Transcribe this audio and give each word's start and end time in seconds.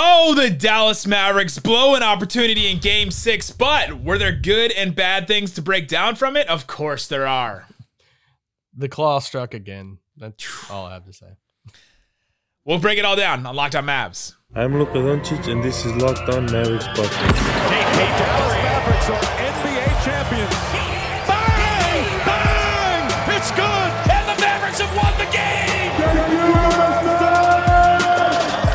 Oh, 0.00 0.32
the 0.32 0.48
Dallas 0.48 1.08
Mavericks 1.08 1.58
blow 1.58 1.96
an 1.96 2.04
opportunity 2.04 2.70
in 2.70 2.78
game 2.78 3.10
six, 3.10 3.50
but 3.50 4.00
were 4.00 4.16
there 4.16 4.30
good 4.30 4.70
and 4.70 4.94
bad 4.94 5.26
things 5.26 5.54
to 5.54 5.62
break 5.62 5.88
down 5.88 6.14
from 6.14 6.36
it? 6.36 6.46
Of 6.46 6.68
course 6.68 7.08
there 7.08 7.26
are. 7.26 7.66
The 8.76 8.88
claw 8.88 9.18
struck 9.18 9.54
again. 9.54 9.98
That's 10.16 10.46
all 10.70 10.86
I 10.86 10.94
have 10.94 11.04
to 11.06 11.12
say. 11.12 11.26
We'll 12.64 12.78
break 12.78 13.00
it 13.00 13.04
all 13.04 13.16
down 13.16 13.44
on 13.44 13.56
Locked 13.56 13.74
On 13.74 13.84
Mavs. 13.84 14.34
I'm 14.54 14.78
Luka 14.78 14.98
Doncic, 14.98 15.50
and 15.50 15.64
this 15.64 15.84
is 15.84 15.92
Locked 15.96 16.28
On 16.28 16.44
Mavericks 16.46 16.86
podcast. 16.86 17.34
Hey, 17.68 17.82
hey, 17.82 18.18
Dallas 18.18 18.54
Mavericks 18.54 19.10
are 19.10 19.47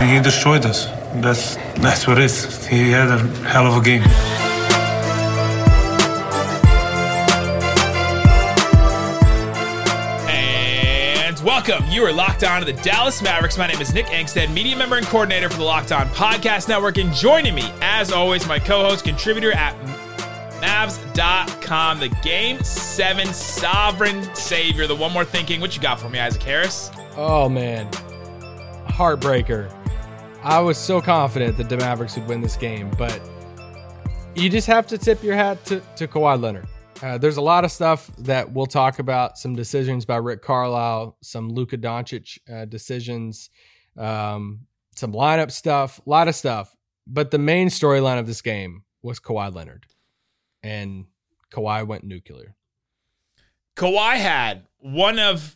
game! 0.06 0.18
He 0.18 0.22
destroyed 0.22 0.66
us. 0.66 0.86
That's 1.16 1.56
that's 1.80 2.08
what 2.08 2.18
it 2.18 2.26
is. 2.26 2.66
He 2.68 2.90
had 2.90 3.10
a 3.10 3.20
hell 3.46 3.68
of 3.68 3.82
a 3.82 3.84
game. 3.84 4.04
And 10.28 11.40
welcome. 11.40 11.84
You 11.90 12.04
are 12.04 12.12
locked 12.14 12.44
on 12.44 12.60
to 12.62 12.66
the 12.66 12.80
Dallas 12.82 13.22
Mavericks. 13.22 13.58
My 13.58 13.68
name 13.68 13.82
is 13.82 13.94
Nick 13.94 14.08
Angstadt, 14.08 14.52
media 14.54 14.76
member 14.76 14.98
and 14.98 15.06
coordinator 15.06 15.50
for 15.50 15.58
the 15.58 15.64
Locked 15.64 15.92
On 15.92 16.08
Podcast 16.10 16.68
Network. 16.68 16.98
And 16.98 17.14
joining 17.14 17.56
me, 17.56 17.72
as 17.82 18.12
always, 18.12 18.48
my 18.48 18.60
co 18.60 18.84
host, 18.84 19.06
contributor 19.06 19.52
at 19.54 19.76
Mavs.com, 20.62 22.00
the 22.00 22.10
Game 22.24 22.64
7 22.64 23.28
Sovereign 23.34 24.24
Savior, 24.34 24.88
the 24.88 24.96
one 24.96 25.12
more 25.12 25.26
thinking. 25.26 25.60
What 25.60 25.76
you 25.76 25.82
got 25.82 26.00
for 26.00 26.10
me, 26.10 26.20
Isaac 26.20 26.42
Harris? 26.42 26.90
Oh, 27.18 27.50
man. 27.50 27.92
Heartbreaker. 28.88 29.72
I 30.46 30.60
was 30.60 30.78
so 30.78 31.00
confident 31.00 31.56
that 31.56 31.70
the 31.70 31.78
Mavericks 31.78 32.18
would 32.18 32.28
win 32.28 32.42
this 32.42 32.58
game, 32.58 32.92
but 32.98 33.18
you 34.36 34.50
just 34.50 34.68
have 34.68 34.86
to 34.88 34.98
tip 34.98 35.24
your 35.24 35.36
hat 35.36 35.64
to, 35.68 35.82
to 35.96 36.06
Kawhi 36.06 36.38
Leonard. 36.42 36.68
Uh, 37.02 37.18
there's 37.18 37.38
a 37.38 37.42
lot 37.42 37.64
of 37.64 37.72
stuff 37.72 38.12
that 38.18 38.52
we'll 38.52 38.66
talk 38.66 39.00
about. 39.00 39.38
Some 39.38 39.56
decisions 39.56 40.04
by 40.04 40.18
Rick 40.18 40.42
Carlisle, 40.42 41.16
some 41.22 41.50
Luka 41.50 41.78
Doncic 41.78 42.40
uh, 42.54 42.66
decisions, 42.66 43.50
um, 43.98 44.68
some 44.96 45.14
lineup 45.14 45.50
stuff, 45.50 46.02
a 46.06 46.10
lot 46.10 46.28
of 46.28 46.36
stuff. 46.36 46.76
But 47.08 47.32
the 47.32 47.40
main 47.40 47.70
storyline 47.70 48.20
of 48.20 48.28
this 48.28 48.42
game 48.42 48.84
was 49.02 49.22
Kawhi 49.22 49.56
Leonard, 49.56 49.86
and 50.62 51.06
Kawhi 51.54 51.88
went 51.88 52.04
nuclear. 52.04 52.54
Kawhi 53.78 54.18
had 54.18 54.64
one 54.80 55.20
of 55.20 55.56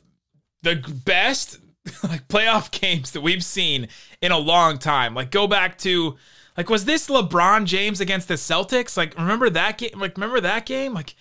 the 0.64 0.78
best 1.06 1.60
like 2.04 2.28
playoff 2.28 2.72
games 2.72 3.12
that 3.12 3.22
we've 3.22 3.44
seen 3.44 3.88
in 4.22 4.32
a 4.32 4.38
long 4.38 4.78
time. 4.78 5.14
Like 5.14 5.32
go 5.32 5.48
back 5.48 5.78
to 5.80 6.18
like 6.56 6.70
was 6.70 6.86
this 6.86 7.08
LeBron 7.08 7.66
James 7.66 8.00
against 8.00 8.28
the 8.28 8.36
Celtics? 8.36 8.98
Like 8.98 9.18
remember 9.18 9.50
that 9.50 9.78
game? 9.78 9.92
Like 9.96 10.18
remember 10.18 10.42
that 10.42 10.66
game? 10.66 10.94
Like 10.94 11.16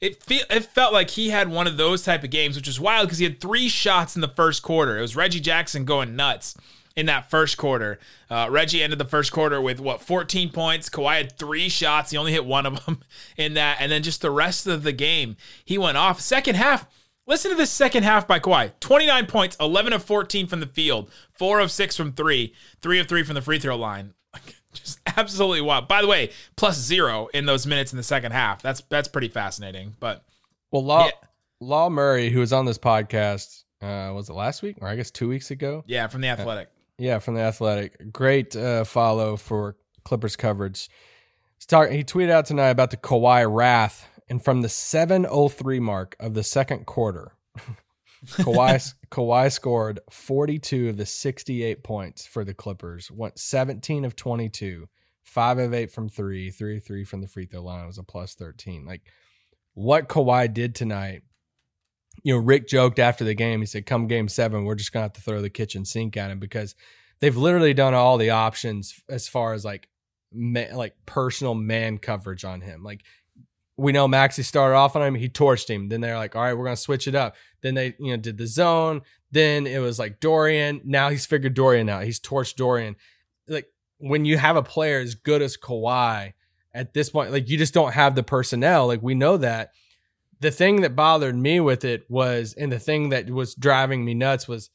it 0.00 0.22
feel 0.22 0.44
it 0.50 0.64
felt 0.64 0.92
like 0.92 1.10
he 1.10 1.30
had 1.30 1.48
one 1.48 1.66
of 1.66 1.76
those 1.76 2.02
type 2.02 2.24
of 2.24 2.30
games, 2.30 2.56
which 2.56 2.68
is 2.68 2.80
wild 2.80 3.06
because 3.06 3.18
he 3.18 3.24
had 3.24 3.40
three 3.40 3.68
shots 3.68 4.14
in 4.14 4.22
the 4.22 4.28
first 4.28 4.62
quarter. 4.62 4.98
It 4.98 5.02
was 5.02 5.16
Reggie 5.16 5.40
Jackson 5.40 5.84
going 5.84 6.16
nuts 6.16 6.56
in 6.96 7.06
that 7.06 7.30
first 7.30 7.56
quarter. 7.56 7.98
Uh, 8.28 8.48
Reggie 8.50 8.82
ended 8.82 8.98
the 8.98 9.04
first 9.04 9.32
quarter 9.32 9.60
with 9.60 9.78
what 9.78 10.00
14 10.00 10.50
points. 10.50 10.88
Kawhi 10.88 11.16
had 11.18 11.38
three 11.38 11.68
shots. 11.68 12.10
He 12.10 12.16
only 12.16 12.32
hit 12.32 12.44
one 12.44 12.66
of 12.66 12.84
them 12.84 13.00
in 13.36 13.54
that, 13.54 13.78
and 13.80 13.92
then 13.92 14.02
just 14.02 14.22
the 14.22 14.30
rest 14.30 14.66
of 14.66 14.82
the 14.82 14.92
game 14.92 15.36
he 15.64 15.78
went 15.78 15.96
off. 15.96 16.20
Second 16.20 16.56
half. 16.56 16.86
Listen 17.30 17.52
to 17.52 17.56
this 17.56 17.70
second 17.70 18.02
half 18.02 18.26
by 18.26 18.40
Kawhi. 18.40 18.72
29 18.80 19.26
points, 19.26 19.56
11 19.60 19.92
of 19.92 20.02
14 20.02 20.48
from 20.48 20.58
the 20.58 20.66
field, 20.66 21.08
4 21.38 21.60
of 21.60 21.70
6 21.70 21.96
from 21.96 22.12
3, 22.12 22.52
3 22.82 22.98
of 22.98 23.06
3 23.08 23.22
from 23.22 23.34
the 23.36 23.40
free 23.40 23.60
throw 23.60 23.76
line. 23.76 24.14
Just 24.72 24.98
absolutely 25.16 25.60
wild. 25.60 25.86
By 25.86 26.02
the 26.02 26.08
way, 26.08 26.30
plus 26.56 26.76
0 26.76 27.28
in 27.32 27.46
those 27.46 27.68
minutes 27.68 27.92
in 27.92 27.96
the 27.98 28.02
second 28.02 28.32
half. 28.32 28.62
That's 28.62 28.82
that's 28.88 29.06
pretty 29.06 29.28
fascinating. 29.28 29.94
But 30.00 30.24
Well, 30.72 30.84
Law 30.84 31.04
Yeah. 31.06 31.12
Law 31.60 31.88
Murray, 31.88 32.30
who 32.30 32.40
was 32.40 32.52
on 32.52 32.64
this 32.64 32.78
podcast, 32.78 33.62
uh, 33.80 34.12
was 34.12 34.28
it 34.28 34.32
last 34.32 34.60
week 34.62 34.78
or 34.80 34.88
I 34.88 34.96
guess 34.96 35.12
two 35.12 35.28
weeks 35.28 35.52
ago? 35.52 35.84
yeah, 35.86 36.08
from 36.08 36.22
the 36.22 36.28
athletic. 36.28 36.68
Yeah, 36.98 37.20
from 37.20 37.34
the 37.34 37.40
Athletic. 37.42 38.12
Great 38.12 38.54
uh, 38.56 38.82
follow 38.84 39.36
for 39.36 39.76
Clippers 40.04 40.34
coverage. 40.36 40.90
Talk- 41.68 41.90
he 41.90 42.02
tweeted 42.04 42.30
out 42.30 42.44
tonight 42.46 42.70
about 42.70 42.90
the 42.90 42.96
Kawhi 42.98 43.46
wrath, 43.50 44.06
and 44.30 44.42
from 44.42 44.62
the 44.62 44.68
7:03 44.68 45.80
mark 45.80 46.16
of 46.20 46.34
the 46.34 46.44
second 46.44 46.86
quarter, 46.86 47.32
Kawhi 48.26 48.94
Kawhi 49.10 49.52
scored 49.52 50.00
42 50.08 50.90
of 50.90 50.96
the 50.96 51.04
68 51.04 51.82
points 51.82 52.24
for 52.26 52.44
the 52.44 52.54
Clippers. 52.54 53.10
Went 53.10 53.38
17 53.38 54.04
of 54.04 54.14
22, 54.14 54.88
five 55.24 55.58
of 55.58 55.74
eight 55.74 55.90
from 55.90 56.08
three, 56.08 56.50
three 56.50 56.76
of 56.76 56.84
three 56.84 57.04
from 57.04 57.20
the 57.20 57.26
free 57.26 57.46
throw 57.46 57.62
line. 57.62 57.82
It 57.82 57.88
was 57.88 57.98
a 57.98 58.04
plus 58.04 58.34
13. 58.34 58.86
Like 58.86 59.02
what 59.74 60.08
Kawhi 60.08 60.52
did 60.54 60.74
tonight. 60.74 61.22
You 62.22 62.34
know, 62.34 62.40
Rick 62.40 62.68
joked 62.68 62.98
after 62.98 63.24
the 63.24 63.34
game. 63.34 63.60
He 63.60 63.66
said, 63.66 63.86
"Come 63.86 64.06
game 64.06 64.28
seven, 64.28 64.64
we're 64.64 64.74
just 64.74 64.92
gonna 64.92 65.04
have 65.04 65.12
to 65.14 65.20
throw 65.20 65.40
the 65.40 65.50
kitchen 65.50 65.84
sink 65.84 66.16
at 66.16 66.30
him 66.30 66.38
because 66.38 66.74
they've 67.20 67.36
literally 67.36 67.72
done 67.72 67.94
all 67.94 68.18
the 68.18 68.30
options 68.30 69.00
as 69.08 69.26
far 69.26 69.54
as 69.54 69.64
like 69.64 69.88
ma- 70.32 70.74
like 70.74 70.94
personal 71.06 71.54
man 71.54 71.98
coverage 71.98 72.44
on 72.44 72.60
him. 72.60 72.82
Like 72.82 73.02
we 73.76 73.92
know 73.92 74.06
Maxi 74.06 74.44
started 74.44 74.76
off 74.76 74.96
on 74.96 75.02
him, 75.02 75.14
he 75.14 75.28
torched 75.28 75.68
him. 75.68 75.88
Then 75.88 76.00
they're 76.00 76.18
like, 76.18 76.36
all 76.36 76.42
right, 76.42 76.54
we're 76.54 76.64
gonna 76.64 76.76
switch 76.76 77.08
it 77.08 77.14
up. 77.14 77.34
Then 77.62 77.74
they 77.74 77.94
you 77.98 78.10
know 78.10 78.16
did 78.16 78.38
the 78.38 78.46
zone. 78.46 79.02
Then 79.30 79.66
it 79.66 79.78
was 79.78 79.98
like 79.98 80.20
Dorian. 80.20 80.80
Now 80.84 81.08
he's 81.10 81.26
figured 81.26 81.54
Dorian 81.54 81.88
out. 81.88 82.04
He's 82.04 82.20
torched 82.20 82.56
Dorian. 82.56 82.96
Like 83.48 83.66
when 83.98 84.24
you 84.24 84.38
have 84.38 84.56
a 84.56 84.62
player 84.62 84.98
as 84.98 85.14
good 85.14 85.42
as 85.42 85.56
Kawhi 85.56 86.32
at 86.74 86.94
this 86.94 87.10
point, 87.10 87.32
like 87.32 87.48
you 87.48 87.58
just 87.58 87.74
don't 87.74 87.92
have 87.92 88.14
the 88.14 88.22
personnel. 88.22 88.86
Like 88.86 89.02
we 89.02 89.14
know 89.14 89.36
that. 89.36 89.70
The 90.40 90.50
thing 90.50 90.80
that 90.80 90.96
bothered 90.96 91.36
me 91.36 91.60
with 91.60 91.84
it 91.84 92.06
was, 92.08 92.54
and 92.54 92.72
the 92.72 92.78
thing 92.78 93.10
that 93.10 93.28
was 93.28 93.54
driving 93.54 94.06
me 94.06 94.14
nuts 94.14 94.48
was 94.48 94.70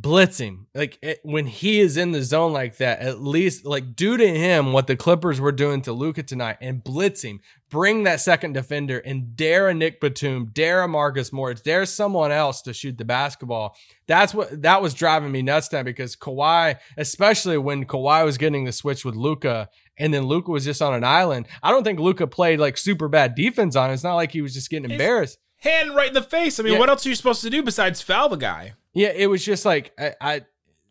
blitzing. 0.00 0.66
Like 0.74 0.98
it, 1.02 1.20
when 1.22 1.46
he 1.46 1.80
is 1.80 1.96
in 1.96 2.12
the 2.12 2.22
zone 2.22 2.52
like 2.52 2.76
that, 2.78 3.00
at 3.00 3.20
least 3.20 3.64
like 3.64 3.96
do 3.96 4.16
to 4.16 4.28
him 4.28 4.72
what 4.72 4.86
the 4.86 4.96
Clippers 4.96 5.40
were 5.40 5.52
doing 5.52 5.82
to 5.82 5.92
Luka 5.92 6.22
tonight 6.22 6.58
and 6.60 6.82
blitz 6.82 7.22
him. 7.22 7.40
Bring 7.70 8.04
that 8.04 8.20
second 8.20 8.54
defender 8.54 8.98
and 8.98 9.36
dare 9.36 9.68
a 9.68 9.74
Nick 9.74 10.00
Batum, 10.00 10.50
dare 10.52 10.82
a 10.82 10.88
Marcus 10.88 11.32
Morris, 11.32 11.60
dare 11.60 11.84
someone 11.84 12.32
else 12.32 12.62
to 12.62 12.72
shoot 12.72 12.96
the 12.96 13.04
basketball. 13.04 13.76
That's 14.06 14.32
what 14.32 14.62
that 14.62 14.80
was 14.80 14.94
driving 14.94 15.32
me 15.32 15.42
nuts 15.42 15.70
now 15.72 15.82
because 15.82 16.16
Kawhi, 16.16 16.76
especially 16.96 17.58
when 17.58 17.84
Kawhi 17.84 18.24
was 18.24 18.38
getting 18.38 18.64
the 18.64 18.72
switch 18.72 19.04
with 19.04 19.16
Luka 19.16 19.68
and 19.98 20.14
then 20.14 20.24
Luka 20.24 20.50
was 20.50 20.64
just 20.64 20.80
on 20.80 20.94
an 20.94 21.04
island. 21.04 21.46
I 21.62 21.70
don't 21.70 21.84
think 21.84 22.00
Luka 22.00 22.26
played 22.26 22.58
like 22.60 22.78
super 22.78 23.08
bad 23.08 23.34
defense 23.34 23.76
on 23.76 23.90
him. 23.90 23.94
It's 23.94 24.04
not 24.04 24.14
like 24.14 24.32
he 24.32 24.42
was 24.42 24.54
just 24.54 24.70
getting 24.70 24.90
embarrassed. 24.90 25.38
Hand 25.58 25.94
right 25.94 26.08
in 26.08 26.14
the 26.14 26.22
face. 26.22 26.58
I 26.58 26.62
mean, 26.62 26.74
Yeah. 26.74 26.78
what 26.78 26.88
else 26.88 27.04
are 27.04 27.08
you 27.08 27.14
supposed 27.14 27.42
to 27.42 27.50
do 27.50 27.62
besides 27.62 28.00
foul 28.00 28.28
the 28.28 28.36
guy? 28.36 28.74
Yeah, 28.94 29.08
it 29.14 29.28
was 29.28 29.44
just 29.44 29.64
like 29.64 29.92
I, 29.98 30.14
I 30.20 30.40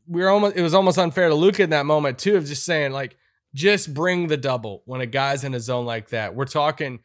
we 0.08 0.22
were 0.22 0.30
almost 0.30 0.56
it 0.56 0.62
was 0.62 0.74
almost 0.74 0.98
unfair 0.98 1.30
to 1.30 1.36
Luka 1.36 1.64
in 1.64 1.70
that 1.72 1.86
moment 1.86 2.18
too 2.20 2.36
of 2.38 2.46
just 2.46 2.64
saying 2.66 2.92
like 2.92 3.18
just 3.54 3.94
bring 3.94 4.28
the 4.28 4.38
double 4.38 4.84
when 4.86 5.02
a 5.02 5.06
guy's 5.06 5.44
in 5.44 5.54
a 5.54 5.60
zone 5.60 5.86
like 5.86 6.10
that. 6.10 6.36
We're 6.36 6.46
talking 6.46 7.00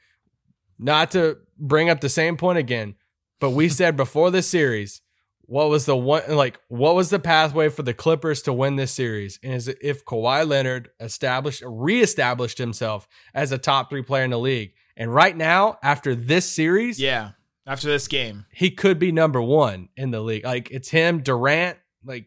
not 0.79 1.13
to 1.13 1.39
bring 1.59 1.89
up 1.89 2.01
the 2.01 2.09
same 2.09 2.37
point 2.37 2.59
again, 2.59 2.95
but 3.41 3.51
we 3.51 3.69
said 3.81 3.97
before 3.97 4.31
this 4.31 4.49
series, 4.49 5.01
what 5.43 5.69
was 5.69 5.87
the 5.87 5.97
one 5.97 6.23
like 6.29 6.61
what 6.69 6.95
was 6.95 7.11
the 7.11 7.19
pathway 7.19 7.69
for 7.69 7.83
the 7.83 7.95
Clippers 7.95 8.43
to 8.43 8.53
win 8.53 8.77
this 8.77 8.93
series? 8.93 9.39
And 9.43 9.53
is 9.55 9.69
if 9.69 10.05
Kawhi 10.05 10.47
Leonard 10.47 10.91
established 11.01 11.63
reestablished 11.65 12.59
himself 12.59 13.07
as 13.35 13.53
a 13.53 13.59
top 13.59 13.89
three 13.91 14.03
player 14.03 14.25
in 14.25 14.31
the 14.31 14.39
league. 14.39 14.73
And 14.97 15.13
right 15.13 15.37
now, 15.37 15.79
after 15.83 16.15
this 16.15 16.51
series, 16.51 17.01
Yeah, 17.01 17.31
after 17.67 17.89
this 17.89 18.09
game. 18.09 18.47
he 18.53 18.71
could 18.71 18.99
be 18.99 19.13
number 19.13 19.41
one 19.41 19.89
in 19.97 20.11
the 20.11 20.21
league. 20.21 20.45
Like 20.45 20.71
it's 20.71 20.89
him, 20.89 21.23
Durant. 21.23 21.79
Like, 22.05 22.27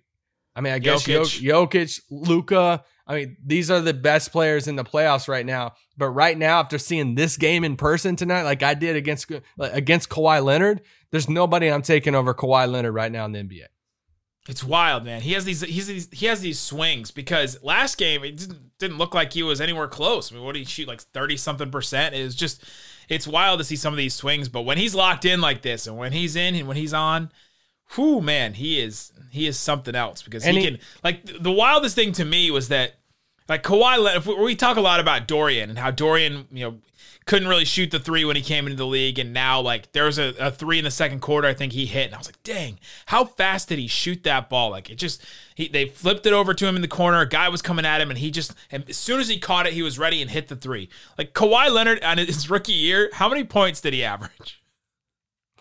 I 0.56 0.62
mean, 0.62 0.74
I 0.74 0.80
guess 0.80 1.04
Jokic. 1.04 1.42
Jokic, 1.42 2.02
Luka. 2.10 2.84
I 3.08 3.16
mean, 3.16 3.38
these 3.46 3.70
are 3.70 3.82
the 3.82 3.94
best 3.94 4.32
players 4.32 4.68
in 4.68 4.76
the 4.76 4.84
playoffs 4.84 5.28
right 5.28 5.46
now. 5.46 5.74
But 5.98 6.10
right 6.10 6.38
now, 6.38 6.60
after 6.60 6.78
seeing 6.78 7.16
this 7.16 7.38
game 7.38 7.64
in 7.64 7.76
person 7.76 8.16
tonight, 8.16 8.44
like 8.44 8.64
I 8.64 8.74
did 8.74 8.96
against 8.96 9.32
against 9.60 10.10
Kawhi 10.10 10.44
Leonard, 10.44 10.82
there's 11.12 11.30
nobody 11.30 11.70
I'm 11.70 11.82
taking 11.82 12.16
over 12.16 12.34
Kawhi 12.34 12.72
Leonard 12.72 12.94
right 12.94 13.12
now 13.12 13.26
in 13.26 13.32
the 13.32 13.40
NBA. 13.40 13.66
It's 14.48 14.64
wild, 14.64 15.06
man. 15.06 15.22
He 15.22 15.34
has 15.34 15.44
these. 15.44 15.62
He's 15.62 15.88
these, 15.88 16.08
he 16.12 16.28
has 16.28 16.42
these 16.42 16.60
swings 16.60 17.12
because 17.12 17.62
last 17.64 17.98
game 17.98 18.24
it 18.24 18.38
didn't, 18.38 18.78
didn't 18.78 18.98
look 18.98 19.16
like 19.16 19.34
he 19.34 19.42
was 19.42 19.60
anywhere 19.60 19.88
close. 19.88 20.32
I 20.32 20.36
mean, 20.36 20.44
what 20.44 20.54
did 20.54 20.60
he 20.60 20.66
shoot? 20.66 20.88
Like 20.88 21.02
thirty 21.02 21.36
something 21.36 21.72
percent. 21.72 22.16
It 22.16 22.24
was 22.24 22.36
just. 22.36 22.64
It's 23.10 23.28
wild 23.28 23.60
to 23.60 23.64
see 23.66 23.76
some 23.76 23.94
of 23.94 23.98
these 23.98 24.14
swings, 24.14 24.50
but 24.50 24.62
when 24.62 24.78
he's 24.78 24.96
locked 24.96 25.26
in 25.26 25.42
like 25.42 25.62
this, 25.62 25.88
and 25.88 25.98
when 25.98 26.12
he's 26.12 26.36
in, 26.36 26.56
and 26.56 26.68
when 26.68 26.78
he's 26.78 26.94
on, 26.94 27.32
whoo, 27.98 28.22
man, 28.22 28.54
he 28.54 28.80
is 28.80 29.12
he 29.32 29.48
is 29.48 29.58
something 29.58 29.96
else 29.96 30.22
because 30.22 30.44
he, 30.46 30.52
he- 30.60 30.66
can. 30.66 30.80
Like 31.04 31.26
the 31.26 31.52
wildest 31.52 31.96
thing 31.96 32.12
to 32.14 32.26
me 32.26 32.52
was 32.52 32.70
that 32.70 32.96
Like 33.48 33.64
Kawhi, 33.64 34.16
if 34.16 34.26
we, 34.26 34.36
we 34.36 34.56
talk 34.56 34.78
a 34.78 34.82
lot 34.82 35.00
about 35.00 35.28
Dorian 35.28 35.70
and 35.70 35.80
how 35.80 35.92
Dorian, 35.92 36.48
you 36.52 36.66
know, 36.66 36.78
couldn't 37.26 37.48
really 37.48 37.66
shoot 37.66 37.90
the 37.90 38.00
three 38.00 38.24
when 38.24 38.36
he 38.36 38.42
came 38.42 38.66
into 38.66 38.78
the 38.78 38.86
league, 38.86 39.18
and 39.18 39.34
now 39.34 39.60
like 39.60 39.92
there 39.94 40.06
was 40.06 40.20
a, 40.20 40.36
a 40.40 40.52
three 40.52 40.78
in 40.78 40.84
the 40.84 40.92
second 40.92 41.22
quarter. 41.22 41.48
I 41.48 41.56
think 41.56 41.74
he 41.74 41.88
hit, 41.88 42.06
and 42.06 42.16
I 42.16 42.20
was 42.20 42.28
like, 42.28 42.42
dang, 42.44 42.80
how 43.08 43.26
fast 43.26 43.70
did 43.70 43.80
he 43.80 43.88
shoot 43.88 44.24
that 44.24 44.48
ball? 44.48 44.70
Like 44.70 44.90
it 44.92 44.96
just 44.96 45.26
he 45.56 45.68
they 45.68 45.88
flipped 45.88 46.26
it 46.28 46.34
over 46.34 46.54
to 46.54 46.68
him 46.68 46.76
in 46.76 46.84
the 46.84 46.88
corner. 46.88 47.20
A 47.22 47.28
guy 47.28 47.50
was 47.50 47.64
coming 47.64 47.86
at 47.86 48.00
him, 48.00 48.12
and 48.12 48.20
he 48.20 48.30
just 48.30 48.54
and 48.72 48.88
as 48.88 48.98
soon 48.98 49.20
as 49.20 49.28
he 49.28 49.40
caught 49.40 49.66
it, 49.66 49.74
he 49.74 49.82
was 49.82 49.98
ready 49.98 50.22
and 50.22 50.30
hit 50.30 50.50
the 50.50 50.56
three. 50.56 50.88
Like 51.18 51.34
Kawhi 51.34 51.72
Leonard 51.72 52.04
on 52.04 52.20
his 52.20 52.50
rookie 52.50 52.74
year, 52.74 53.10
how 53.14 53.28
many 53.28 53.44
points 53.44 53.82
did 53.82 53.94
he 53.94 54.04
average? 54.04 54.62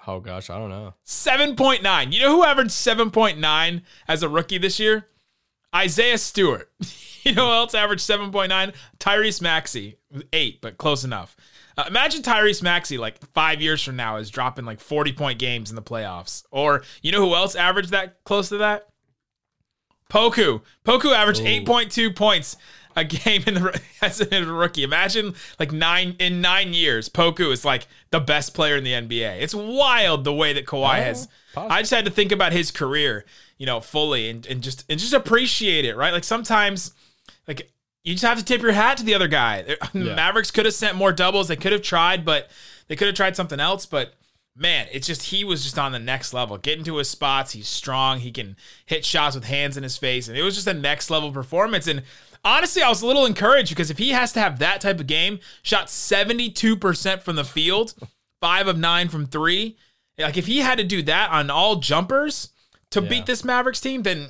Oh 0.07 0.21
gosh, 0.21 0.51
I 0.51 0.59
don't 0.59 0.69
know. 0.69 0.93
7.9. 1.07 2.13
You 2.13 2.21
know 2.21 2.37
who 2.37 2.45
averaged 2.45 2.73
7.9 2.73 3.83
as 4.07 4.23
a 4.23 4.29
rookie 4.29 4.59
this 4.59 4.79
year? 4.79 5.07
Isaiah 5.75 6.19
Stewart. 6.19 6.71
you 7.23 7.35
know 7.35 7.47
who 7.47 7.53
else 7.53 7.75
averaged 7.75 8.09
7.9? 8.09 8.75
Tyrese 8.99 9.43
Maxey. 9.43 9.99
Eight, 10.33 10.61
but 10.61 10.79
close 10.79 11.05
enough. 11.05 11.37
Uh, 11.77 11.85
imagine 11.89 12.23
Tyrese 12.23 12.63
Maxey 12.63 12.99
like 12.99 13.19
five 13.33 13.61
years 13.61 13.83
from 13.83 13.97
now 13.97 14.17
is 14.17 14.31
dropping 14.31 14.65
like 14.65 14.81
40 14.81 15.13
point 15.13 15.39
games 15.39 15.71
in 15.71 15.77
the 15.77 15.83
playoffs. 15.83 16.45
Or 16.51 16.85
you 17.03 17.11
know 17.11 17.21
who 17.21 17.35
else 17.35 17.57
averaged 17.57 17.91
that 17.91 18.23
close 18.25 18.49
to 18.51 18.59
that? 18.59 18.89
Poku. 20.11 20.63
Poku 20.85 21.13
averaged 21.13 21.43
8.2 21.43 22.15
points 22.15 22.57
a 22.97 23.05
game 23.05 23.43
in 23.47 23.55
the 23.55 23.81
as 24.03 24.21
a 24.21 24.45
rookie. 24.45 24.83
Imagine 24.83 25.35
like 25.59 25.73
nine 25.73 26.17
in 26.19 26.41
nine 26.41 26.75
years, 26.75 27.09
Poku 27.09 27.53
is 27.53 27.65
like 27.65 27.87
the 28.11 28.21
best 28.21 28.55
player 28.55 28.77
in 28.77 28.85
the 28.85 28.93
NBA. 28.93 29.41
It's 29.41 29.55
wild 29.55 30.25
the 30.25 30.35
way 30.35 30.53
that 30.53 30.67
Kawhi 30.67 31.01
oh, 31.01 31.03
has. 31.03 31.29
I 31.57 31.83
just 31.83 31.93
had 31.93 32.05
to 32.05 32.11
think 32.11 32.33
about 32.33 32.53
his 32.53 32.71
career, 32.71 33.25
you 33.59 33.67
know, 33.67 33.81
fully 33.81 34.29
and, 34.29 34.47
and 34.47 34.63
just 34.63 34.85
and 34.89 34.99
just 34.99 35.13
appreciate 35.13 35.85
it, 35.85 35.97
right? 35.97 36.13
Like 36.13 36.25
sometimes, 36.25 36.93
like 37.47 37.71
you 38.03 38.15
just 38.15 38.25
have 38.25 38.39
to 38.39 38.45
tip 38.45 38.63
your 38.63 38.73
hat 38.73 38.99
to 38.99 39.05
the 39.05 39.15
other 39.15 39.29
guy. 39.29 39.63
The 39.63 39.79
Mavericks 40.17 40.51
could 40.51 40.67
have 40.67 40.75
sent 40.75 40.97
more 40.97 41.13
doubles. 41.13 41.49
They 41.49 41.57
could 41.57 41.73
have 41.73 41.83
tried, 41.83 42.25
but 42.25 42.51
they 42.89 42.97
could 42.97 43.07
have 43.07 43.17
tried 43.17 43.37
something 43.37 43.61
else. 43.61 43.87
But 43.87 44.15
man, 44.57 44.87
it's 44.93 45.07
just 45.07 45.25
he 45.25 45.43
was 45.43 45.63
just 45.63 45.79
on 45.79 45.93
the 45.93 45.99
next 45.99 46.33
level. 46.33 46.59
Getting 46.59 46.85
to 46.85 46.97
his 46.97 47.09
spots, 47.09 47.53
he's 47.53 47.69
strong. 47.69 48.21
He 48.21 48.31
can 48.31 48.57
hit 48.87 49.05
shots 49.05 49.35
with 49.35 49.45
hands 49.45 49.77
in 49.77 49.83
his 49.83 49.97
face, 49.97 50.29
and 50.29 50.37
it 50.37 50.43
was 50.43 50.55
just 50.55 50.67
a 50.67 50.75
next 50.75 51.11
level 51.11 51.33
performance. 51.33 51.87
And 51.87 52.03
honestly, 52.45 52.83
I 52.83 52.89
was 52.89 53.03
a 53.03 53.07
little 53.07 53.27
encouraged 53.27 53.71
because 53.71 53.91
if 53.91 53.99
he 53.99 54.11
has 54.11 54.33
to 54.33 54.41
have 54.41 54.59
that 54.59 54.81
type 54.81 55.01
of 55.01 55.07
game, 55.07 55.41
shot 55.63 55.89
seventy 55.91 56.51
two 56.51 56.77
percent 56.77 57.23
from 57.23 57.37
the 57.37 57.45
field, 57.45 57.95
five 58.41 58.67
of 58.69 58.79
nine 58.79 59.09
from 59.09 59.27
three. 59.27 59.77
Like 60.19 60.37
if 60.37 60.47
he 60.47 60.59
had 60.61 60.79
to 60.79 60.85
do 60.85 61.03
that 61.03 61.31
on 61.31 61.51
all 61.51 61.77
jumpers 61.77 62.51
to 62.91 63.01
beat 63.01 63.27
this 63.27 63.45
Mavericks 63.45 63.81
team, 63.81 64.03
then 64.05 64.29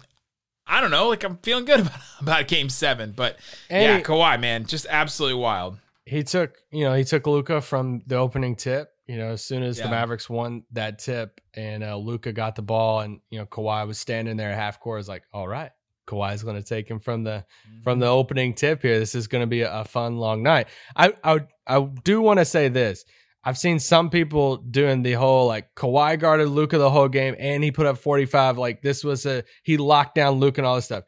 I 0.66 0.80
don't 0.80 0.90
know. 0.90 1.08
Like 1.08 1.24
I'm 1.24 1.36
feeling 1.38 1.64
good 1.66 1.80
about, 1.86 2.00
about 2.20 2.48
game 2.48 2.68
seven. 2.70 3.12
But 3.14 3.38
And 3.68 3.82
yeah, 3.82 3.96
he- 3.98 4.02
Kawhi, 4.02 4.40
man, 4.40 4.64
just 4.66 4.86
absolutely 4.88 5.38
wild. 5.40 5.78
he 6.06 6.22
took 6.22 6.56
you 6.70 6.84
know 6.84 6.94
he 6.94 7.04
took 7.04 7.26
Luka 7.26 7.60
from 7.60 8.02
the 8.06 8.16
opening 8.16 8.56
tip. 8.56 8.90
You 9.06 9.18
know, 9.18 9.32
as 9.32 9.44
soon 9.44 9.62
as 9.62 9.76
Yeah. 9.78 9.84
the 9.84 9.90
Mavericks 9.90 10.30
won 10.30 10.62
that 10.72 10.98
tip 10.98 11.38
and 11.52 11.84
uh, 11.84 11.94
Luka 11.98 12.32
got 12.32 12.56
the 12.56 12.62
ball, 12.62 13.00
and 13.00 13.20
you 13.28 13.38
know 13.38 13.44
Kawhi 13.44 13.86
was 13.86 13.98
standing 13.98 14.38
there 14.38 14.50
at 14.52 14.56
half 14.56 14.80
court, 14.80 15.00
is 15.00 15.08
like, 15.10 15.24
all 15.30 15.46
right, 15.46 15.70
Kawhi's 16.06 16.42
going 16.42 16.56
to 16.56 16.62
take 16.62 16.88
him 16.88 17.00
from 17.00 17.24
the 17.24 17.44
from 17.82 17.98
the 17.98 18.06
mm-hmm. 18.06 18.14
opening 18.14 18.54
tip 18.54 18.82
here. 18.82 18.98
This 18.98 19.14
is 19.14 19.26
going 19.26 19.42
to 19.42 19.46
be 19.46 19.62
a, 19.62 19.84
fun 19.84 20.16
long 20.16 20.42
night. 20.42 20.68
I 20.96 21.12
I 21.22 21.40
I 21.66 21.80
do 22.04 22.20
want 22.20 22.38
to 22.38 22.44
say 22.44 22.68
this. 22.68 23.04
I've 23.46 23.58
seen 23.58 23.78
some 23.78 24.08
people 24.08 24.56
doing 24.56 25.02
the 25.02 25.12
whole 25.12 25.46
like 25.46 25.74
Kawhi 25.74 26.18
guarded 26.18 26.48
Luka 26.48 26.78
the 26.78 26.90
whole 26.90 27.08
game 27.08 27.34
and 27.38 27.62
he 27.62 27.70
put 27.70 27.86
up 27.86 27.98
45. 27.98 28.58
Like 28.58 28.82
this 28.82 29.04
was 29.04 29.26
a 29.26 29.44
he 29.62 29.76
locked 29.76 30.14
down 30.14 30.40
Luka 30.40 30.60
and 30.60 30.66
all 30.66 30.76
this 30.76 30.86
stuff 30.86 31.04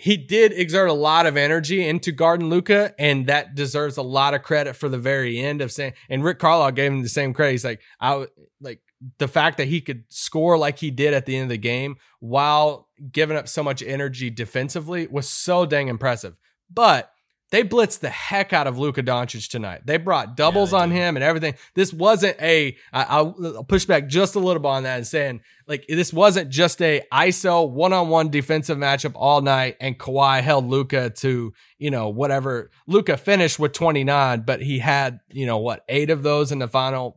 he 0.00 0.16
did 0.16 0.52
exert 0.52 0.88
a 0.88 0.94
lot 0.94 1.26
of 1.26 1.36
energy 1.36 1.86
into 1.86 2.10
guarding 2.10 2.48
Luka, 2.48 2.94
and 2.98 3.26
that 3.26 3.54
deserves 3.54 3.98
a 3.98 4.02
lot 4.02 4.32
of 4.32 4.42
credit 4.42 4.74
for 4.74 4.88
the 4.88 4.96
very 4.96 5.38
end 5.38 5.60
of 5.60 5.70
saying. 5.70 5.92
And 6.08 6.24
Rick 6.24 6.38
Carlisle 6.38 6.72
gave 6.72 6.90
him 6.90 7.02
the 7.02 7.08
same 7.08 7.34
credit. 7.34 7.52
He's 7.52 7.66
like, 7.66 7.82
I 8.00 8.26
like 8.62 8.80
the 9.18 9.28
fact 9.28 9.56
that 9.58 9.68
he 9.68 9.80
could 9.80 10.04
score 10.08 10.58
like 10.58 10.78
he 10.78 10.90
did 10.90 11.14
at 11.14 11.26
the 11.26 11.36
end 11.36 11.44
of 11.44 11.48
the 11.48 11.56
game 11.56 11.96
while 12.20 12.88
giving 13.10 13.36
up 13.36 13.48
so 13.48 13.62
much 13.62 13.82
energy 13.82 14.30
defensively 14.30 15.06
was 15.06 15.28
so 15.28 15.64
dang 15.64 15.88
impressive. 15.88 16.38
But 16.72 17.12
they 17.50 17.64
blitzed 17.64 18.00
the 18.00 18.10
heck 18.10 18.52
out 18.52 18.68
of 18.68 18.78
Luka 18.78 19.02
Doncic 19.02 19.48
tonight. 19.48 19.82
They 19.84 19.96
brought 19.96 20.36
doubles 20.36 20.72
on 20.72 20.90
him 20.90 21.16
and 21.16 21.24
everything. 21.24 21.54
This 21.74 21.92
wasn't 21.92 22.40
a. 22.40 22.76
I, 22.92 23.02
I'll 23.04 23.64
push 23.64 23.86
back 23.86 24.06
just 24.06 24.36
a 24.36 24.38
little 24.38 24.62
bit 24.62 24.68
on 24.68 24.82
that 24.84 24.98
and 24.98 25.06
saying 25.06 25.40
like 25.66 25.84
this 25.88 26.12
wasn't 26.12 26.50
just 26.50 26.80
a 26.80 27.02
ISO 27.12 27.68
one 27.68 27.92
on 27.92 28.08
one 28.08 28.30
defensive 28.30 28.78
matchup 28.78 29.12
all 29.16 29.40
night. 29.40 29.76
And 29.80 29.98
Kawhi 29.98 30.42
held 30.42 30.66
Luka 30.66 31.10
to 31.10 31.52
you 31.78 31.90
know 31.90 32.08
whatever. 32.08 32.70
Luka 32.86 33.16
finished 33.16 33.58
with 33.58 33.72
twenty 33.72 34.04
nine, 34.04 34.42
but 34.42 34.62
he 34.62 34.78
had 34.78 35.18
you 35.30 35.46
know 35.46 35.58
what 35.58 35.84
eight 35.88 36.10
of 36.10 36.22
those 36.22 36.52
in 36.52 36.60
the 36.60 36.68
final. 36.68 37.16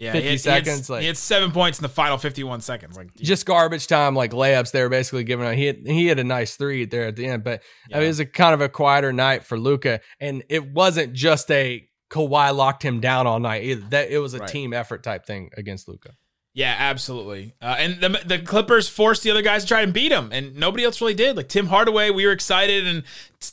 Yeah, 0.00 0.12
50 0.12 0.24
he 0.26 0.30
had, 0.32 0.40
seconds, 0.40 0.66
He 0.66 0.72
had, 0.72 0.88
like- 0.90 1.00
he 1.02 1.06
had 1.08 1.16
seven 1.18 1.52
points 1.52 1.78
in 1.78 1.82
the 1.82 1.88
final 1.90 2.16
51 2.16 2.62
seconds. 2.62 2.96
Like, 2.96 3.14
Just 3.16 3.44
garbage 3.44 3.86
time, 3.86 4.16
like 4.16 4.32
layups. 4.32 4.72
They 4.72 4.82
were 4.82 4.88
basically 4.88 5.24
giving 5.24 5.46
out. 5.46 5.54
He 5.54 5.66
had, 5.66 5.76
he 5.86 6.06
had 6.06 6.18
a 6.18 6.24
nice 6.24 6.56
three 6.56 6.86
there 6.86 7.06
at 7.06 7.16
the 7.16 7.26
end, 7.26 7.44
but 7.44 7.62
I 7.92 7.98
mean, 7.98 8.04
it 8.04 8.08
was 8.08 8.18
a 8.20 8.24
kind 8.26 8.54
of 8.54 8.60
a 8.62 8.68
quieter 8.70 9.12
night 9.12 9.44
for 9.44 9.58
Luka, 9.58 10.00
and 10.18 10.42
it 10.48 10.72
wasn't 10.72 11.12
just 11.12 11.50
a 11.50 11.86
Kawhi 12.10 12.52
locked 12.56 12.82
him 12.82 13.00
down 13.00 13.26
all 13.28 13.38
night. 13.38 13.62
Either. 13.62 13.86
That 13.90 14.10
it 14.10 14.18
was 14.18 14.34
a 14.34 14.38
Right. 14.40 14.48
team 14.48 14.72
effort 14.72 15.04
type 15.04 15.26
thing 15.26 15.50
against 15.56 15.86
Luka. 15.86 16.10
Yeah, 16.52 16.74
absolutely. 16.76 17.54
Uh, 17.62 17.76
and 17.78 18.00
the 18.00 18.08
the 18.26 18.38
Clippers 18.40 18.88
forced 18.88 19.22
the 19.22 19.30
other 19.30 19.42
guys 19.42 19.62
to 19.62 19.68
try 19.68 19.82
and 19.82 19.92
beat 19.92 20.10
him, 20.10 20.30
and 20.32 20.56
nobody 20.56 20.82
else 20.82 21.00
really 21.00 21.14
did. 21.14 21.36
Like 21.36 21.48
Tim 21.48 21.66
Hardaway, 21.66 22.10
we 22.10 22.26
were 22.26 22.32
excited, 22.32 22.88
and 22.88 23.04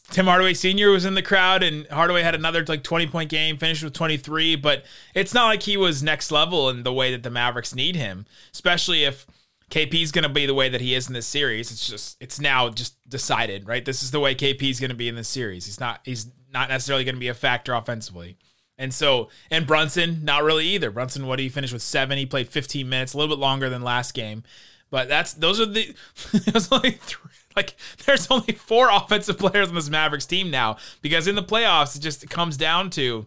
Tim 0.10 0.26
Hardaway 0.26 0.56
Senior 0.56 0.90
was 0.90 1.06
in 1.06 1.14
the 1.14 1.22
crowd, 1.22 1.62
and 1.62 1.86
Hardaway 1.88 2.24
had 2.24 2.34
another 2.34 2.66
like 2.66 2.84
twenty 2.84 3.06
point 3.06 3.30
game, 3.30 3.58
finished 3.58 3.84
with 3.84 3.94
twenty 3.94 4.18
three. 4.18 4.56
But 4.56 4.84
it's 5.14 5.34
not 5.34 5.46
like 5.46 5.62
he 5.62 5.78
was 5.78 6.02
next 6.02 6.32
level 6.32 6.70
in 6.72 6.82
the 6.82 6.94
way 6.94 7.12
that 7.12 7.22
the 7.22 7.30
Mavericks 7.30 7.76
need 7.76 7.96
him, 7.96 8.26
especially 8.52 9.04
if 9.04 9.28
KP's 9.70 10.12
going 10.12 10.24
to 10.24 10.30
be 10.30 10.48
the 10.48 10.56
way 10.56 10.70
that 10.70 10.82
he 10.82 10.96
is 10.96 11.08
in 11.08 11.14
this 11.14 11.28
series. 11.28 11.72
It's 11.72 11.88
just 11.88 12.18
it's 12.20 12.40
now 12.40 12.70
just 12.70 12.96
decided, 13.08 13.68
right? 13.68 13.86
This 13.86 14.02
is 14.02 14.10
the 14.10 14.20
way 14.20 14.34
KP's 14.34 14.80
going 14.80 14.90
to 14.90 14.96
be 14.96 15.08
in 15.08 15.16
this 15.16 15.28
series. 15.28 15.66
He's 15.68 15.80
not 15.80 16.00
he's 16.04 16.32
not 16.52 16.70
necessarily 16.70 17.04
going 17.04 17.16
to 17.16 17.20
be 17.20 17.28
a 17.28 17.36
factor 17.36 17.74
offensively. 17.74 18.38
And 18.78 18.94
so, 18.94 19.30
and 19.50 19.66
Brunson, 19.66 20.24
not 20.24 20.44
really 20.44 20.68
either. 20.68 20.92
Brunson, 20.92 21.26
what 21.26 21.38
did 21.38 21.44
he 21.44 21.50
finished 21.50 21.74
with 21.74 21.82
seven. 21.82 22.18
He 22.18 22.26
played 22.28 22.48
15 22.48 22.88
minutes, 22.88 23.14
a 23.14 23.18
little 23.18 23.36
bit 23.36 23.42
longer 23.42 23.70
than 23.70 23.82
last 23.82 24.14
game. 24.14 24.44
But 24.90 25.10
that's 25.10 25.34
those 25.34 25.60
are 25.60 25.66
the 25.66 25.94
there's 26.46 26.72
only 26.72 26.92
three, 26.92 27.32
like 27.56 27.76
there's 28.06 28.30
only 28.30 28.54
four 28.54 28.90
offensive 28.94 29.38
players 29.38 29.70
on 29.70 29.76
this 29.76 29.90
Mavericks 29.90 30.26
team 30.26 30.50
now 30.50 30.78
because 31.02 31.28
in 31.28 31.36
the 31.36 31.44
playoffs 31.44 31.96
it 31.98 32.00
just 32.00 32.30
comes 32.30 32.56
down 32.56 32.90
to 32.92 33.26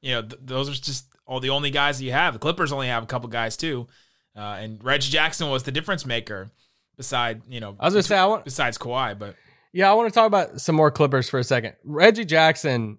you 0.00 0.10
know 0.14 0.22
th- 0.22 0.40
those 0.44 0.68
are 0.68 0.72
just 0.72 1.06
all 1.26 1.38
the 1.40 1.50
only 1.50 1.70
guys 1.70 1.98
that 1.98 2.04
you 2.04 2.12
have. 2.12 2.32
The 2.32 2.40
Clippers 2.40 2.72
only 2.72 2.88
have 2.88 3.02
a 3.02 3.06
couple 3.06 3.28
guys 3.28 3.56
too, 3.56 3.86
uh, 4.36 4.58
and 4.60 4.82
Reggie 4.82 5.10
Jackson 5.10 5.48
was 5.48 5.62
the 5.62 5.72
difference 5.72 6.04
maker. 6.04 6.50
Beside 6.96 7.42
you 7.48 7.60
know, 7.60 7.76
I 7.78 7.84
was 7.84 7.94
gonna 7.94 8.02
say 8.02 8.16
I 8.16 8.26
want 8.26 8.44
besides 8.44 8.76
Kawhi, 8.78 9.16
but 9.16 9.36
Yeah, 9.72 9.90
I 9.90 9.94
want 9.94 10.08
to 10.08 10.14
talk 10.14 10.26
about 10.26 10.60
some 10.60 10.74
more 10.74 10.90
Clippers 10.90 11.28
for 11.28 11.38
a 11.38 11.44
second. 11.44 11.74
Reggie 11.84 12.24
Jackson, 12.24 12.98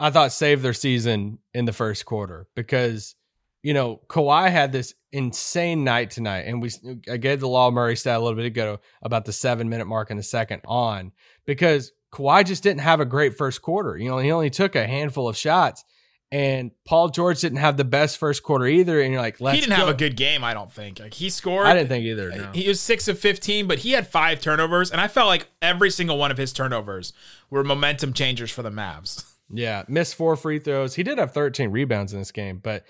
I 0.00 0.10
thought 0.10 0.32
saved 0.32 0.62
their 0.62 0.72
season 0.72 1.38
in 1.54 1.64
the 1.64 1.72
first 1.72 2.06
quarter 2.06 2.46
because 2.54 3.14
you 3.62 3.74
know 3.74 4.00
Kawhi 4.08 4.50
had 4.50 4.72
this 4.72 4.94
insane 5.12 5.84
night 5.84 6.10
tonight, 6.10 6.42
and 6.42 6.62
we 6.62 6.70
I 7.10 7.16
gave 7.16 7.40
the 7.40 7.48
Law 7.48 7.70
Murray 7.70 7.96
stat 7.96 8.16
a 8.16 8.20
little 8.20 8.36
bit 8.36 8.46
ago 8.46 8.80
about 9.02 9.24
the 9.24 9.32
seven 9.32 9.68
minute 9.68 9.86
mark 9.86 10.10
in 10.10 10.16
the 10.16 10.22
second 10.22 10.62
on 10.66 11.12
because 11.46 11.92
Kawhi 12.12 12.44
just 12.44 12.62
didn't 12.62 12.80
have 12.80 13.00
a 13.00 13.04
great 13.04 13.36
first 13.36 13.62
quarter. 13.62 13.96
You 13.96 14.10
know, 14.10 14.18
he 14.18 14.30
only 14.30 14.50
took 14.50 14.74
a 14.76 14.86
handful 14.86 15.28
of 15.28 15.36
shots. 15.36 15.84
And 16.30 16.72
Paul 16.84 17.08
George 17.08 17.40
didn't 17.40 17.56
have 17.56 17.78
the 17.78 17.86
best 17.86 18.18
first 18.18 18.42
quarter 18.42 18.66
either. 18.66 19.00
And 19.00 19.12
you're 19.12 19.22
like, 19.22 19.40
Let's 19.40 19.54
he 19.54 19.60
didn't 19.62 19.78
have 19.78 19.88
a 19.88 19.94
good 19.94 20.14
game. 20.14 20.44
I 20.44 20.52
don't 20.52 20.70
think. 20.70 21.00
Like 21.00 21.14
he 21.14 21.30
scored. 21.30 21.66
I 21.66 21.72
didn't 21.72 21.88
think 21.88 22.04
either. 22.04 22.30
Uh, 22.30 22.36
no. 22.36 22.50
He 22.52 22.68
was 22.68 22.80
six 22.82 23.08
of 23.08 23.18
15, 23.18 23.66
but 23.66 23.78
he 23.78 23.92
had 23.92 24.06
five 24.06 24.38
turnovers, 24.40 24.90
and 24.90 25.00
I 25.00 25.08
felt 25.08 25.26
like 25.26 25.48
every 25.62 25.88
single 25.88 26.18
one 26.18 26.30
of 26.30 26.36
his 26.36 26.52
turnovers 26.52 27.14
were 27.48 27.64
momentum 27.64 28.12
changers 28.12 28.50
for 28.50 28.62
the 28.62 28.70
Mavs. 28.70 29.24
Yeah, 29.50 29.84
missed 29.88 30.14
four 30.14 30.36
free 30.36 30.58
throws. 30.58 30.94
He 30.94 31.02
did 31.02 31.18
have 31.18 31.32
13 31.32 31.70
rebounds 31.70 32.12
in 32.12 32.18
this 32.18 32.32
game, 32.32 32.58
but 32.62 32.84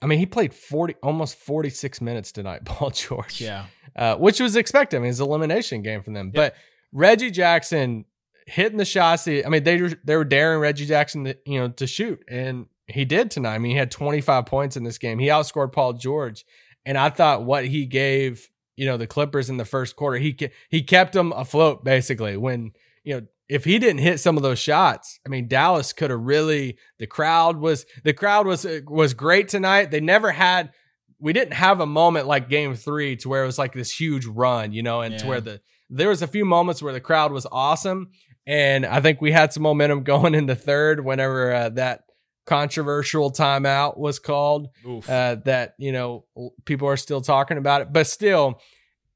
I 0.00 0.06
mean, 0.06 0.18
he 0.18 0.26
played 0.26 0.54
40, 0.54 0.94
almost 1.02 1.36
46 1.36 2.00
minutes 2.00 2.32
tonight, 2.32 2.64
Paul 2.64 2.90
George. 2.90 3.40
Yeah. 3.40 3.66
Uh, 3.94 4.16
which 4.16 4.40
was 4.40 4.56
expected. 4.56 4.96
I 4.96 5.00
mean, 5.00 5.10
it's 5.10 5.20
an 5.20 5.26
elimination 5.26 5.82
game 5.82 6.02
from 6.02 6.14
them. 6.14 6.30
But 6.30 6.54
Reggie 6.92 7.30
Jackson 7.30 8.04
hitting 8.46 8.78
the 8.78 8.84
shots. 8.84 9.26
I 9.28 9.42
mean, 9.48 9.64
they 9.64 9.80
were, 9.80 9.92
they 10.04 10.16
were 10.16 10.24
daring 10.24 10.60
Reggie 10.60 10.86
Jackson, 10.86 11.24
to, 11.24 11.36
you 11.46 11.58
know, 11.58 11.68
to 11.68 11.86
shoot, 11.86 12.22
and 12.28 12.66
he 12.86 13.04
did 13.04 13.30
tonight. 13.30 13.54
I 13.54 13.58
mean, 13.58 13.72
he 13.72 13.78
had 13.78 13.90
25 13.90 14.46
points 14.46 14.76
in 14.76 14.84
this 14.84 14.98
game. 14.98 15.18
He 15.18 15.28
outscored 15.28 15.72
Paul 15.72 15.94
George, 15.94 16.44
and 16.84 16.98
I 16.98 17.10
thought 17.10 17.44
what 17.44 17.64
he 17.66 17.86
gave, 17.86 18.48
you 18.76 18.86
know, 18.86 18.96
the 18.96 19.06
Clippers 19.06 19.50
in 19.50 19.56
the 19.56 19.64
first 19.64 19.96
quarter, 19.96 20.18
he 20.18 20.36
he 20.68 20.82
kept 20.82 21.12
them 21.12 21.32
afloat 21.32 21.84
basically. 21.84 22.36
When 22.36 22.72
you 23.04 23.20
know, 23.20 23.26
if 23.52 23.64
he 23.64 23.78
didn't 23.78 23.98
hit 23.98 24.18
some 24.18 24.38
of 24.38 24.42
those 24.42 24.58
shots, 24.58 25.20
I 25.26 25.28
mean, 25.28 25.46
Dallas 25.46 25.92
could 25.92 26.08
have 26.08 26.20
really. 26.20 26.78
The 26.98 27.06
crowd 27.06 27.58
was 27.58 27.84
the 28.02 28.14
crowd 28.14 28.46
was 28.46 28.66
was 28.86 29.12
great 29.12 29.48
tonight. 29.48 29.90
They 29.90 30.00
never 30.00 30.32
had. 30.32 30.72
We 31.18 31.34
didn't 31.34 31.52
have 31.52 31.78
a 31.80 31.86
moment 31.86 32.26
like 32.26 32.48
Game 32.48 32.74
Three 32.74 33.14
to 33.16 33.28
where 33.28 33.42
it 33.42 33.46
was 33.46 33.58
like 33.58 33.74
this 33.74 33.92
huge 33.92 34.24
run, 34.24 34.72
you 34.72 34.82
know, 34.82 35.02
and 35.02 35.18
to 35.18 35.26
where 35.26 35.40
the 35.42 35.60
there 35.90 36.08
was 36.08 36.22
a 36.22 36.26
few 36.26 36.46
moments 36.46 36.82
where 36.82 36.94
the 36.94 37.00
crowd 37.00 37.30
was 37.30 37.46
awesome, 37.52 38.10
And 38.46 38.86
I 38.86 39.02
think 39.02 39.20
we 39.20 39.32
had 39.32 39.52
some 39.52 39.62
momentum 39.62 40.02
going 40.12 40.34
in 40.34 40.46
the 40.46 40.56
third 40.56 41.04
whenever 41.04 41.52
uh, 41.52 41.68
that 41.70 42.04
controversial 42.46 43.30
timeout 43.30 43.98
was 43.98 44.18
called. 44.18 44.68
Uh, 45.06 45.36
that 45.44 45.74
you 45.78 45.92
know 45.92 46.24
people 46.64 46.88
are 46.88 46.96
still 46.96 47.20
talking 47.20 47.58
about 47.58 47.82
it, 47.82 47.92
but 47.92 48.06
still, 48.06 48.60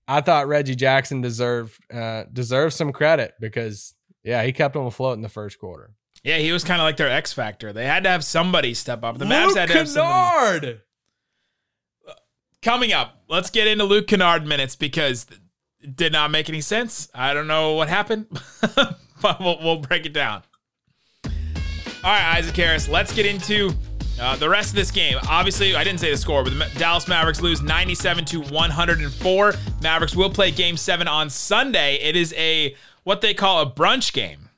I 0.06 0.20
thought 0.20 0.46
Reggie 0.46 0.76
Jackson 0.76 1.22
deserved 1.22 1.78
uh, 1.90 2.24
deserved 2.30 2.74
some 2.74 2.92
credit 2.92 3.32
because 3.40 3.94
yeah, 4.26 4.42
he 4.42 4.52
kept 4.52 4.74
them 4.74 4.84
afloat 4.84 5.16
in 5.16 5.22
the 5.22 5.28
first 5.28 5.58
quarter. 5.58 5.92
yeah, 6.24 6.36
he 6.38 6.52
was 6.52 6.64
kind 6.64 6.80
of 6.80 6.84
like 6.84 6.96
their 6.98 7.08
X 7.10 7.32
factor. 7.32 7.72
They 7.72 7.86
had 7.86 8.02
to 8.02 8.10
have 8.10 8.24
somebody 8.24 8.74
step 8.74 9.04
up. 9.04 9.16
The 9.16 9.24
Mavs 9.24 9.56
had 9.56 9.68
to 9.68 9.74
have 9.74 9.88
somebody. 9.88 10.60
Kennard! 10.60 10.80
Coming 12.62 12.92
up, 12.92 13.22
let's 13.28 13.48
get 13.50 13.68
into 13.68 13.84
Luke 13.84 14.08
Kennard 14.08 14.44
minutes 14.44 14.74
because 14.74 15.26
it 15.80 15.94
did 15.94 16.12
not 16.12 16.32
make 16.32 16.48
any 16.48 16.60
sense. 16.60 17.08
I 17.14 17.32
don't 17.32 17.46
know 17.46 17.74
what 17.74 17.88
happened, 17.88 18.26
but 18.76 19.38
we'll, 19.40 19.58
we'll 19.62 19.78
break 19.78 20.04
it 20.04 20.12
down. 20.12 20.42
All 21.24 22.12
right, 22.12 22.38
Isaac 22.38 22.56
Harris, 22.56 22.88
let's 22.88 23.14
get 23.14 23.26
into 23.26 23.72
uh, 24.20 24.34
the 24.36 24.48
rest 24.48 24.70
of 24.70 24.76
this 24.76 24.90
game. 24.90 25.18
Obviously, 25.28 25.76
I 25.76 25.84
didn't 25.84 26.00
say 26.00 26.10
the 26.10 26.16
score, 26.16 26.42
but 26.42 26.50
the 26.50 26.78
Dallas 26.78 27.06
Mavericks 27.06 27.40
lose 27.40 27.62
97 27.62 28.24
to 28.26 28.40
104. 28.42 29.54
Mavericks 29.82 30.16
will 30.16 30.30
play 30.30 30.50
game 30.50 30.76
seven 30.76 31.06
on 31.06 31.30
Sunday. 31.30 31.96
It 31.96 32.16
is 32.16 32.32
a 32.36 32.74
what 33.06 33.20
they 33.20 33.32
call 33.32 33.62
a 33.62 33.70
brunch 33.70 34.12
game 34.12 34.48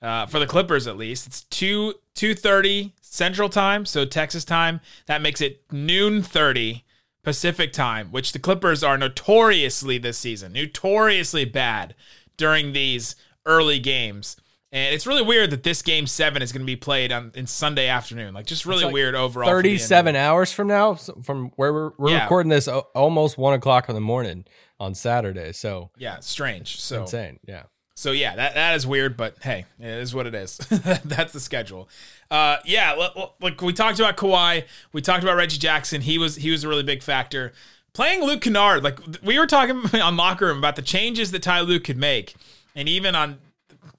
uh, 0.00 0.24
for 0.24 0.38
the 0.38 0.46
Clippers 0.46 0.86
at 0.86 0.96
least. 0.96 1.26
It's 1.26 1.42
two 1.42 1.92
two 2.14 2.34
thirty 2.34 2.94
Central 3.02 3.50
Time, 3.50 3.84
so 3.84 4.06
Texas 4.06 4.42
time. 4.42 4.80
That 5.04 5.20
makes 5.20 5.42
it 5.42 5.60
noon 5.70 6.22
thirty 6.22 6.84
Pacific 7.22 7.74
time, 7.74 8.08
which 8.08 8.32
the 8.32 8.38
Clippers 8.38 8.82
are 8.82 8.96
notoriously 8.96 9.98
this 9.98 10.16
season, 10.16 10.54
notoriously 10.54 11.44
bad 11.44 11.94
during 12.38 12.72
these 12.72 13.16
early 13.44 13.78
games. 13.78 14.36
And 14.72 14.94
it's 14.94 15.06
really 15.06 15.22
weird 15.22 15.50
that 15.50 15.62
this 15.62 15.82
game 15.82 16.06
seven 16.06 16.40
is 16.40 16.50
going 16.50 16.62
to 16.62 16.66
be 16.66 16.76
played 16.76 17.12
on 17.12 17.30
in 17.34 17.46
Sunday 17.46 17.88
afternoon. 17.88 18.32
Like 18.32 18.46
just 18.46 18.64
really 18.64 18.84
like 18.84 18.92
weird 18.94 19.14
overall. 19.14 19.48
Thirty-seven 19.48 20.16
hours 20.16 20.50
from 20.50 20.68
now, 20.68 20.94
from 20.94 21.50
where 21.56 21.72
we're, 21.72 21.90
we're 21.98 22.10
Yeah. 22.10 22.22
recording 22.22 22.48
this, 22.48 22.68
almost 22.68 23.36
one 23.36 23.52
o'clock 23.52 23.88
in 23.90 23.94
the 23.94 24.00
morning 24.00 24.46
on 24.80 24.94
Saturday. 24.94 25.52
So 25.52 25.90
Yeah, 25.98 26.20
strange. 26.20 26.80
So 26.80 27.02
insane. 27.02 27.38
Yeah. 27.46 27.64
So 27.94 28.12
yeah, 28.12 28.34
that, 28.34 28.54
that 28.54 28.74
is 28.74 28.86
weird, 28.86 29.18
but 29.18 29.36
hey, 29.42 29.66
it 29.78 29.86
is 29.86 30.14
what 30.14 30.26
it 30.26 30.34
is. 30.34 30.56
That's 31.04 31.34
the 31.34 31.38
schedule. 31.40 31.88
Uh, 32.30 32.56
yeah, 32.64 32.94
like 33.42 33.60
we 33.60 33.74
talked 33.74 34.00
about 34.00 34.16
Kawhi, 34.16 34.64
we 34.94 35.02
talked 35.02 35.22
about 35.22 35.36
Reggie 35.36 35.58
Jackson. 35.58 36.00
He 36.00 36.16
was 36.16 36.36
he 36.36 36.50
was 36.50 36.64
a 36.64 36.68
really 36.68 36.82
big 36.82 37.02
factor. 37.02 37.52
Playing 37.92 38.22
Luke 38.24 38.40
Kennard, 38.40 38.82
like 38.82 38.98
we 39.22 39.38
were 39.38 39.46
talking 39.46 39.82
on 40.00 40.16
locker 40.16 40.46
room 40.46 40.56
about 40.56 40.76
the 40.76 40.82
changes 40.82 41.30
that 41.32 41.42
Ty 41.42 41.60
Lue 41.60 41.78
could 41.78 41.98
make, 41.98 42.34
and 42.74 42.88
even 42.88 43.14
on 43.14 43.38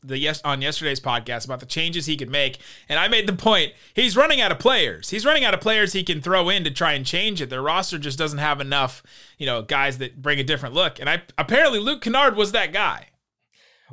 the 0.04 0.18
yes 0.18 0.42
on 0.44 0.62
yesterday's 0.62 1.00
podcast 1.00 1.46
about 1.46 1.60
the 1.60 1.66
changes 1.66 2.06
he 2.06 2.18
could 2.18 2.30
make. 2.30 2.60
And 2.90 3.00
I 3.00 3.08
made 3.08 3.28
the 3.28 3.34
point 3.34 3.74
he's 3.94 4.18
running 4.18 4.42
out 4.42 4.52
of 4.52 4.60
players. 4.60 5.10
He's 5.12 5.26
running 5.26 5.44
out 5.46 5.54
of 5.54 5.62
players 5.62 5.94
he 5.94 6.04
can 6.04 6.22
throw 6.22 6.50
in 6.50 6.64
to 6.66 6.72
try 6.72 6.94
and 6.94 7.06
change 7.06 7.42
it. 7.42 7.50
Their 7.50 7.62
roster 7.62 7.98
just 7.98 8.18
doesn't 8.18 8.40
have 8.40 8.60
enough, 8.62 9.02
you 9.38 9.46
know, 9.46 9.62
guys 9.62 9.98
that 10.00 10.22
bring 10.22 10.40
a 10.40 10.44
different 10.44 10.76
look. 10.76 11.00
And 11.00 11.10
I 11.10 11.22
apparently 11.38 11.80
Luke 11.80 12.02
Kennard 12.02 12.36
was 12.36 12.52
that 12.52 12.74
guy. 12.74 13.08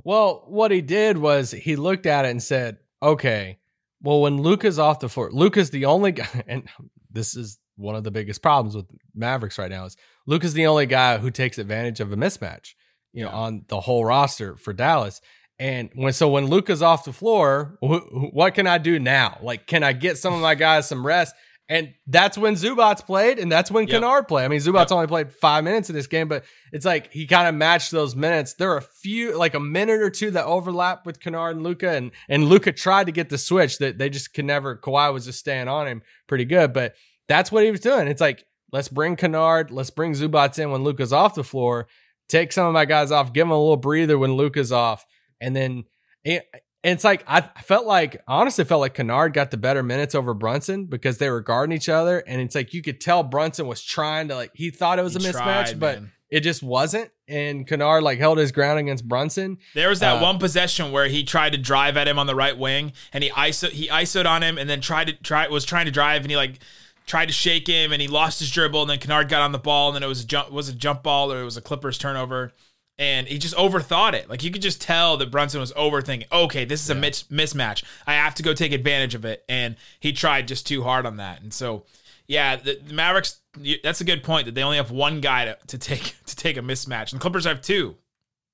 Well, 0.04 0.44
what 0.46 0.70
he 0.70 0.80
did 0.80 1.18
was 1.18 1.50
he 1.50 1.76
looked 1.76 2.06
at 2.06 2.24
it 2.24 2.30
and 2.30 2.42
said, 2.42 2.78
okay, 3.02 3.58
well, 4.02 4.20
when 4.22 4.38
Luka's 4.40 4.78
off 4.78 5.00
the 5.00 5.08
floor, 5.08 5.30
Luka's 5.32 5.70
the 5.70 5.84
only 5.84 6.12
guy, 6.12 6.44
and 6.46 6.68
this 7.10 7.36
is 7.36 7.58
one 7.76 7.94
of 7.96 8.04
the 8.04 8.10
biggest 8.10 8.42
problems 8.42 8.74
with 8.74 8.86
Mavericks 9.14 9.58
right 9.58 9.70
now 9.70 9.84
is 9.86 9.96
Luka's 10.26 10.54
the 10.54 10.66
only 10.66 10.86
guy 10.86 11.18
who 11.18 11.30
takes 11.30 11.58
advantage 11.58 12.00
of 12.00 12.12
a 12.12 12.16
mismatch, 12.16 12.74
you 13.12 13.24
know, 13.24 13.30
Yeah. 13.30 13.36
on 13.36 13.64
the 13.68 13.80
whole 13.80 14.04
roster 14.04 14.56
for 14.56 14.72
Dallas. 14.72 15.20
And 15.60 15.90
when 15.94 16.12
so 16.14 16.28
when 16.30 16.46
Luka's 16.46 16.80
off 16.82 17.04
the 17.04 17.12
floor, 17.12 17.76
wh- 17.80 18.34
what 18.34 18.54
can 18.54 18.66
I 18.66 18.78
do 18.78 18.98
now? 18.98 19.38
Like, 19.42 19.66
can 19.66 19.82
I 19.84 19.92
get 19.92 20.16
some 20.18 20.32
of 20.34 20.40
my 20.40 20.54
guys 20.56 20.88
some 20.88 21.06
rest? 21.06 21.34
And 21.68 21.94
that's 22.08 22.36
when 22.36 22.54
Zubac 22.54 23.06
played, 23.06 23.38
and 23.38 23.52
that's 23.52 23.70
when 23.70 23.86
Yep. 23.86 23.90
Kennard 24.00 24.26
played. 24.26 24.44
I 24.44 24.48
mean, 24.48 24.58
Zubac 24.58 24.80
Yep. 24.88 24.90
only 24.92 25.06
played 25.06 25.32
five 25.32 25.62
minutes 25.62 25.88
in 25.88 25.94
this 25.94 26.08
game, 26.08 26.26
but 26.26 26.42
it's 26.72 26.84
like 26.86 27.12
he 27.12 27.26
kind 27.28 27.46
of 27.46 27.54
matched 27.54 27.92
those 27.92 28.16
minutes. 28.16 28.54
There 28.54 28.72
are 28.72 28.78
a 28.78 28.82
few, 28.82 29.38
like 29.38 29.54
a 29.54 29.60
minute 29.60 30.00
or 30.00 30.10
two 30.10 30.32
that 30.32 30.46
overlap 30.46 31.06
with 31.06 31.20
Kennard 31.20 31.54
and 31.56 31.62
Luka, 31.64 31.90
and 31.90 32.10
and 32.28 32.46
Luka 32.48 32.72
tried 32.72 33.04
to 33.06 33.12
get 33.12 33.28
the 33.28 33.38
switch 33.38 33.78
that 33.78 33.98
they 33.98 34.08
just 34.10 34.34
could 34.34 34.46
never. 34.46 34.76
Kawhi 34.76 35.12
was 35.12 35.26
just 35.26 35.38
staying 35.38 35.68
on 35.68 35.86
him 35.86 36.02
pretty 36.26 36.44
good, 36.46 36.72
but 36.72 36.94
that's 37.28 37.52
what 37.52 37.62
he 37.62 37.70
was 37.70 37.78
doing. 37.80 38.08
It's 38.08 38.20
like 38.20 38.46
let's 38.72 38.88
bring 38.88 39.14
Kennard, 39.14 39.70
let's 39.70 39.90
bring 39.90 40.14
Zubac 40.14 40.58
in 40.58 40.70
when 40.72 40.82
Luka's 40.82 41.12
off 41.12 41.34
the 41.36 41.44
floor, 41.44 41.86
take 42.28 42.50
some 42.50 42.66
of 42.66 42.72
my 42.72 42.84
guys 42.86 43.12
off, 43.12 43.32
give 43.32 43.42
them 43.42 43.50
a 43.52 43.58
little 43.60 43.76
breather 43.76 44.18
when 44.18 44.32
Luka's 44.32 44.72
off, 44.72 45.04
and 45.40 45.54
then 45.56 45.84
it, 46.24 46.44
it's 46.82 47.04
like 47.04 47.24
I 47.26 47.40
felt 47.62 47.86
like 47.86 48.22
honestly 48.26 48.64
felt 48.64 48.80
like 48.80 48.94
Kennard 48.94 49.32
got 49.34 49.50
the 49.50 49.56
better 49.56 49.82
minutes 49.82 50.14
over 50.14 50.34
Brunson 50.34 50.86
because 50.86 51.18
they 51.18 51.30
were 51.30 51.40
guarding 51.40 51.76
each 51.76 51.88
other, 51.88 52.18
and 52.26 52.40
it's 52.40 52.54
like 52.54 52.72
you 52.74 52.82
could 52.82 53.00
tell 53.00 53.22
Brunson 53.22 53.66
was 53.66 53.82
trying 53.82 54.28
to 54.28 54.34
like 54.34 54.50
he 54.54 54.70
thought 54.70 54.98
it 54.98 55.02
was 55.02 55.14
He 55.14 55.26
a 55.28 55.32
mismatch, 55.32 55.42
tried, 55.66 55.80
but 55.80 56.00
man. 56.00 56.12
it 56.30 56.40
just 56.40 56.62
wasn't. 56.62 57.10
And 57.28 57.66
Kennard 57.66 58.02
like 58.02 58.18
held 58.18 58.38
his 58.38 58.50
ground 58.50 58.78
against 58.80 59.06
Brunson. 59.06 59.58
There 59.74 59.88
was 59.88 60.00
that 60.00 60.20
Uh, 60.20 60.22
one 60.22 60.38
possession 60.38 60.90
where 60.90 61.06
he 61.08 61.22
tried 61.22 61.52
to 61.52 61.58
drive 61.58 61.96
at 61.96 62.08
him 62.08 62.18
on 62.18 62.26
the 62.26 62.34
right 62.34 62.56
wing, 62.56 62.92
and 63.12 63.22
he 63.22 63.30
iso 63.30 63.68
he 63.68 63.88
isoed 63.88 64.26
on 64.26 64.42
him, 64.42 64.56
and 64.58 64.68
then 64.68 64.80
tried 64.80 65.08
to 65.08 65.12
try 65.12 65.46
was 65.48 65.64
trying 65.64 65.86
to 65.86 65.92
drive, 65.92 66.22
and 66.22 66.30
he 66.30 66.36
like 66.36 66.60
tried 67.06 67.26
to 67.26 67.32
shake 67.32 67.66
him, 67.66 67.92
and 67.92 68.00
he 68.00 68.08
lost 68.08 68.38
his 68.38 68.50
dribble, 68.50 68.80
and 68.82 68.90
then 68.90 68.98
Kennard 68.98 69.28
got 69.28 69.42
on 69.42 69.52
the 69.52 69.58
ball, 69.58 69.88
and 69.90 69.96
then 69.96 70.02
it 70.02 70.06
was 70.08 70.22
a 70.22 70.26
jump 70.26 70.50
was 70.50 70.68
a 70.68 70.72
jump 70.74 71.02
ball 71.02 71.32
or 71.32 71.40
it 71.42 71.44
was 71.44 71.56
a 71.56 71.60
Clippers 71.60 71.98
turnover, 71.98 72.52
and 73.00 73.26
he 73.26 73.38
just 73.38 73.56
overthought 73.56 74.12
it. 74.12 74.28
Like 74.28 74.44
you 74.44 74.52
could 74.52 74.62
just 74.62 74.80
tell 74.80 75.16
that 75.16 75.30
Brunson 75.30 75.58
was 75.58 75.72
overthinking. 75.72 76.30
Okay, 76.30 76.64
this 76.64 76.82
is 76.84 76.90
a 76.90 76.94
mis- 76.94 77.24
mismatch. 77.24 77.82
I 78.06 78.12
have 78.12 78.34
to 78.36 78.42
go 78.42 78.52
take 78.54 78.72
advantage 78.72 79.16
of 79.16 79.24
it, 79.24 79.42
and 79.48 79.74
he 79.98 80.12
tried 80.12 80.46
just 80.46 80.66
too 80.66 80.82
hard 80.84 81.06
on 81.06 81.16
that, 81.16 81.42
and 81.42 81.52
so. 81.52 81.84
Yeah, 82.26 82.54
the, 82.54 82.78
the 82.86 82.94
Mavericks. 82.94 83.40
That's 83.82 84.00
a 84.00 84.04
good 84.04 84.22
point. 84.22 84.44
That 84.44 84.54
they 84.54 84.62
only 84.62 84.76
have 84.76 84.92
one 84.92 85.20
guy 85.20 85.46
to, 85.46 85.58
to 85.66 85.78
take 85.78 86.14
to 86.26 86.36
take 86.36 86.56
a 86.56 86.60
mismatch, 86.60 87.10
and 87.10 87.18
the 87.18 87.22
Clippers 87.22 87.44
have 87.44 87.60
two. 87.60 87.96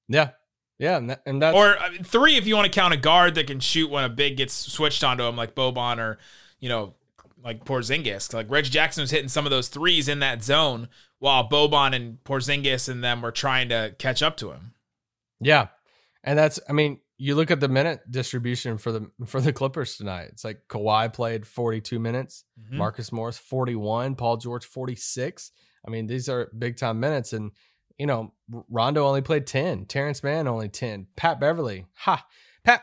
Yeah, 0.09 0.31
yeah, 0.79 0.97
and, 0.97 1.11
that, 1.11 1.23
and 1.27 1.43
that's 1.43 1.55
or 1.55 1.79
I 1.79 1.91
mean, 1.91 2.03
three 2.03 2.37
if 2.37 2.47
you 2.47 2.57
want 2.57 2.73
to 2.73 2.73
count 2.73 2.95
a 2.95 2.97
guard 2.97 3.35
that 3.35 3.47
can 3.47 3.61
shoot 3.61 3.91
when 3.91 4.05
a 4.05 4.09
big 4.09 4.39
gets 4.39 4.55
switched 4.55 5.05
onto 5.05 5.25
him, 5.25 5.37
like 5.37 5.55
Boban 5.55 5.99
or 5.99 6.19
you 6.59 6.71
know, 6.71 6.95
like 7.45 7.65
Porzingis. 7.65 8.35
Like 8.35 8.51
Reggie 8.51 8.71
Jackson 8.71 9.03
was 9.03 9.11
hitting 9.11 9.29
some 9.29 9.47
of 9.47 9.51
those 9.51 9.69
threes 9.69 10.09
in 10.09 10.21
that 10.21 10.43
zone, 10.43 10.89
while 11.19 11.49
Boban 11.49 11.95
and 11.95 12.19
Porzingis 12.25 12.89
and 12.89 13.03
them 13.03 13.23
were 13.23 13.33
trying 13.33 13.69
to 13.71 13.95
catch 13.99 14.23
up 14.23 14.37
to 14.39 14.51
him. 14.53 14.75
Yeah. 15.41 15.69
And 16.25 16.39
that's 16.39 16.59
I 16.69 16.73
mean, 16.73 17.01
you 17.19 17.35
look 17.35 17.51
at 17.51 17.61
the 17.61 17.69
minute 17.69 18.01
distribution 18.11 18.77
for 18.79 18.93
the 18.93 19.11
for 19.27 19.41
the 19.41 19.53
Clippers 19.53 19.97
tonight. 19.97 20.29
It's 20.33 20.45
like 20.45 20.61
Kawhi 20.69 21.13
played 21.13 21.47
42 21.47 21.99
minutes, 21.99 22.45
Mhm. 22.61 22.77
Marcus 22.77 23.13
Morris 23.13 23.39
41, 23.39 24.17
Paul 24.17 24.37
George 24.37 24.65
46. 24.65 25.53
I 25.87 25.91
mean, 25.91 26.07
these 26.07 26.29
are 26.29 26.51
big 26.59 26.77
time 26.77 27.01
minutes 27.01 27.33
and 27.33 27.53
you 27.99 28.07
know, 28.07 28.35
Rondo 28.69 29.07
only 29.07 29.23
played 29.23 29.47
10, 29.47 29.87
Terance 29.87 30.23
Mann 30.23 30.47
only 30.47 30.69
10, 30.69 31.07
Pat 31.17 31.41
Beverley. 31.41 31.87
Ha. 32.01 32.27
Pat 32.63 32.83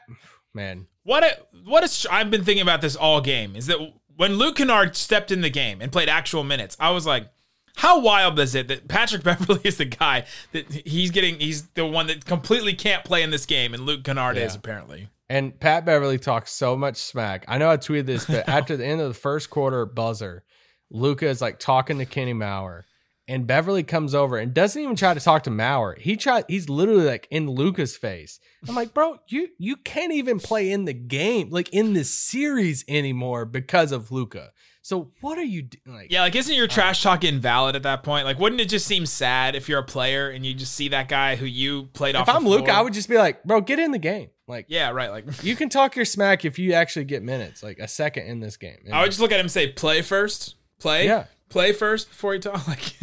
man. 0.55 0.87
What 1.03 1.23
a, 1.23 1.37
what 1.65 1.83
is 1.83 2.07
I've 2.09 2.31
been 2.31 2.43
thinking 2.43 2.63
about 2.63 2.81
this 2.81 2.95
all 2.95 3.21
game 3.21 3.55
is 3.55 3.67
that 3.67 3.77
when 4.15 4.35
Luke 4.37 4.55
Kennard 4.55 4.95
stepped 4.95 5.31
in 5.31 5.41
the 5.41 5.49
game 5.51 5.81
and 5.81 5.91
played 5.91 6.09
actual 6.09 6.43
minutes, 6.43 6.75
I 6.79 6.89
was 6.91 7.05
like, 7.05 7.29
how 7.75 7.99
wild 7.99 8.39
is 8.39 8.55
it 8.55 8.67
that 8.67 8.87
Patrick 8.87 9.23
Beverley 9.23 9.61
is 9.63 9.77
the 9.77 9.85
guy 9.85 10.25
that 10.51 10.71
he's 10.71 11.11
getting? 11.11 11.39
He's 11.39 11.63
the 11.69 11.85
one 11.85 12.07
that 12.07 12.25
completely 12.25 12.73
can't 12.73 13.03
play 13.03 13.23
in 13.23 13.31
this 13.31 13.45
game, 13.45 13.73
and 13.73 13.85
Luke 13.85 14.03
Kennard 14.03 14.37
is 14.37 14.55
apparently. 14.55 15.09
And 15.29 15.59
Pat 15.59 15.85
Beverley 15.85 16.19
talks 16.19 16.51
so 16.51 16.75
much 16.75 16.97
smack. 16.97 17.45
I 17.47 17.57
know 17.57 17.69
I 17.69 17.77
tweeted 17.77 18.05
this, 18.05 18.25
but 18.25 18.47
after 18.47 18.77
the 18.77 18.85
end 18.85 19.01
of 19.01 19.07
the 19.07 19.13
first 19.13 19.49
quarter 19.49 19.85
buzzer, 19.85 20.43
Luka 20.91 21.27
is 21.27 21.41
like 21.41 21.59
talking 21.59 21.97
to 21.97 22.05
Kenny 22.05 22.33
Mauer, 22.33 22.83
and 23.27 23.47
Beverley 23.47 23.83
comes 23.83 24.13
over 24.13 24.37
and 24.37 24.53
doesn't 24.53 24.81
even 24.81 24.95
try 24.95 25.13
to 25.13 25.19
talk 25.19 25.43
to 25.43 25.49
Mauer. 25.49 25.97
He 25.97 26.15
tried. 26.17 26.45
He's 26.47 26.69
literally 26.69 27.05
like 27.05 27.27
in 27.31 27.49
Luka's 27.49 27.97
face. 27.97 28.39
I'm 28.67 28.75
like, 28.75 28.93
bro, 28.93 29.17
you 29.27 29.49
you 29.57 29.77
can't 29.77 30.13
even 30.13 30.39
play 30.39 30.71
in 30.71 30.85
the 30.85 30.93
game, 30.93 31.49
like 31.49 31.69
in 31.69 31.93
this 31.93 32.13
series 32.13 32.85
anymore 32.87 33.45
because 33.45 33.91
of 33.91 34.11
Luka. 34.11 34.51
So 34.85 35.11
what 35.21 35.37
are 35.37 35.43
you 35.43 35.61
doing? 35.61 35.97
Like, 35.97 36.11
Yeah, 36.11 36.21
like 36.23 36.35
isn't 36.35 36.53
your 36.53 36.67
trash 36.67 37.01
talk 37.01 37.23
invalid 37.23 37.77
at 37.77 37.83
that 37.83 38.03
point? 38.03 38.25
Like, 38.25 38.37
wouldn't 38.37 38.59
it 38.59 38.67
just 38.67 38.85
seem 38.85 39.05
sad 39.05 39.55
if 39.55 39.69
you're 39.69 39.79
a 39.79 39.83
player 39.83 40.29
and 40.29 40.45
you 40.45 40.53
just 40.53 40.75
see 40.75 40.89
that 40.89 41.07
guy 41.07 41.37
who 41.37 41.45
you 41.45 41.83
played 41.93 42.15
off? 42.17 42.27
if 42.27 42.35
I'm 42.35 42.45
Luka. 42.45 42.71
I 42.73 42.81
would 42.81 42.91
just 42.93 43.07
be 43.07 43.17
like, 43.17 43.43
bro, 43.45 43.61
get 43.61 43.79
in 43.79 43.91
the 43.91 43.97
game. 43.97 44.29
Like, 44.45 44.65
Yeah, 44.67 44.89
right. 44.89 45.09
Like, 45.09 45.25
you 45.43 45.55
can 45.55 45.69
talk 45.69 45.95
your 45.95 46.03
smack 46.03 46.43
if 46.43 46.59
you 46.59 46.73
actually 46.73 47.05
get 47.05 47.23
minutes, 47.23 47.63
like 47.63 47.79
a 47.79 47.87
second 47.87 48.27
in 48.27 48.41
this 48.41 48.57
game. 48.57 48.75
I 48.91 49.01
would 49.01 49.09
just 49.11 49.21
look 49.21 49.31
at 49.31 49.39
him 49.39 49.45
and 49.45 49.51
say, 49.51 49.69
"Play 49.71 50.01
first, 50.01 50.55
play, 50.79 51.05
Yeah. 51.05 51.25
play 51.47 51.71
first 51.71 52.09
before 52.09 52.33
you 52.35 52.41
talk." 52.41 52.61
Like, 52.67 52.93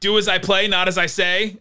do 0.00 0.18
as 0.18 0.28
I 0.28 0.38
play, 0.38 0.68
not 0.68 0.88
as 0.88 0.98
I 0.98 1.06
say. 1.06 1.56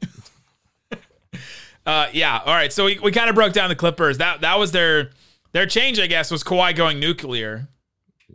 uh, 1.86 2.08
yeah. 2.12 2.42
All 2.46 2.54
right. 2.54 2.72
So 2.74 2.84
we, 2.86 3.00
we 3.00 3.12
kind 3.14 3.30
of 3.30 3.36
broke 3.36 3.54
down 3.54 3.70
the 3.70 3.76
Clippers. 3.76 4.18
That 4.18 4.42
that 4.42 4.60
was 4.60 4.74
their 4.74 5.12
their 5.54 5.66
change, 5.66 6.00
I 6.02 6.08
guess, 6.08 6.32
was 6.32 6.44
Kawhi 6.44 6.76
going 6.76 7.00
nuclear. 7.00 7.70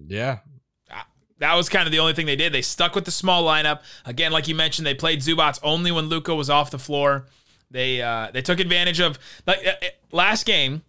yeah, 0.07 0.39
That 1.41 1.55
was 1.55 1.69
kind 1.69 1.87
of 1.87 1.93
the 1.93 1.99
only 1.99 2.13
thing 2.15 2.27
they 2.27 2.37
did. 2.37 2.53
They 2.53 2.63
stuck 2.63 2.95
with 2.95 3.05
the 3.07 3.11
small 3.11 3.43
lineup. 3.43 3.81
Again, 4.05 4.31
like 4.31 4.47
you 4.47 4.55
mentioned, 4.55 4.87
they 4.87 4.95
played 4.95 5.21
Zubac 5.21 5.59
only 5.63 5.91
when 5.91 6.05
Luka 6.07 6.35
was 6.35 6.49
off 6.49 6.71
the 6.71 6.79
floor. 6.79 7.27
They 7.71 8.01
uh, 8.03 8.31
they 8.33 8.43
took 8.43 8.61
advantage 8.61 9.01
of 9.01 9.19
like 9.47 9.67
uh, 9.67 9.71
uh, 9.83 9.89
last 10.13 10.45
game. 10.47 10.83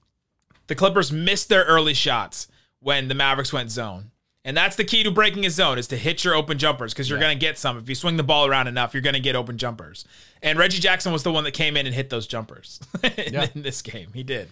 The 0.68 0.76
Clippers 0.76 1.12
missed 1.12 1.50
their 1.50 1.64
early 1.64 1.94
shots 1.94 2.48
when 2.80 3.08
the 3.08 3.16
Mavericks 3.16 3.52
went 3.54 3.72
zone. 3.72 4.12
And 4.44 4.58
that's 4.58 4.76
the 4.76 4.84
key 4.84 5.04
to 5.04 5.12
breaking 5.12 5.46
a 5.46 5.52
zone 5.52 5.78
is 5.78 5.88
to 5.90 5.98
hit 5.98 6.24
your 6.24 6.34
open 6.34 6.58
jumpers 6.58 6.94
because 6.94 7.08
you're 7.10 7.20
going 7.20 7.38
to 7.38 7.40
get 7.40 7.60
some. 7.60 7.78
If 7.78 7.88
you 7.88 7.94
swing 7.94 8.18
the 8.18 8.24
ball 8.24 8.48
around 8.48 8.68
enough, 8.68 8.94
you're 8.94 9.02
going 9.02 9.14
to 9.14 9.20
get 9.20 9.36
open 9.36 9.58
jumpers. 9.60 10.04
And 10.42 10.58
Reggie 10.58 10.80
Jackson 10.80 11.14
was 11.14 11.22
the 11.22 11.32
one 11.32 11.44
that 11.44 11.52
came 11.52 11.78
in 11.78 11.86
and 11.86 11.94
hit 11.94 12.10
those 12.10 12.26
jumpers 12.26 12.80
in, 13.04 13.34
Yeah. 13.34 13.48
in 13.54 13.62
this 13.62 13.84
game. 13.84 14.10
He 14.16 14.24
did. 14.24 14.50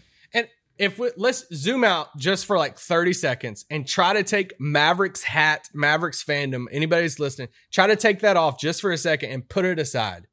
If 0.79 0.97
we, 0.97 1.11
let's 1.17 1.45
zoom 1.53 1.83
out 1.83 2.17
just 2.17 2.45
for 2.45 2.57
like 2.57 2.77
30 2.77 3.11
seconds 3.11 3.65
and 3.69 3.85
try 3.85 4.13
to 4.13 4.23
take 4.23 4.53
Mavericks 4.59 5.23
hat, 5.23 5.67
Mavericks 5.73 6.23
fandom, 6.23 6.67
anybody's 6.71 7.19
listening, 7.19 7.49
try 7.69 7.85
to 7.87 7.97
take 7.97 8.21
that 8.21 8.37
off 8.37 8.57
just 8.57 8.79
for 8.79 8.91
a 8.91 8.97
second 8.97 9.31
and 9.31 9.47
put 9.47 9.65
it 9.65 9.77
aside. 9.77 10.27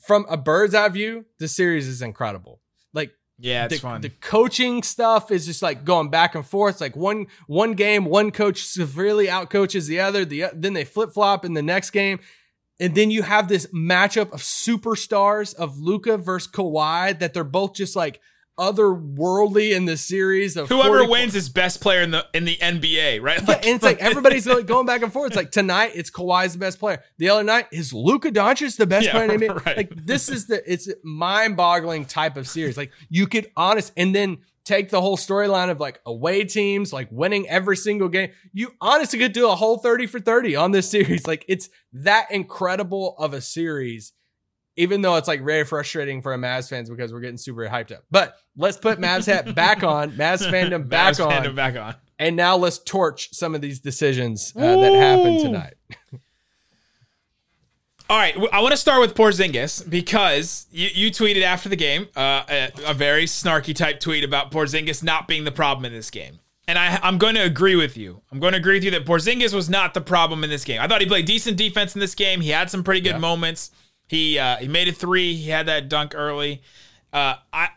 From 0.00 0.24
a 0.28 0.38
bird's 0.38 0.74
eye 0.74 0.88
view, 0.88 1.26
the 1.38 1.48
series 1.48 1.86
is 1.86 2.00
incredible. 2.00 2.60
Like 2.94 3.12
Yeah, 3.38 3.66
it's 3.66 3.74
the, 3.74 3.80
fun. 3.80 4.00
the 4.00 4.08
coaching 4.08 4.82
stuff 4.82 5.30
is 5.30 5.44
just 5.44 5.62
like 5.62 5.84
going 5.84 6.08
back 6.08 6.34
and 6.34 6.46
forth. 6.46 6.76
It's 6.76 6.80
like 6.80 6.96
one 6.96 7.26
one 7.46 7.74
game, 7.74 8.06
one 8.06 8.30
coach 8.30 8.64
severely 8.64 9.26
outcoaches 9.26 9.86
the 9.86 10.00
other. 10.00 10.24
The 10.24 10.46
then 10.54 10.72
they 10.72 10.84
flip 10.84 11.12
flop 11.12 11.44
in 11.44 11.52
the 11.52 11.62
next 11.62 11.90
game, 11.90 12.20
and 12.80 12.94
then 12.94 13.10
you 13.10 13.22
have 13.22 13.48
this 13.48 13.66
matchup 13.66 14.32
of 14.32 14.40
superstars 14.40 15.54
of 15.54 15.78
Luka 15.78 16.16
versus 16.16 16.50
Kawhi 16.50 17.18
that 17.18 17.34
they're 17.34 17.44
both 17.44 17.74
just 17.74 17.96
like 17.96 18.20
otherworldly 18.58 19.72
in 19.72 19.84
the 19.84 19.96
series 19.96 20.56
of 20.56 20.68
Whoever 20.68 20.98
40 20.98 21.10
wins 21.10 21.34
is 21.34 21.48
best 21.48 21.80
player 21.80 22.02
in 22.02 22.10
the 22.10 22.26
in 22.32 22.44
the 22.44 22.56
NBA, 22.56 23.20
right? 23.22 23.40
Yeah, 23.46 23.54
and 23.54 23.66
it's 23.66 23.84
like 23.84 23.98
everybody's 24.00 24.46
like 24.48 24.66
going 24.66 24.86
back 24.86 25.02
and 25.02 25.12
forth. 25.12 25.28
It's 25.28 25.36
like 25.36 25.50
tonight 25.50 25.92
it's 25.94 26.10
Kawhi's 26.10 26.52
the 26.52 26.58
best 26.58 26.78
player. 26.78 27.02
The 27.18 27.30
other 27.30 27.44
night 27.44 27.66
is 27.72 27.92
Luka 27.92 28.30
Doncic 28.30 28.76
the 28.76 28.86
best 28.86 29.06
Yeah, 29.06 29.12
player 29.12 29.32
in 29.32 29.40
the 29.40 29.46
NBA. 29.46 29.64
right. 29.66 29.76
Like 29.76 30.06
this 30.06 30.28
is 30.28 30.46
the 30.46 30.62
it's 30.70 30.88
mind-boggling 31.02 32.06
type 32.06 32.36
of 32.36 32.48
series. 32.48 32.76
Like 32.76 32.92
you 33.08 33.26
could 33.26 33.50
honest 33.56 33.92
and 33.96 34.14
then 34.14 34.38
take 34.64 34.88
the 34.88 35.00
whole 35.00 35.16
storyline 35.16 35.70
of 35.70 35.78
like 35.78 36.00
away 36.06 36.44
teams 36.44 36.92
like 36.92 37.08
winning 37.10 37.48
every 37.48 37.76
single 37.76 38.08
game. 38.08 38.30
You 38.52 38.72
honestly 38.80 39.18
could 39.18 39.32
do 39.32 39.48
a 39.48 39.54
whole 39.54 39.78
30 39.78 40.06
for 40.06 40.20
30 40.20 40.56
on 40.56 40.70
this 40.70 40.90
series. 40.90 41.26
Like 41.26 41.44
it's 41.48 41.68
that 41.92 42.30
incredible 42.30 43.14
of 43.18 43.34
a 43.34 43.40
series. 43.40 44.12
Even 44.76 45.02
though 45.02 45.14
it's 45.16 45.28
like 45.28 45.44
very 45.44 45.64
frustrating 45.64 46.20
for 46.20 46.34
a 46.34 46.36
Mavs 46.38 46.68
fans 46.68 46.90
because 46.90 47.12
we're 47.12 47.20
getting 47.20 47.36
super 47.36 47.66
hyped 47.68 47.92
up. 47.92 48.04
But 48.10 48.36
let's 48.56 48.76
put 48.76 48.98
Mavs 48.98 49.26
hat 49.26 49.54
back 49.54 49.82
on, 49.84 50.12
Mavs 50.12 50.48
fandom 50.50 50.88
back 50.88 51.14
Mavs 51.14 51.24
on. 51.24 51.30
fandom 51.30 51.54
back 51.54 51.76
on. 51.76 51.94
And 52.18 52.34
now 52.36 52.56
let's 52.56 52.78
torch 52.78 53.28
some 53.32 53.54
of 53.54 53.60
these 53.60 53.78
decisions 53.80 54.52
uh, 54.56 54.76
that 54.76 54.92
happened 54.94 55.40
tonight. 55.40 55.74
All 58.10 58.18
right, 58.18 58.36
I 58.52 58.60
want 58.60 58.72
to 58.72 58.76
start 58.76 59.00
with 59.00 59.14
Porzingis 59.14 59.88
because 59.88 60.66
you, 60.70 60.88
you 60.92 61.10
tweeted 61.10 61.42
after 61.42 61.70
the 61.70 61.76
game 61.76 62.06
uh, 62.14 62.44
a, 62.48 62.70
a 62.88 62.94
very 62.94 63.24
snarky 63.24 63.74
type 63.74 63.98
tweet 63.98 64.22
about 64.24 64.50
Porzingis 64.50 65.02
not 65.02 65.26
being 65.26 65.44
the 65.44 65.50
problem 65.52 65.86
in 65.86 65.92
this 65.92 66.10
game. 66.10 66.38
And 66.68 66.78
I, 66.78 66.98
I'm 67.02 67.16
going 67.16 67.34
to 67.34 67.42
agree 67.42 67.76
with 67.76 67.96
you. 67.96 68.20
I'm 68.30 68.40
going 68.40 68.52
to 68.52 68.58
agree 68.58 68.74
with 68.74 68.84
you 68.84 68.90
that 68.90 69.06
Porzingis 69.06 69.54
was 69.54 69.70
not 69.70 69.94
the 69.94 70.00
problem 70.02 70.44
in 70.44 70.50
this 70.50 70.64
game. 70.64 70.80
I 70.82 70.88
thought 70.88 71.00
he 71.00 71.06
played 71.06 71.24
decent 71.24 71.56
defense 71.56 71.94
in 71.94 72.00
this 72.00 72.14
game. 72.14 72.42
He 72.42 72.50
had 72.50 72.70
some 72.70 72.84
pretty 72.84 73.00
good 73.00 73.12
Yeah. 73.12 73.18
moments. 73.18 73.70
He 74.06 74.38
uh, 74.38 74.56
he 74.56 74.68
made 74.68 74.88
a 74.88 74.92
three. 74.92 75.34
He 75.34 75.50
had 75.50 75.66
that 75.66 75.88
dunk 75.88 76.14
early. 76.14 76.62
Uh, 77.12 77.36
I 77.52 77.68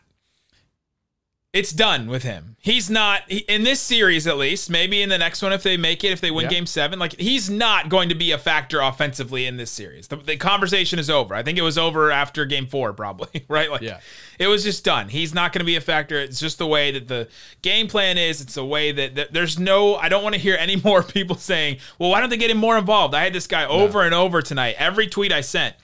it's 1.54 1.72
done 1.72 2.08
with 2.08 2.22
him. 2.24 2.56
He's 2.60 2.88
not 2.90 3.22
he, 3.28 3.38
in 3.38 3.64
this 3.64 3.80
series 3.80 4.28
at 4.28 4.38
least. 4.38 4.70
Maybe 4.70 5.02
in 5.02 5.10
the 5.10 5.18
next 5.18 5.42
one 5.42 5.54
if 5.54 5.64
they 5.64 5.76
make 5.78 6.04
it, 6.04 6.12
if 6.12 6.22
they 6.22 6.30
win 6.30 6.44
Yeah. 6.44 6.50
Game 6.52 6.66
Seven, 6.68 7.00
like 7.00 7.18
he's 7.20 7.50
not 7.50 7.90
going 7.90 8.10
to 8.10 8.16
be 8.16 8.32
a 8.32 8.38
factor 8.38 8.80
offensively 8.82 9.46
in 9.48 9.58
this 9.58 9.72
series. 9.72 10.08
The, 10.10 10.18
the 10.18 10.38
conversation 10.38 11.00
is 11.00 11.10
over. 11.10 11.34
I 11.34 11.42
think 11.42 11.58
it 11.58 11.62
was 11.64 11.78
over 11.78 12.12
after 12.12 12.46
Game 12.46 12.68
Four, 12.68 12.94
probably. 12.94 13.46
Right? 13.48 13.72
Like, 13.72 13.82
Yeah. 13.82 14.02
it 14.38 14.48
was 14.48 14.64
just 14.64 14.84
done. 14.84 15.08
He's 15.10 15.34
not 15.34 15.54
going 15.54 15.62
to 15.62 15.66
be 15.66 15.78
a 15.78 15.82
factor. 15.82 16.20
It's 16.20 16.40
just 16.40 16.58
the 16.58 16.68
way 16.68 16.92
that 16.92 17.08
the 17.08 17.30
game 17.62 17.88
plan 17.88 18.18
is. 18.18 18.42
It's 18.42 18.56
the 18.56 18.66
way 18.66 18.92
that, 18.92 19.16
that 19.16 19.34
there's 19.34 19.58
no. 19.58 19.96
I 19.96 20.10
don't 20.10 20.22
want 20.22 20.36
to 20.36 20.42
hear 20.42 20.58
any 20.60 20.76
more 20.84 21.02
people 21.02 21.38
saying, 21.38 21.78
"Well, 21.98 22.10
why 22.12 22.20
don't 22.20 22.30
they 22.30 22.38
get 22.38 22.52
him 22.52 22.58
more 22.58 22.78
involved?" 22.78 23.16
I 23.16 23.24
had 23.24 23.34
this 23.34 23.48
guy 23.48 23.66
over 23.66 24.04
and 24.04 24.14
over 24.14 24.42
tonight. 24.42 24.76
Every 24.78 25.08
tweet 25.08 25.32
I 25.32 25.42
sent 25.42 25.76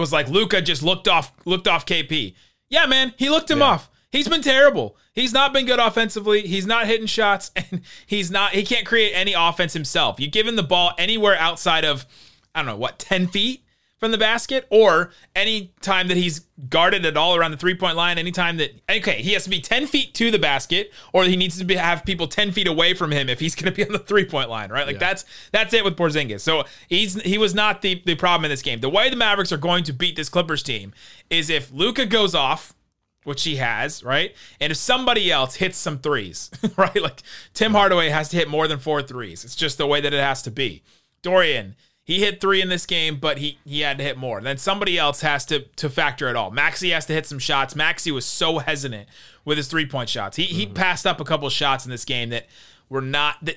was 0.00 0.12
like 0.12 0.28
Luka 0.28 0.60
just 0.62 0.82
looked 0.82 1.08
off 1.08 1.32
looked 1.44 1.68
off 1.68 1.86
KP. 1.86 2.34
Yeah, 2.68 2.86
man, 2.86 3.14
he 3.16 3.28
looked 3.30 3.50
him 3.50 3.58
Yeah. 3.60 3.66
off. 3.66 3.90
He's 4.10 4.28
been 4.28 4.42
terrible. 4.42 4.96
He's 5.12 5.32
not 5.32 5.52
been 5.52 5.66
good 5.66 5.80
offensively. 5.80 6.42
He's 6.42 6.66
not 6.66 6.86
hitting 6.86 7.06
shots, 7.08 7.50
and 7.56 7.80
he's 8.06 8.30
not. 8.30 8.52
He 8.52 8.62
can't 8.64 8.86
create 8.86 9.12
any 9.12 9.32
offense 9.32 9.72
himself. 9.72 10.20
You 10.20 10.28
give 10.28 10.46
him 10.46 10.56
the 10.56 10.62
ball 10.62 10.92
anywhere 10.98 11.36
outside 11.36 11.84
of, 11.84 12.06
I 12.54 12.60
don't 12.60 12.66
know 12.66 12.76
what, 12.76 12.98
ten 13.00 13.26
feet 13.26 13.63
from 14.04 14.12
the 14.12 14.18
basket, 14.18 14.66
or 14.68 15.10
any 15.34 15.72
time 15.80 16.08
that 16.08 16.18
he's 16.18 16.40
guarded 16.68 17.06
at 17.06 17.16
all 17.16 17.34
around 17.34 17.52
the 17.52 17.56
three 17.56 17.74
point 17.74 17.96
line. 17.96 18.18
Anytime 18.18 18.58
that 18.58 18.78
okay, 18.90 19.22
he 19.22 19.32
has 19.32 19.44
to 19.44 19.50
be 19.50 19.62
ten 19.62 19.86
feet 19.86 20.12
to 20.14 20.30
the 20.30 20.38
basket, 20.38 20.92
or 21.14 21.24
he 21.24 21.36
needs 21.36 21.56
to 21.56 21.64
be, 21.64 21.74
have 21.76 22.04
people 22.04 22.28
ten 22.28 22.52
feet 22.52 22.66
away 22.66 22.92
from 22.92 23.10
him 23.10 23.30
if 23.30 23.40
he's 23.40 23.54
going 23.56 23.72
to 23.72 23.74
be 23.74 23.82
on 23.82 23.92
the 23.92 23.98
three 23.98 24.26
point 24.26 24.50
line. 24.50 24.70
Right? 24.70 24.86
Like 24.86 24.98
that's 24.98 25.24
that's 25.52 25.72
it 25.72 25.84
with 25.84 25.96
Porzingis. 25.96 26.40
So 26.40 26.64
he's 26.86 27.20
he 27.22 27.38
was 27.38 27.54
not 27.54 27.80
the 27.80 28.02
the 28.04 28.14
problem 28.14 28.44
in 28.44 28.50
this 28.50 28.60
game. 28.60 28.80
The 28.80 28.90
way 28.90 29.08
the 29.08 29.16
Mavericks 29.16 29.52
are 29.52 29.56
going 29.56 29.84
to 29.84 29.94
beat 29.94 30.16
this 30.16 30.28
Clippers 30.28 30.62
team 30.62 30.92
is 31.30 31.48
if 31.48 31.72
Luka 31.72 32.04
goes 32.04 32.34
off 32.34 32.74
which 33.22 33.44
he 33.44 33.56
has, 33.56 34.04
right? 34.04 34.36
And 34.60 34.70
if 34.70 34.76
somebody 34.76 35.32
else 35.32 35.54
hits 35.54 35.78
some 35.78 35.98
threes, 35.98 36.50
right? 36.76 37.00
Like 37.00 37.22
Tim 37.54 37.72
Hardaway 37.72 38.10
has 38.10 38.28
to 38.28 38.36
hit 38.36 38.50
more 38.50 38.68
than 38.68 38.78
four 38.78 39.00
threes. 39.00 39.46
It's 39.46 39.56
just 39.56 39.78
the 39.78 39.86
way 39.86 40.02
that 40.02 40.12
it 40.12 40.20
has 40.20 40.42
to 40.42 40.50
be. 40.50 40.82
Dorian, 41.22 41.74
he 42.04 42.20
hit 42.20 42.40
three 42.40 42.60
in 42.60 42.68
this 42.68 42.84
game, 42.86 43.16
but 43.16 43.38
he 43.38 43.58
he 43.64 43.80
had 43.80 43.98
to 43.98 44.04
hit 44.04 44.16
more. 44.18 44.40
Then 44.40 44.58
somebody 44.58 44.98
else 44.98 45.22
has 45.22 45.44
to 45.46 45.60
to 45.76 45.88
factor 45.88 46.28
it 46.28 46.36
all. 46.36 46.50
Maxi 46.52 46.92
has 46.92 47.06
to 47.06 47.12
hit 47.14 47.26
some 47.26 47.38
shots. 47.38 47.74
Maxi 47.74 48.10
was 48.12 48.24
so 48.26 48.58
hesitant 48.58 49.08
with 49.44 49.56
his 49.56 49.68
three 49.68 49.86
point 49.86 50.08
shots. 50.08 50.36
He 50.36 50.44
he 50.44 50.66
passed 50.66 51.06
up 51.06 51.20
a 51.20 51.24
couple 51.24 51.48
shots 51.50 51.84
in 51.84 51.90
this 51.90 52.04
game 52.04 52.28
that 52.30 52.46
were 52.88 53.00
not 53.00 53.36
that 53.44 53.56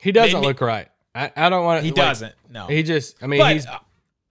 He 0.00 0.10
doesn't 0.12 0.40
Maybe- 0.40 0.46
look 0.48 0.60
right. 0.60 0.88
I, 1.14 1.30
I 1.36 1.48
don't 1.50 1.64
want 1.64 1.80
to. 1.80 1.84
he 1.84 1.90
doesn't. 1.92 2.34
No, 2.50 2.66
He 2.68 2.82
just. 2.82 3.22
I 3.22 3.26
mean, 3.26 3.38
but 3.38 3.52
he's. 3.52 3.66
uh, 3.66 3.78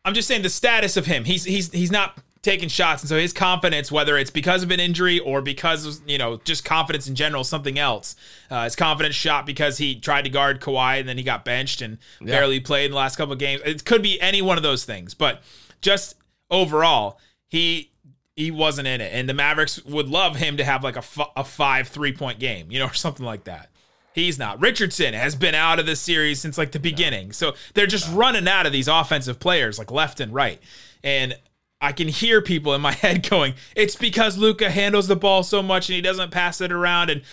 I'm 0.04 0.14
just 0.16 0.28
saying 0.28 0.42
the 0.42 0.50
status 0.50 0.98
of 0.98 1.06
him. 1.06 1.24
He's 1.26 1.44
he's 1.44 1.72
he's 1.72 1.92
not 1.92 2.18
taking 2.42 2.70
shots, 2.70 3.04
and 3.04 3.10
so 3.10 3.18
his 3.18 3.34
confidence, 3.34 3.92
whether 3.92 4.18
it's 4.18 4.32
because 4.32 4.64
of 4.64 4.72
an 4.72 4.80
injury 4.80 5.20
or 5.20 5.42
because 5.42 5.86
of 5.86 6.10
you 6.10 6.18
know 6.18 6.38
just 6.38 6.66
confidence 6.66 7.08
in 7.08 7.16
general, 7.16 7.44
something 7.44 7.78
else, 7.78 8.16
uh, 8.50 8.64
his 8.64 8.76
confidence 8.76 9.16
shot 9.16 9.46
because 9.46 9.78
he 9.78 10.00
tried 10.00 10.24
to 10.24 10.30
guard 10.30 10.62
Kawhi 10.62 11.00
and 11.00 11.08
then 11.08 11.18
he 11.18 11.24
got 11.24 11.46
benched 11.46 11.82
and 11.82 11.98
barely 12.20 12.60
played 12.60 12.86
in 12.86 12.92
the 12.92 12.98
last 12.98 13.16
couple 13.16 13.34
of 13.34 13.40
games. 13.40 13.62
It 13.66 13.86
could 13.86 14.02
be 14.02 14.20
any 14.22 14.42
one 14.42 14.58
of 14.58 14.64
those 14.64 14.86
things, 14.86 15.14
but 15.14 15.42
just 15.82 16.16
overall, 16.50 17.20
he 17.48 17.92
he 18.36 18.50
wasn't 18.50 18.88
in 18.88 19.02
it, 19.02 19.14
and 19.14 19.30
the 19.30 19.34
Mavericks 19.34 19.84
would 19.86 20.10
love 20.10 20.38
him 20.38 20.58
to 20.58 20.64
have 20.64 20.84
like 20.84 20.96
a, 20.96 21.00
f- 21.00 21.32
a 21.36 21.44
five 21.44 21.88
three 21.88 22.14
point 22.14 22.40
game, 22.40 22.72
you 22.72 22.80
know, 22.80 22.86
or 22.88 22.94
something 22.94 23.26
like 23.26 23.44
that. 23.44 23.70
He's 24.14 24.38
not. 24.38 24.62
Richardson 24.62 25.14
has 25.14 25.36
been 25.36 25.56
out 25.56 25.80
of 25.80 25.86
this 25.86 26.02
series 26.02 26.42
since 26.42 26.58
like 26.58 26.74
the 26.74 26.80
beginning. 26.80 27.32
So 27.32 27.54
they're 27.74 27.88
just 27.88 28.12
running 28.14 28.46
out 28.46 28.66
of 28.66 28.74
these 28.74 28.90
offensive 28.90 29.40
players 29.40 29.80
like 29.80 29.90
left 29.90 30.20
and 30.20 30.34
right. 30.34 30.62
And 31.02 31.36
I 31.82 31.92
can 31.92 32.08
hear 32.08 32.42
people 32.42 32.74
in 32.74 32.82
my 32.82 32.92
head 32.92 33.28
going, 33.28 33.56
it's 33.76 33.96
because 33.96 34.38
Luka 34.38 34.70
handles 34.70 35.08
the 35.08 35.16
ball 35.16 35.44
so 35.44 35.62
much 35.64 35.90
and 35.90 35.96
he 35.96 36.02
doesn't 36.02 36.32
pass 36.32 36.62
it 36.62 36.72
around. 36.72 37.10
And 37.10 37.24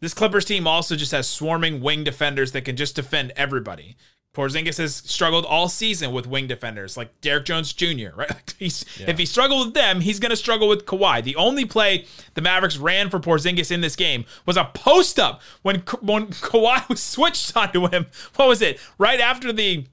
this 0.00 0.14
Clippers 0.14 0.44
team 0.44 0.66
also 0.66 0.96
just 0.96 1.12
has 1.12 1.28
swarming 1.28 1.80
wing 1.80 2.04
defenders 2.04 2.52
that 2.52 2.64
can 2.64 2.76
just 2.76 2.96
defend 2.96 3.32
everybody. 3.36 3.96
Porzingis 4.34 4.78
has 4.78 4.94
struggled 4.94 5.44
all 5.44 5.68
season 5.68 6.12
with 6.12 6.26
wing 6.26 6.46
defenders 6.46 6.96
like 6.96 7.20
Derrick 7.20 7.44
Jones 7.44 7.72
Jr. 7.72 8.10
Right? 8.16 8.54
He's, 8.58 8.84
If 9.00 9.18
he 9.18 9.26
struggled 9.26 9.66
with 9.66 9.74
them, 9.74 10.00
he's 10.00 10.20
going 10.20 10.30
to 10.30 10.36
struggle 10.36 10.68
with 10.68 10.86
Kawhi. 10.86 11.24
The 11.24 11.34
only 11.36 11.64
play 11.64 12.04
the 12.34 12.40
Mavericks 12.40 12.76
ran 12.76 13.10
for 13.10 13.18
Porzingis 13.18 13.70
in 13.72 13.80
this 13.80 13.96
game 13.96 14.24
was 14.46 14.56
a 14.56 14.70
post 14.74 15.18
up 15.18 15.42
when 15.62 15.80
when 16.00 16.26
Kawhi 16.28 16.88
was 16.88 17.02
switched 17.02 17.56
onto 17.56 17.88
him. 17.88 18.06
What 18.36 18.48
was 18.48 18.62
it? 18.62 18.78
Right 18.96 19.20
after 19.20 19.52
the 19.52 19.86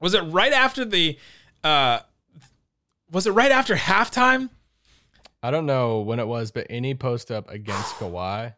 was 0.00 0.14
it 0.14 0.22
right 0.22 0.52
after 0.52 0.84
the 0.84 1.18
uh 1.62 2.00
was 3.10 3.26
it 3.26 3.32
right 3.32 3.52
after 3.52 3.74
halftime? 3.74 4.50
I 5.42 5.50
don't 5.50 5.66
know 5.66 6.00
when 6.00 6.18
it 6.18 6.26
was, 6.26 6.50
but 6.50 6.66
any 6.70 6.94
post 6.94 7.30
up 7.30 7.50
against 7.50 7.94
Kawhi, 7.98 8.54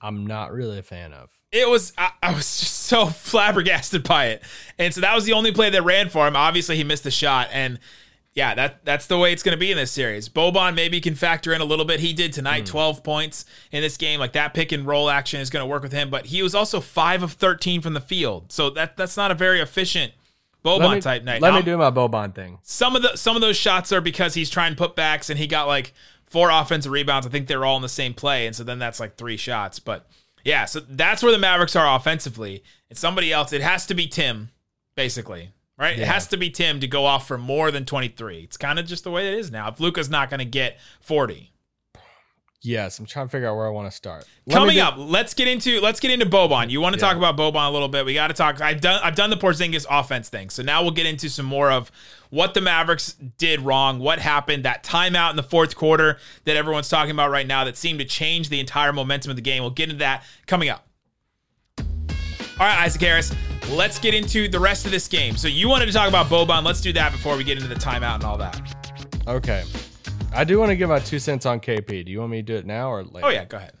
I'm 0.00 0.26
not 0.26 0.52
really 0.52 0.78
a 0.78 0.82
fan 0.82 1.12
of. 1.12 1.30
it 1.52 1.68
was 1.68 1.92
I, 1.98 2.10
I 2.22 2.32
was 2.32 2.60
just 2.60 2.74
so 2.74 3.06
flabbergasted 3.10 4.04
by 4.04 4.28
it. 4.28 4.42
And 4.78 4.94
so 4.94 5.00
that 5.02 5.14
was 5.14 5.24
the 5.24 5.32
only 5.32 5.52
play 5.52 5.70
that 5.70 5.82
ran 5.82 6.08
for 6.08 6.26
him. 6.26 6.36
Obviously 6.36 6.76
he 6.76 6.84
missed 6.84 7.04
the 7.04 7.10
shot. 7.10 7.48
And 7.52 7.78
yeah 8.32 8.54
that 8.54 8.84
that's 8.84 9.08
the 9.08 9.18
way 9.18 9.32
it's 9.32 9.42
going 9.42 9.56
to 9.56 9.58
be 9.58 9.70
in 9.70 9.76
this 9.76 9.90
series. 9.90 10.28
Boban 10.28 10.74
maybe 10.74 11.00
can 11.00 11.14
factor 11.14 11.52
in 11.52 11.60
a 11.60 11.64
little 11.64 11.84
bit. 11.84 12.00
He 12.00 12.12
did 12.12 12.32
tonight 12.32 12.60
hmm. 12.60 12.72
12 12.72 13.04
points 13.04 13.44
in 13.72 13.82
this 13.82 13.96
game. 13.96 14.20
Like 14.20 14.32
that 14.32 14.54
pick 14.54 14.72
and 14.72 14.86
roll 14.86 15.10
action 15.10 15.40
is 15.40 15.50
going 15.50 15.62
to 15.62 15.66
work 15.66 15.82
with 15.82 15.92
him. 15.92 16.08
But 16.08 16.26
he 16.26 16.42
was 16.42 16.54
also 16.54 16.80
5 16.80 17.22
of 17.22 17.32
13 17.32 17.82
from 17.82 17.92
the 17.92 18.00
field. 18.00 18.52
So 18.52 18.70
that 18.70 18.96
that's 18.96 19.16
not 19.16 19.30
a 19.30 19.34
very 19.34 19.60
efficient 19.60 20.12
boban 20.64 20.80
Let 20.80 20.94
me, 20.94 21.00
type 21.00 21.24
night 21.24 21.40
let 21.40 21.54
me 21.54 21.62
do 21.62 21.76
my 21.76 21.90
Boban 21.90 22.34
thing. 22.34 22.58
some 22.62 22.96
of 22.96 23.02
the 23.02 23.16
some 23.16 23.36
of 23.36 23.42
those 23.42 23.56
shots 23.56 23.92
are 23.92 24.00
because 24.00 24.34
he's 24.34 24.50
trying 24.50 24.74
putbacks 24.74 25.30
and 25.30 25.38
he 25.38 25.46
got 25.46 25.66
like 25.66 25.92
four 26.26 26.50
offensive 26.50 26.92
rebounds. 26.92 27.26
I 27.26 27.30
think 27.30 27.48
they're 27.48 27.64
all 27.64 27.76
in 27.76 27.82
the 27.82 27.88
same 27.88 28.14
play, 28.14 28.46
and 28.46 28.54
so 28.54 28.64
then 28.64 28.78
that's 28.78 29.00
like 29.00 29.16
three 29.16 29.36
shots. 29.36 29.78
But 29.78 30.06
yeah, 30.44 30.64
so 30.64 30.80
that's 30.80 31.22
where 31.22 31.32
the 31.32 31.38
Mavericks 31.38 31.76
are 31.76 31.96
offensively. 31.96 32.62
And 32.88 32.96
somebody 32.96 33.32
else, 33.32 33.52
it 33.52 33.62
has 33.62 33.86
to 33.86 33.94
be 33.94 34.06
Tim, 34.06 34.50
basically, 34.94 35.50
right? 35.76 35.98
It 35.98 36.06
has 36.06 36.26
to 36.28 36.36
be 36.36 36.50
Tim 36.50 36.80
to 36.80 36.86
go 36.88 37.04
off 37.04 37.26
for 37.26 37.36
more 37.36 37.70
than 37.70 37.84
23. 37.84 38.38
It's 38.38 38.56
kind 38.56 38.78
of 38.78 38.86
just 38.86 39.04
the 39.04 39.10
way 39.10 39.28
it 39.28 39.38
is 39.38 39.50
now. 39.50 39.68
If 39.68 39.80
Luka's 39.80 40.08
not 40.08 40.30
going 40.30 40.38
to 40.38 40.44
get 40.44 40.78
40. 41.00 41.49
Yes, 42.62 42.98
I'm 42.98 43.06
trying 43.06 43.26
to 43.26 43.30
figure 43.30 43.48
out 43.48 43.56
where 43.56 43.66
I 43.66 43.70
want 43.70 43.90
to 43.90 43.96
start. 43.96 44.26
Let 44.44 44.54
Coming 44.54 44.76
do- 44.76 44.82
up, 44.82 44.94
let's 44.98 45.32
get 45.32 45.48
into 45.48 45.80
let's 45.80 45.98
get 45.98 46.10
into 46.10 46.26
Boban. 46.26 46.68
You 46.68 46.80
want 46.82 46.94
to 46.94 47.00
talk 47.00 47.16
about 47.16 47.36
Boban 47.36 47.68
a 47.68 47.70
little 47.70 47.88
bit? 47.88 48.04
We 48.04 48.12
got 48.12 48.26
to 48.26 48.34
talk. 48.34 48.60
I've 48.60 48.82
done 48.82 49.00
I've 49.02 49.14
done 49.14 49.30
the 49.30 49.36
Porzingis 49.36 49.86
offense 49.88 50.28
thing, 50.28 50.50
so 50.50 50.62
now 50.62 50.82
we'll 50.82 50.90
get 50.90 51.06
into 51.06 51.30
some 51.30 51.46
more 51.46 51.70
of 51.70 51.90
what 52.28 52.52
the 52.52 52.60
Mavericks 52.60 53.14
did 53.38 53.60
wrong, 53.62 53.98
what 53.98 54.18
happened, 54.18 54.66
that 54.66 54.84
timeout 54.84 55.30
in 55.30 55.36
the 55.36 55.42
fourth 55.42 55.74
quarter 55.74 56.18
that 56.44 56.54
everyone's 56.54 56.90
talking 56.90 57.12
about 57.12 57.30
right 57.30 57.46
now 57.46 57.64
that 57.64 57.78
seemed 57.78 57.98
to 58.00 58.04
change 58.04 58.50
the 58.50 58.60
entire 58.60 58.92
momentum 58.92 59.30
of 59.30 59.36
the 59.36 59.42
game. 59.42 59.62
We'll 59.62 59.70
get 59.70 59.88
into 59.88 60.00
that 60.00 60.22
coming 60.46 60.68
up. 60.68 60.86
All 61.78 62.66
right, 62.66 62.82
Isaac 62.82 63.00
Harris, 63.00 63.34
let's 63.70 63.98
get 63.98 64.12
into 64.12 64.46
the 64.48 64.60
rest 64.60 64.84
of 64.84 64.92
this 64.92 65.08
game. 65.08 65.34
So 65.38 65.48
you 65.48 65.66
wanted 65.66 65.86
to 65.86 65.92
talk 65.92 66.10
about 66.10 66.26
Boban. 66.26 66.62
Let's 66.62 66.82
do 66.82 66.92
that 66.92 67.10
before 67.10 67.38
we 67.38 67.42
get 67.42 67.56
into 67.56 67.68
the 67.72 67.80
timeout 67.80 68.16
and 68.16 68.24
all 68.24 68.36
that. 68.36 68.60
Okay. 69.26 69.64
I 70.32 70.44
do 70.44 70.58
want 70.58 70.70
to 70.70 70.76
give 70.76 70.88
my 70.88 71.00
two 71.00 71.18
cents 71.18 71.46
on 71.46 71.60
KP. 71.60 72.04
Do 72.04 72.12
you 72.12 72.20
want 72.20 72.30
me 72.30 72.38
to 72.38 72.42
do 72.42 72.56
it 72.56 72.66
now 72.66 72.90
or 72.90 73.04
later? 73.04 73.26
Oh 73.26 73.30
yeah, 73.30 73.44
go 73.44 73.56
ahead. 73.56 73.72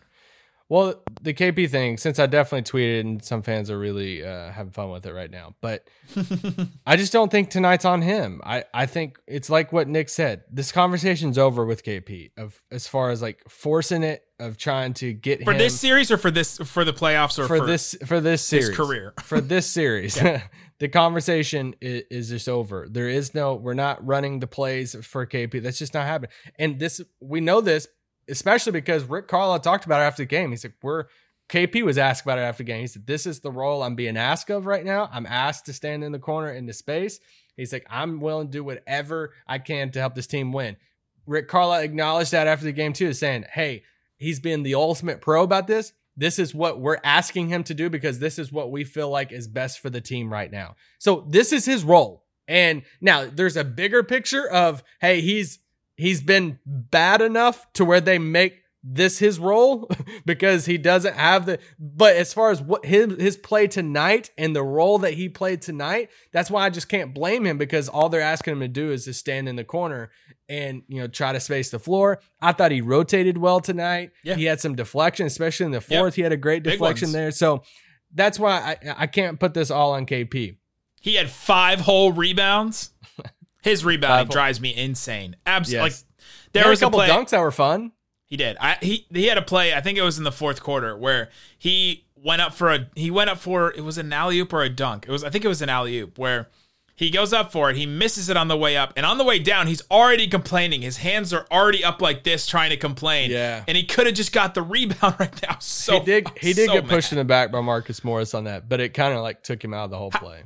Well, 0.70 1.02
the 1.20 1.34
KP 1.34 1.68
thing, 1.68 1.96
since 1.96 2.20
I 2.20 2.26
definitely 2.26 2.62
tweeted 2.62 3.00
and 3.00 3.24
some 3.24 3.42
fans 3.42 3.72
are 3.72 3.78
really 3.78 4.24
uh, 4.24 4.52
having 4.52 4.70
fun 4.70 4.90
with 4.90 5.04
it 5.04 5.12
right 5.12 5.30
now, 5.30 5.56
but 5.60 5.88
I 6.86 6.94
just 6.94 7.12
don't 7.12 7.28
think 7.28 7.50
tonight's 7.50 7.84
on 7.84 8.02
him. 8.02 8.40
I, 8.44 8.62
I 8.72 8.86
think 8.86 9.18
it's 9.26 9.50
like 9.50 9.72
what 9.72 9.88
Nick 9.88 10.08
said. 10.08 10.44
This 10.48 10.70
conversation's 10.70 11.38
over 11.38 11.66
with 11.66 11.82
KP 11.82 12.30
of 12.38 12.56
as 12.70 12.86
far 12.86 13.10
as 13.10 13.20
like 13.20 13.42
forcing 13.48 14.04
it 14.04 14.22
of 14.38 14.58
trying 14.58 14.94
to 14.94 15.12
get 15.12 15.42
For 15.42 15.52
him 15.52 15.58
this 15.58 15.78
series 15.78 16.12
or 16.12 16.16
for 16.16 16.30
this 16.30 16.58
for 16.58 16.84
the 16.84 16.92
playoffs 16.92 17.36
or 17.36 17.48
for, 17.48 17.58
for, 17.58 17.66
this 17.66 17.96
for 18.06 18.20
this 18.20 18.46
series 18.46 18.76
career? 18.76 19.12
for 19.22 19.40
this 19.40 19.66
series. 19.66 20.16
the 20.80 20.88
conversation 20.88 21.74
is, 21.80 22.02
is 22.10 22.28
just 22.30 22.48
over. 22.48 22.88
There 22.90 23.08
is 23.08 23.34
no. 23.34 23.54
We're 23.54 23.74
not 23.74 24.04
running 24.04 24.40
the 24.40 24.46
plays 24.46 24.96
for 25.02 25.26
KP. 25.26 25.62
That's 25.62 25.78
just 25.78 25.94
not 25.94 26.06
happening. 26.06 26.32
And 26.58 26.78
this 26.78 27.00
we 27.20 27.40
know 27.40 27.60
this 27.60 27.86
especially 28.30 28.72
because 28.72 29.04
Rick 29.04 29.28
Carlisle 29.28 29.60
talked 29.60 29.84
about 29.84 30.00
it 30.00 30.04
after 30.04 30.22
the 30.22 30.26
game. 30.26 30.50
He 30.50 30.56
said 30.56 30.72
we're. 30.82 31.04
KP 31.48 31.82
was 31.82 31.98
asked 31.98 32.22
about 32.22 32.38
it 32.38 32.42
after 32.42 32.62
the 32.62 32.68
game. 32.68 32.82
He 32.82 32.86
said, 32.86 33.08
"This 33.08 33.26
is 33.26 33.40
the 33.40 33.50
role 33.50 33.82
I'm 33.82 33.96
being 33.96 34.16
asked 34.16 34.50
of 34.50 34.66
right 34.66 34.84
now. 34.84 35.10
I'm 35.12 35.26
asked 35.26 35.66
to 35.66 35.72
stand 35.72 36.04
in 36.04 36.12
the 36.12 36.18
corner 36.20 36.52
in 36.52 36.66
the 36.66 36.72
space." 36.72 37.18
He's 37.56 37.72
like, 37.72 37.84
"I'm 37.90 38.20
willing 38.20 38.46
to 38.46 38.52
do 38.52 38.62
whatever 38.62 39.34
I 39.48 39.58
can 39.58 39.90
to 39.90 39.98
help 39.98 40.14
this 40.14 40.28
team 40.28 40.52
win." 40.52 40.76
Rick 41.26 41.48
Carlisle 41.48 41.82
acknowledged 41.82 42.30
that 42.30 42.46
after 42.46 42.64
the 42.64 42.72
game 42.72 42.92
too, 42.92 43.12
saying, 43.12 43.46
"Hey, 43.52 43.82
he's 44.16 44.38
been 44.38 44.62
the 44.62 44.76
ultimate 44.76 45.20
pro 45.20 45.42
about 45.42 45.66
this. 45.66 45.92
This 46.20 46.38
is 46.38 46.54
what 46.54 46.78
we're 46.78 47.00
asking 47.02 47.48
him 47.48 47.64
to 47.64 47.72
do 47.72 47.88
because 47.88 48.18
this 48.18 48.38
is 48.38 48.52
what 48.52 48.70
we 48.70 48.84
feel 48.84 49.08
like 49.08 49.32
is 49.32 49.48
best 49.48 49.80
for 49.80 49.88
the 49.88 50.02
team 50.02 50.30
right 50.30 50.52
now. 50.52 50.76
So 50.98 51.24
this 51.26 51.50
is 51.50 51.64
his 51.64 51.82
role. 51.82 52.24
And 52.46 52.82
now 53.00 53.24
there's 53.24 53.56
a 53.56 53.64
bigger 53.64 54.02
picture 54.02 54.46
of, 54.46 54.84
hey, 55.00 55.22
he's 55.22 55.60
he's 55.96 56.20
been 56.20 56.58
bad 56.66 57.22
enough 57.22 57.72
to 57.72 57.86
where 57.86 58.02
they 58.02 58.18
make 58.18 58.59
this 58.82 59.18
his 59.18 59.38
role 59.38 59.90
because 60.24 60.64
he 60.64 60.78
doesn't 60.78 61.14
have 61.14 61.44
the 61.46 61.58
but 61.78 62.16
as 62.16 62.32
far 62.32 62.50
as 62.50 62.62
what 62.62 62.84
his 62.86 63.14
his 63.20 63.36
play 63.36 63.66
tonight 63.66 64.30
and 64.38 64.56
the 64.56 64.62
role 64.62 64.98
that 64.98 65.12
he 65.14 65.28
played 65.28 65.60
tonight 65.60 66.08
that's 66.32 66.50
why 66.50 66.64
I 66.64 66.70
just 66.70 66.88
can't 66.88 67.12
blame 67.12 67.44
him 67.44 67.58
because 67.58 67.88
all 67.90 68.08
they're 68.08 68.22
asking 68.22 68.52
him 68.54 68.60
to 68.60 68.68
do 68.68 68.90
is 68.90 69.04
just 69.04 69.20
stand 69.20 69.48
in 69.50 69.56
the 69.56 69.64
corner 69.64 70.10
and 70.48 70.82
you 70.88 70.98
know 71.00 71.06
try 71.08 71.30
to 71.32 71.40
space 71.40 71.70
the 71.70 71.78
floor 71.78 72.20
I 72.40 72.52
thought 72.52 72.70
he 72.72 72.80
rotated 72.80 73.36
well 73.36 73.60
tonight 73.60 74.12
Yeah. 74.24 74.36
he 74.36 74.44
had 74.44 74.60
some 74.60 74.74
deflection 74.76 75.26
especially 75.26 75.66
in 75.66 75.72
the 75.72 75.82
fourth 75.82 76.14
he 76.14 76.22
had 76.22 76.32
a 76.32 76.38
great 76.38 76.62
Big 76.62 76.72
deflection 76.72 77.08
ones. 77.08 77.12
there 77.12 77.30
so 77.32 77.62
that's 78.14 78.38
why 78.38 78.76
I 78.82 78.94
I 79.00 79.06
can't 79.08 79.38
put 79.38 79.52
this 79.52 79.70
all 79.70 79.92
on 79.92 80.06
KP 80.06 80.56
He 81.02 81.16
had 81.16 81.28
five 81.30 81.80
whole 81.80 82.12
rebounds. 82.12 82.90
His 83.62 83.84
rebounding 83.84 84.30
drives 84.30 84.58
me 84.58 84.74
insane. 84.74 85.36
Absolutely. 85.44 85.90
Yes. 85.90 86.00
Like 86.02 86.52
there 86.54 86.62
There 86.62 86.70
was 86.70 86.80
a 86.80 86.86
couple 86.86 86.98
play. 87.00 87.08
dunks 87.08 87.28
that 87.30 87.40
were 87.40 87.50
fun 87.50 87.92
He 88.30 88.36
did. 88.36 88.56
I 88.60 88.78
he 88.80 89.06
he 89.12 89.26
had 89.26 89.36
a 89.36 89.42
play. 89.42 89.74
I 89.74 89.80
think 89.80 89.98
it 89.98 90.02
was 90.02 90.16
in 90.16 90.24
the 90.24 90.32
fourth 90.32 90.62
quarter 90.62 90.96
where 90.96 91.28
he 91.58 92.04
went 92.14 92.40
up 92.40 92.54
for 92.54 92.72
a 92.72 92.86
he 92.94 93.10
went 93.10 93.28
up 93.28 93.38
for 93.38 93.72
it 93.72 93.82
was 93.82 93.98
an 93.98 94.12
alley 94.12 94.38
oop 94.38 94.52
or 94.52 94.62
a 94.62 94.68
dunk. 94.70 95.04
It 95.08 95.10
was 95.12 95.24
I 95.24 95.30
think 95.30 95.44
it 95.44 95.48
was 95.48 95.60
an 95.60 95.68
alley 95.68 95.98
oop 95.98 96.16
where 96.16 96.48
he 96.94 97.10
goes 97.10 97.32
up 97.32 97.50
for 97.50 97.70
it. 97.70 97.76
He 97.76 97.86
misses 97.86 98.28
it 98.28 98.36
on 98.36 98.48
the 98.48 98.56
way 98.56 98.76
up, 98.76 98.92
and 98.94 99.04
on 99.06 99.16
the 99.18 99.24
way 99.24 99.38
down, 99.38 99.66
he's 99.66 99.82
already 99.90 100.28
complaining. 100.28 100.82
His 100.82 100.98
hands 100.98 101.32
are 101.32 101.46
already 101.50 101.82
up 101.82 102.02
like 102.02 102.24
this, 102.24 102.46
trying 102.46 102.70
to 102.70 102.76
complain. 102.76 103.30
Yeah. 103.30 103.64
and 103.66 103.74
he 103.74 103.84
could 103.84 104.04
have 104.06 104.14
just 104.14 104.32
got 104.32 104.54
the 104.54 104.62
rebound 104.62 105.16
right 105.18 105.42
now. 105.42 105.56
So 105.58 105.98
he 105.98 106.04
did 106.04 106.28
he 106.38 106.52
did 106.52 106.66
so 106.68 106.74
get 106.74 106.86
pushed 106.86 107.10
mad. 107.10 107.18
in 107.18 107.26
the 107.26 107.28
back 107.28 107.50
by 107.50 107.60
Marcus 107.62 108.04
Morris 108.04 108.32
on 108.34 108.44
that 108.44 108.68
but 108.68 108.78
it 108.80 108.90
kind 108.94 109.12
of 109.12 109.22
like 109.22 109.42
took 109.42 109.64
him 109.64 109.74
out 109.74 109.86
of 109.86 109.90
the 109.90 109.98
whole 109.98 110.10
play 110.12 110.44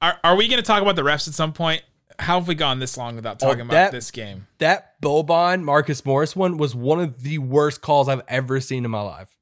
Are, 0.00 0.18
are 0.24 0.36
we 0.36 0.48
going 0.48 0.62
to 0.62 0.66
talk 0.66 0.80
about 0.80 0.96
the 0.96 1.02
refs 1.02 1.28
at 1.28 1.34
some 1.34 1.52
point? 1.52 1.82
How 2.20 2.38
have 2.38 2.48
we 2.48 2.54
gone 2.54 2.78
this 2.78 2.96
long 2.96 3.16
without 3.16 3.42
oh, 3.42 3.46
talking 3.46 3.62
about 3.62 3.72
Oh, 3.72 3.76
that- 3.76 3.92
this 3.92 4.10
game? 4.10 4.46
that 4.58 5.00
Boban 5.02 5.62
Marcus 5.62 6.04
Morris 6.04 6.36
one 6.36 6.56
was 6.56 6.74
one 6.74 7.00
of 7.00 7.22
the 7.22 7.38
worst 7.38 7.80
calls 7.80 8.08
I've 8.08 8.22
ever 8.28 8.60
seen 8.60 8.84
in 8.84 8.90
my 8.90 9.00
life. 9.00 9.36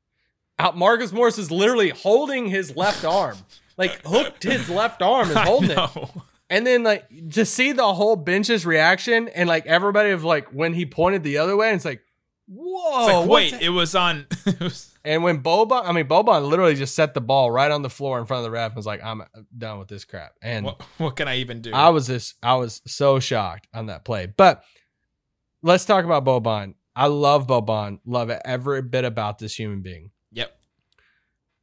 Out 0.59 0.77
Marcus 0.77 1.13
Morris 1.13 1.39
is 1.39 1.51
literally 1.51 1.91
holding 1.91 2.47
his 2.49 2.75
left 2.77 3.05
arm, 3.05 3.37
like 3.77 4.01
hooked 4.05 4.43
his 4.43 4.69
left 4.69 5.03
arm 5.03 5.31
is 5.31 5.37
holding 5.39 5.71
it, 5.71 5.91
and 6.51 6.67
then 6.67 6.83
like 6.83 7.05
to 7.35 7.45
see 7.45 7.71
the 7.73 7.95
whole 7.95 8.17
bench's 8.17 8.67
reaction 8.67 9.29
and 9.29 9.49
like 9.49 9.67
everybody 9.67 10.11
of 10.11 10.25
like 10.25 10.49
when 10.49 10.73
he 10.75 10.85
pointed 10.87 11.23
the 11.23 11.39
other 11.39 11.57
way, 11.57 11.69
and 11.69 11.77
it's 11.77 11.85
like, 11.85 12.03
whoa, 12.49 13.07
It's 13.07 13.13
like, 13.21 13.29
wait, 13.29 13.51
that?" 13.53 13.63
it 13.63 13.69
was 13.69 13.95
on. 13.95 14.27
it 14.47 14.59
was- 14.61 14.98
And 15.09 15.23
when 15.23 15.43
Boban, 15.43 15.83
I 15.87 15.93
mean 15.93 16.07
Boban 16.07 16.49
literally 16.49 16.75
just 16.75 16.95
set 16.95 17.15
the 17.15 17.21
ball 17.21 17.51
right 17.51 17.71
on 17.71 17.81
the 17.83 17.89
floor 17.89 18.19
in 18.19 18.27
front 18.27 18.41
of 18.41 18.45
the 18.45 18.51
ref 18.51 18.73
and 18.73 18.77
was 18.77 18.87
like, 18.87 19.03
I'm 19.03 19.23
done 19.57 19.79
with 19.79 19.89
this 19.89 20.05
crap, 20.05 20.33
and. 20.43 20.67
what, 20.67 20.83
what 20.99 21.17
can 21.17 21.29
I 21.29 21.37
even 21.39 21.63
do? 21.63 21.73
I 21.73 21.89
was 21.89 22.07
just 22.09 22.35
I 22.43 22.57
was 22.57 22.83
so 22.87 23.19
shocked 23.19 23.67
on 23.73 23.87
that 23.87 24.05
play. 24.05 24.27
But 24.27 24.63
let's 25.63 25.85
talk 25.87 26.05
about 26.05 26.25
Boban. 26.25 26.75
I 26.95 27.07
love 27.07 27.47
Boban. 27.47 28.01
Love 28.05 28.29
every 28.31 28.83
bit 28.83 29.05
about 29.05 29.39
this 29.39 29.55
human 29.59 29.81
being. 29.83 30.11
yep. 30.31 30.53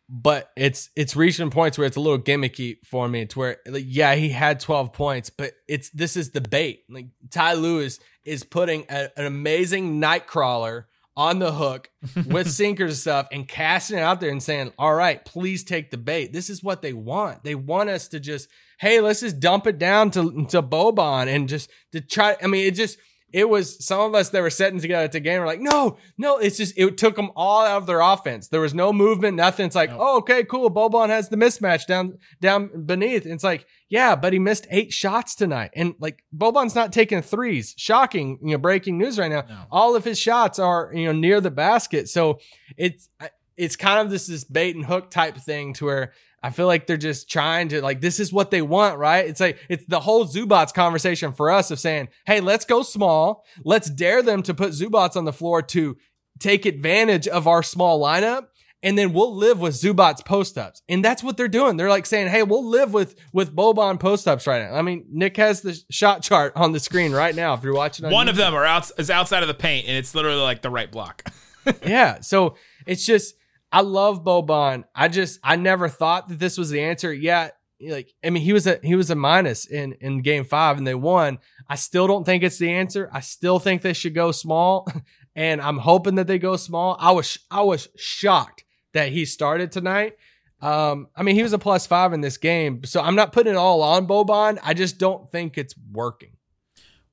But 0.07 0.51
it's 0.55 0.89
it's 0.95 1.15
reaching 1.15 1.49
points 1.49 1.77
where 1.77 1.87
it's 1.87 1.97
a 1.97 1.99
little 1.99 2.19
gimmicky 2.19 2.77
for 2.85 3.07
me. 3.09 3.21
It's 3.21 3.35
where 3.35 3.57
like, 3.67 3.85
yeah, 3.87 4.13
he 4.15 4.29
had 4.29 4.59
12 4.59 4.93
points, 4.93 5.29
but 5.31 5.53
it's 5.67 5.89
this 5.89 6.15
is 6.15 6.29
the 6.31 6.41
bait. 6.41 6.83
Like 6.89 7.07
Ty 7.31 7.53
Lewis 7.55 7.99
is 8.23 8.43
putting 8.43 8.85
a- 8.89 9.09
an 9.17 9.25
amazing 9.25 9.99
night 9.99 10.27
crawler 10.27 10.87
on 11.17 11.39
the 11.39 11.51
hook 11.51 11.89
with 12.27 12.49
sinkers 12.51 13.01
stuff 13.01 13.27
and 13.31 13.47
casting 13.47 13.97
it 13.97 14.01
out 14.01 14.19
there 14.19 14.31
and 14.31 14.43
saying, 14.43 14.73
All 14.77 14.93
right, 14.93 15.23
please 15.23 15.63
take 15.63 15.91
the 15.91 15.97
bait. 15.97 16.33
This 16.33 16.49
is 16.49 16.63
what 16.63 16.81
they 16.81 16.93
want. 16.93 17.43
They 17.43 17.55
want 17.55 17.89
us 17.89 18.09
to 18.09 18.19
just, 18.19 18.49
hey, 18.79 18.99
let's 18.99 19.21
just 19.21 19.39
dump 19.39 19.67
it 19.67 19.77
down 19.77 20.11
to, 20.11 20.45
to 20.47 20.61
Boban 20.61 21.27
and 21.27 21.47
just 21.47 21.69
to 21.93 22.01
try. 22.01 22.35
I 22.41 22.47
mean, 22.47 22.65
it 22.65 22.75
just, 22.75 22.97
it 23.35 23.49
was 23.49 23.85
some 23.85 23.99
of 23.99 24.15
us 24.15 24.29
that 24.29 24.41
were 24.41 24.49
sitting 24.49 24.79
together 24.79 25.03
at 25.03 25.11
the 25.11 25.19
game 25.19 25.41
were 25.41 25.45
like, 25.45 25.59
no, 25.59 25.97
no, 26.17 26.37
it's 26.37 26.55
just, 26.55 26.73
it 26.77 26.97
took 26.97 27.17
them 27.17 27.31
all 27.35 27.65
out 27.65 27.79
of 27.79 27.85
their 27.85 27.99
offense. 27.99 28.47
There 28.47 28.61
was 28.61 28.73
no 28.73 28.93
movement, 28.93 29.35
nothing. 29.35 29.65
It's 29.65 29.75
like, 29.75 29.89
oh, 29.91 30.19
okay, 30.19 30.45
cool. 30.45 30.71
Boban 30.71 31.09
has 31.09 31.27
the 31.27 31.35
mismatch 31.35 31.85
down, 31.85 32.17
down 32.39 32.85
beneath. 32.85 33.25
It's 33.25 33.43
like, 33.43 33.67
yeah, 33.89 34.15
but 34.15 34.31
he 34.31 34.39
missed 34.39 34.67
eight 34.71 34.93
shots 34.93 35.35
tonight. 35.35 35.71
And 35.75 35.95
like, 35.99 36.23
Boban's 36.33 36.75
not 36.75 36.93
taking 36.93 37.21
threes. 37.21 37.73
Shocking, 37.75 38.39
you 38.41 38.51
know, 38.51 38.57
breaking 38.57 38.97
news 38.97 39.19
right 39.19 39.29
now. 39.29 39.43
All 39.69 39.97
of 39.97 40.05
his 40.05 40.17
shots 40.17 40.57
are, 40.57 40.89
you 40.93 41.03
know, 41.03 41.11
near 41.11 41.41
the 41.41 41.51
basket. 41.51 42.07
So 42.07 42.39
it's, 42.77 43.09
it's 43.57 43.75
kind 43.75 43.99
of 43.99 44.09
this, 44.09 44.27
this 44.27 44.45
bait 44.45 44.77
and 44.77 44.85
hook 44.85 45.11
type 45.11 45.35
thing 45.35 45.73
to 45.73 45.85
where 45.85 46.13
I 46.45 46.51
feel 46.51 46.67
like 46.67 46.85
they're 46.85 46.95
just 46.95 47.27
trying 47.27 47.69
to 47.69 47.81
like 47.81 48.01
this 48.01 48.19
is 48.19 48.31
what 48.31 48.51
they 48.51 48.61
want, 48.61 48.99
right? 48.99 49.25
It's 49.25 49.39
like 49.39 49.57
it's 49.67 49.83
the 49.87 49.99
whole 49.99 50.25
Zubac 50.25 50.75
conversation 50.75 51.31
for 51.31 51.49
us 51.49 51.71
of 51.71 51.79
saying, 51.79 52.09
"Hey, 52.27 52.39
let's 52.39 52.65
go 52.65 52.83
small. 52.83 53.43
Let's 53.63 53.89
dare 53.89 54.21
them 54.21 54.43
to 54.43 54.53
put 54.53 54.69
Zubac 54.69 55.15
on 55.15 55.25
the 55.25 55.33
floor 55.33 55.63
to 55.63 55.97
take 56.39 56.67
advantage 56.67 57.27
of 57.27 57.47
our 57.47 57.63
small 57.63 57.99
lineup." 57.99 58.45
And 58.83 58.95
then 58.95 59.11
we'll 59.11 59.35
live 59.35 59.59
with 59.59 59.73
Zubac 59.73 60.23
post 60.23 60.55
ups, 60.55 60.83
and 60.87 61.03
that's 61.03 61.23
what 61.23 61.35
they're 61.35 61.47
doing. 61.47 61.77
They're 61.77 61.89
like 61.89 62.05
saying, 62.05 62.27
"Hey, 62.27 62.43
we'll 62.43 62.69
live 62.69 62.93
with 62.93 63.15
with 63.33 63.55
Boban 63.55 63.99
post 63.99 64.27
ups 64.27 64.45
right 64.45 64.69
now." 64.69 64.77
I 64.77 64.83
mean, 64.83 65.03
Nick 65.11 65.37
has 65.37 65.61
the 65.61 65.75
shot 65.89 66.21
chart 66.21 66.53
on 66.55 66.73
the 66.73 66.79
screen 66.79 67.11
right 67.11 67.35
now. 67.35 67.55
If 67.55 67.63
you're 67.63 67.73
watching, 67.73 68.05
on 68.05 68.11
One 68.11 68.27
of 68.27 68.35
them 68.35 68.53
are 68.53 68.65
out 68.65 68.91
is 68.99 69.09
outside 69.09 69.41
of 69.41 69.47
the 69.47 69.55
paint, 69.55 69.87
and 69.87 69.97
it's 69.97 70.13
literally 70.13 70.43
like 70.43 70.61
the 70.61 70.69
right 70.69 70.91
block. 70.91 71.27
yeah. 71.83 72.19
So 72.19 72.55
it's 72.85 73.03
just 73.03 73.33
I 73.75 73.81
love 73.81 74.23
Boban. 74.23 74.85
I 74.95 75.09
just 75.09 75.37
I 75.43 75.57
never 75.57 75.89
thought 75.89 76.29
that 76.29 76.39
this 76.39 76.57
was 76.57 76.69
the 76.69 76.79
answer. 76.81 77.13
Yeah, 77.13 77.49
like 77.85 78.13
I 78.23 78.29
mean 78.29 78.41
he 78.41 78.53
was 78.53 78.65
a 78.67 78.79
he 78.81 78.95
was 78.95 79.09
a 79.09 79.15
minus 79.15 79.65
in 79.65 79.97
in 79.99 80.21
game 80.21 80.45
five 80.45 80.77
and 80.77 80.87
they 80.87 80.95
won. 80.95 81.39
I 81.67 81.75
still 81.75 82.07
don't 82.07 82.25
think 82.25 82.41
it's 82.41 82.57
the 82.57 82.71
answer. 82.71 83.09
I 83.11 83.19
still 83.19 83.59
think 83.59 83.81
they 83.81 83.91
should 83.91 84.15
go 84.15 84.31
small, 84.31 84.87
and 85.35 85.59
I'm 85.59 85.79
hoping 85.79 86.15
that 86.15 86.25
they 86.25 86.39
go 86.39 86.55
small. 86.55 86.95
I 87.01 87.11
was 87.11 87.37
I 87.51 87.63
was 87.63 87.89
shocked 87.97 88.63
that 88.93 89.09
he 89.09 89.25
started 89.25 89.73
tonight. 89.73 90.13
Um, 90.61 91.09
I 91.13 91.23
mean 91.23 91.35
he 91.35 91.43
was 91.43 91.51
a 91.51 91.59
plus 91.59 91.85
five 91.85 92.13
in 92.13 92.21
this 92.21 92.37
game, 92.37 92.85
so 92.85 93.01
I'm 93.01 93.15
not 93.15 93.33
putting 93.33 93.55
it 93.55 93.57
all 93.57 93.81
on 93.81 94.07
Boban. 94.07 94.57
I 94.63 94.73
just 94.73 94.99
don't 94.99 95.29
think 95.29 95.57
it's 95.57 95.75
working. 95.91 96.34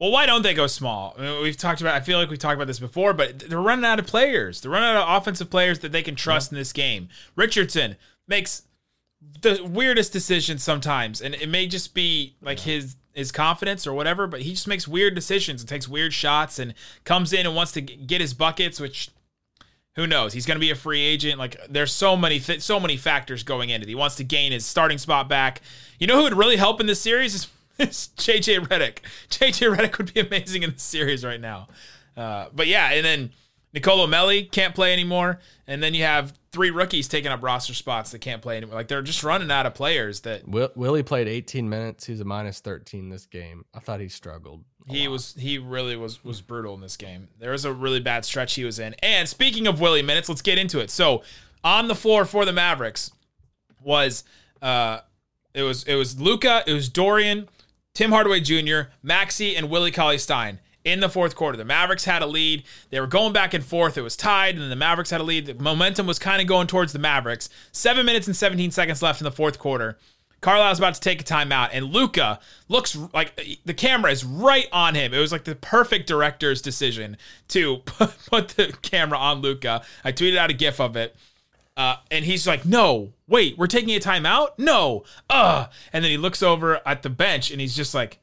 Well, 0.02 0.10
why 0.10 0.26
don't 0.26 0.42
they 0.42 0.52
go 0.52 0.66
small? 0.66 1.14
I 1.16 1.22
mean, 1.22 1.42
we've 1.44 1.56
talked 1.56 1.80
about. 1.80 1.94
I 1.94 2.00
feel 2.00 2.18
like 2.18 2.28
we 2.28 2.36
talked 2.36 2.56
about 2.56 2.66
this 2.66 2.80
before, 2.80 3.12
but 3.12 3.38
they're 3.38 3.60
running 3.60 3.84
out 3.84 4.00
of 4.00 4.06
players. 4.08 4.60
They're 4.60 4.72
running 4.72 4.88
out 4.88 5.08
of 5.08 5.22
offensive 5.22 5.48
players 5.48 5.78
that 5.78 5.92
they 5.92 6.02
can 6.02 6.16
trust 6.16 6.50
in 6.50 6.58
this 6.58 6.72
game. 6.72 7.08
Richardson 7.36 7.94
makes 8.26 8.62
the 9.42 9.62
weirdest 9.64 10.12
decisions 10.12 10.64
sometimes, 10.64 11.22
and 11.22 11.36
it 11.36 11.48
may 11.48 11.68
just 11.68 11.94
be 11.94 12.34
like 12.42 12.58
his 12.58 12.96
his 13.14 13.30
confidence 13.30 13.86
or 13.86 13.94
whatever, 13.94 14.26
but 14.26 14.42
he 14.42 14.50
just 14.50 14.66
makes 14.66 14.88
weird 14.88 15.14
decisions 15.14 15.62
and 15.62 15.68
takes 15.68 15.86
weird 15.86 16.12
shots 16.12 16.58
and 16.58 16.74
comes 17.04 17.32
in 17.32 17.46
and 17.46 17.54
wants 17.54 17.70
to 17.70 17.80
get 17.80 18.20
his 18.20 18.34
buckets, 18.34 18.80
which 18.80 19.08
who 19.94 20.08
knows? 20.08 20.32
He's 20.32 20.46
going 20.46 20.56
to 20.56 20.60
be 20.60 20.72
a 20.72 20.74
free 20.74 21.02
agent. 21.02 21.38
Like 21.38 21.64
there's 21.68 21.92
so 21.92 22.16
many 22.16 22.40
th- 22.40 22.62
so 22.62 22.80
many 22.80 22.96
factors 22.96 23.44
going 23.44 23.70
into 23.70 23.86
it. 23.86 23.88
He 23.88 23.94
wants 23.94 24.16
to 24.16 24.24
gain 24.24 24.50
his 24.50 24.66
starting 24.66 24.98
spot 24.98 25.28
back. 25.28 25.62
You 26.00 26.08
know 26.08 26.16
who 26.16 26.24
would 26.24 26.36
really 26.36 26.56
help 26.56 26.80
in 26.80 26.86
this 26.86 27.00
series 27.00 27.36
is, 27.36 27.46
is 27.78 28.10
JJ 28.16 28.66
Redick. 28.66 28.98
JJ 29.30 29.76
Redick 29.76 29.98
would 29.98 30.12
be 30.12 30.20
amazing 30.20 30.62
in 30.62 30.72
this 30.72 30.82
series 30.82 31.24
right 31.24 31.40
now. 31.40 31.68
Uh, 32.16 32.46
but 32.52 32.66
yeah, 32.66 32.90
and 32.92 33.04
then 33.04 33.30
Nicolo 33.72 34.06
Melli 34.06 34.50
can't 34.50 34.74
play 34.74 34.92
anymore, 34.92 35.40
and 35.66 35.82
then 35.82 35.94
you 35.94 36.04
have 36.04 36.34
three 36.52 36.70
rookies 36.70 37.08
taking 37.08 37.32
up 37.32 37.42
roster 37.42 37.72
spots 37.72 38.10
that 38.10 38.18
can't 38.18 38.42
play 38.42 38.58
anymore. 38.58 38.74
Like 38.74 38.88
they're 38.88 39.02
just 39.02 39.24
running 39.24 39.50
out 39.50 39.64
of 39.64 39.74
players 39.74 40.20
that 40.20 40.46
Will, 40.46 40.70
Willie 40.74 41.02
played 41.02 41.26
18 41.26 41.68
minutes. 41.68 42.04
He's 42.04 42.20
a 42.20 42.24
minus 42.24 42.60
13 42.60 43.08
this 43.08 43.24
game. 43.24 43.64
I 43.74 43.80
thought 43.80 44.00
he 44.00 44.08
struggled. 44.08 44.64
He 44.86 45.06
lot. 45.06 45.12
was 45.12 45.34
he 45.38 45.58
really 45.58 45.96
was 45.96 46.22
was 46.22 46.42
brutal 46.42 46.74
in 46.74 46.80
this 46.80 46.96
game. 46.96 47.28
There 47.38 47.52
was 47.52 47.64
a 47.64 47.72
really 47.72 48.00
bad 48.00 48.24
stretch 48.24 48.54
he 48.54 48.64
was 48.64 48.78
in. 48.78 48.94
And 49.02 49.28
speaking 49.28 49.66
of 49.66 49.80
Willie 49.80 50.02
minutes, 50.02 50.28
let's 50.28 50.42
get 50.42 50.58
into 50.58 50.80
it. 50.80 50.90
So 50.90 51.22
on 51.64 51.88
the 51.88 51.94
floor 51.94 52.24
for 52.24 52.44
the 52.44 52.52
Mavericks 52.52 53.10
was 53.80 54.24
uh 54.60 55.00
it 55.54 55.62
was 55.62 55.84
it 55.84 55.94
was 55.94 56.20
Luka, 56.20 56.62
it 56.66 56.74
was 56.74 56.88
Dorian, 56.88 57.48
Tim 57.94 58.10
Hardaway 58.10 58.40
Jr., 58.40 58.90
Maxi, 59.04 59.56
and 59.56 59.68
Willie 59.68 59.90
Cauley 59.90 60.18
Stein 60.18 60.60
in 60.84 61.00
the 61.00 61.08
fourth 61.08 61.36
quarter. 61.36 61.58
The 61.58 61.64
Mavericks 61.64 62.06
had 62.06 62.22
a 62.22 62.26
lead. 62.26 62.64
They 62.90 62.98
were 63.00 63.06
going 63.06 63.32
back 63.32 63.54
and 63.54 63.64
forth. 63.64 63.98
It 63.98 64.02
was 64.02 64.16
tied, 64.16 64.54
and 64.54 64.62
then 64.62 64.70
the 64.70 64.76
Mavericks 64.76 65.10
had 65.10 65.20
a 65.20 65.24
lead. 65.24 65.46
The 65.46 65.54
momentum 65.54 66.06
was 66.06 66.18
kind 66.18 66.40
of 66.40 66.48
going 66.48 66.66
towards 66.66 66.92
the 66.92 66.98
Mavericks. 66.98 67.48
Seven 67.70 68.06
minutes 68.06 68.26
and 68.26 68.34
17 68.34 68.70
seconds 68.70 69.02
left 69.02 69.20
in 69.20 69.24
the 69.24 69.30
fourth 69.30 69.58
quarter. 69.58 69.98
Carlisle's 70.40 70.78
about 70.78 70.94
to 70.94 71.00
take 71.00 71.20
a 71.20 71.24
timeout, 71.24 71.68
and 71.72 71.92
Luka 71.92 72.40
looks 72.68 72.96
like 73.14 73.60
the 73.64 73.74
camera 73.74 74.10
is 74.10 74.24
right 74.24 74.66
on 74.72 74.96
him. 74.96 75.14
It 75.14 75.18
was 75.18 75.30
like 75.30 75.44
the 75.44 75.54
perfect 75.54 76.08
director's 76.08 76.60
decision 76.60 77.16
to 77.48 77.76
put 77.86 78.48
the 78.48 78.74
camera 78.82 79.18
on 79.18 79.40
Luka. 79.40 79.82
I 80.04 80.10
tweeted 80.10 80.36
out 80.36 80.50
a 80.50 80.54
gif 80.54 80.80
of 80.80 80.96
it. 80.96 81.14
Uh, 81.76 81.96
and 82.10 82.24
he's 82.24 82.46
like, 82.46 82.64
no, 82.64 83.12
wait, 83.26 83.56
we're 83.56 83.66
taking 83.66 83.94
a 83.96 84.00
timeout? 84.00 84.50
No. 84.58 85.04
Uh. 85.30 85.66
And 85.92 86.04
then 86.04 86.10
he 86.10 86.18
looks 86.18 86.42
over 86.42 86.80
at 86.86 87.02
the 87.02 87.10
bench 87.10 87.50
and 87.50 87.60
he's 87.60 87.74
just 87.74 87.94
like, 87.94 88.18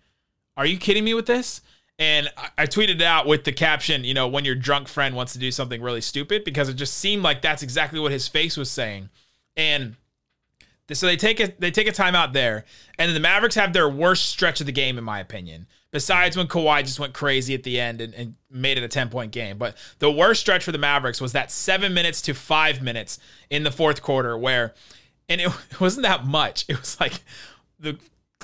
are 0.55 0.65
you 0.65 0.77
kidding 0.77 1.03
me 1.03 1.13
with 1.13 1.25
this? 1.25 1.62
And 1.97 2.29
I, 2.38 2.49
I 2.59 2.65
tweeted 2.65 2.95
it 2.95 3.01
out 3.01 3.25
with 3.25 3.43
the 3.43 3.51
caption, 3.51 4.03
you 4.03 4.13
know, 4.13 4.27
when 4.27 4.45
your 4.45 4.55
drunk 4.55 4.88
friend 4.88 5.15
wants 5.15 5.33
to 5.33 5.39
do 5.39 5.51
something 5.51 5.81
really 5.81 6.01
stupid, 6.01 6.43
because 6.43 6.69
it 6.69 6.75
just 6.75 6.95
seemed 6.95 7.23
like 7.23 7.41
that's 7.41 7.63
exactly 7.63 7.99
what 7.99 8.12
his 8.12 8.27
face 8.27 8.55
was 8.55 8.69
saying. 8.69 9.09
And 9.57 9.95
so 10.91 11.05
they 11.05 11.17
take 11.17 11.39
a 11.39 11.53
they 11.59 11.71
take 11.71 11.88
a 11.88 11.91
timeout 11.91 12.33
there, 12.33 12.65
and 12.97 13.15
the 13.15 13.19
Mavericks 13.19 13.55
have 13.55 13.73
their 13.73 13.89
worst 13.89 14.25
stretch 14.25 14.59
of 14.59 14.65
the 14.65 14.71
game, 14.71 14.97
in 14.97 15.03
my 15.03 15.19
opinion. 15.19 15.67
Besides 15.91 16.38
when 16.38 16.47
Kawhi 16.47 16.84
just 16.84 16.99
went 16.99 17.13
crazy 17.13 17.56
at 17.56 17.63
the 17.63 17.80
end 17.80 17.99
and, 17.99 18.13
and 18.13 18.36
made 18.52 18.78
it 18.78 18.84
a 18.84 18.88
10 18.88 19.10
point 19.10 19.32
game. 19.32 19.58
But 19.58 19.75
the 19.97 20.12
worst 20.12 20.41
stretch 20.41 20.63
for 20.63 20.71
the 20.71 20.78
Mavericks 20.78 21.19
was 21.19 21.32
that 21.32 21.52
seven 21.52 21.93
minutes 21.93 22.21
to 22.23 22.34
five 22.34 22.82
minutes 22.82 23.17
in 23.49 23.63
the 23.63 23.71
fourth 23.71 24.02
quarter, 24.02 24.38
where, 24.38 24.75
and 25.28 25.41
it, 25.41 25.52
wasn't 25.80 26.06
that 26.06 26.25
much. 26.25 26.65
It 26.67 26.80
was 26.80 26.99
like 26.99 27.21
the 27.80 27.97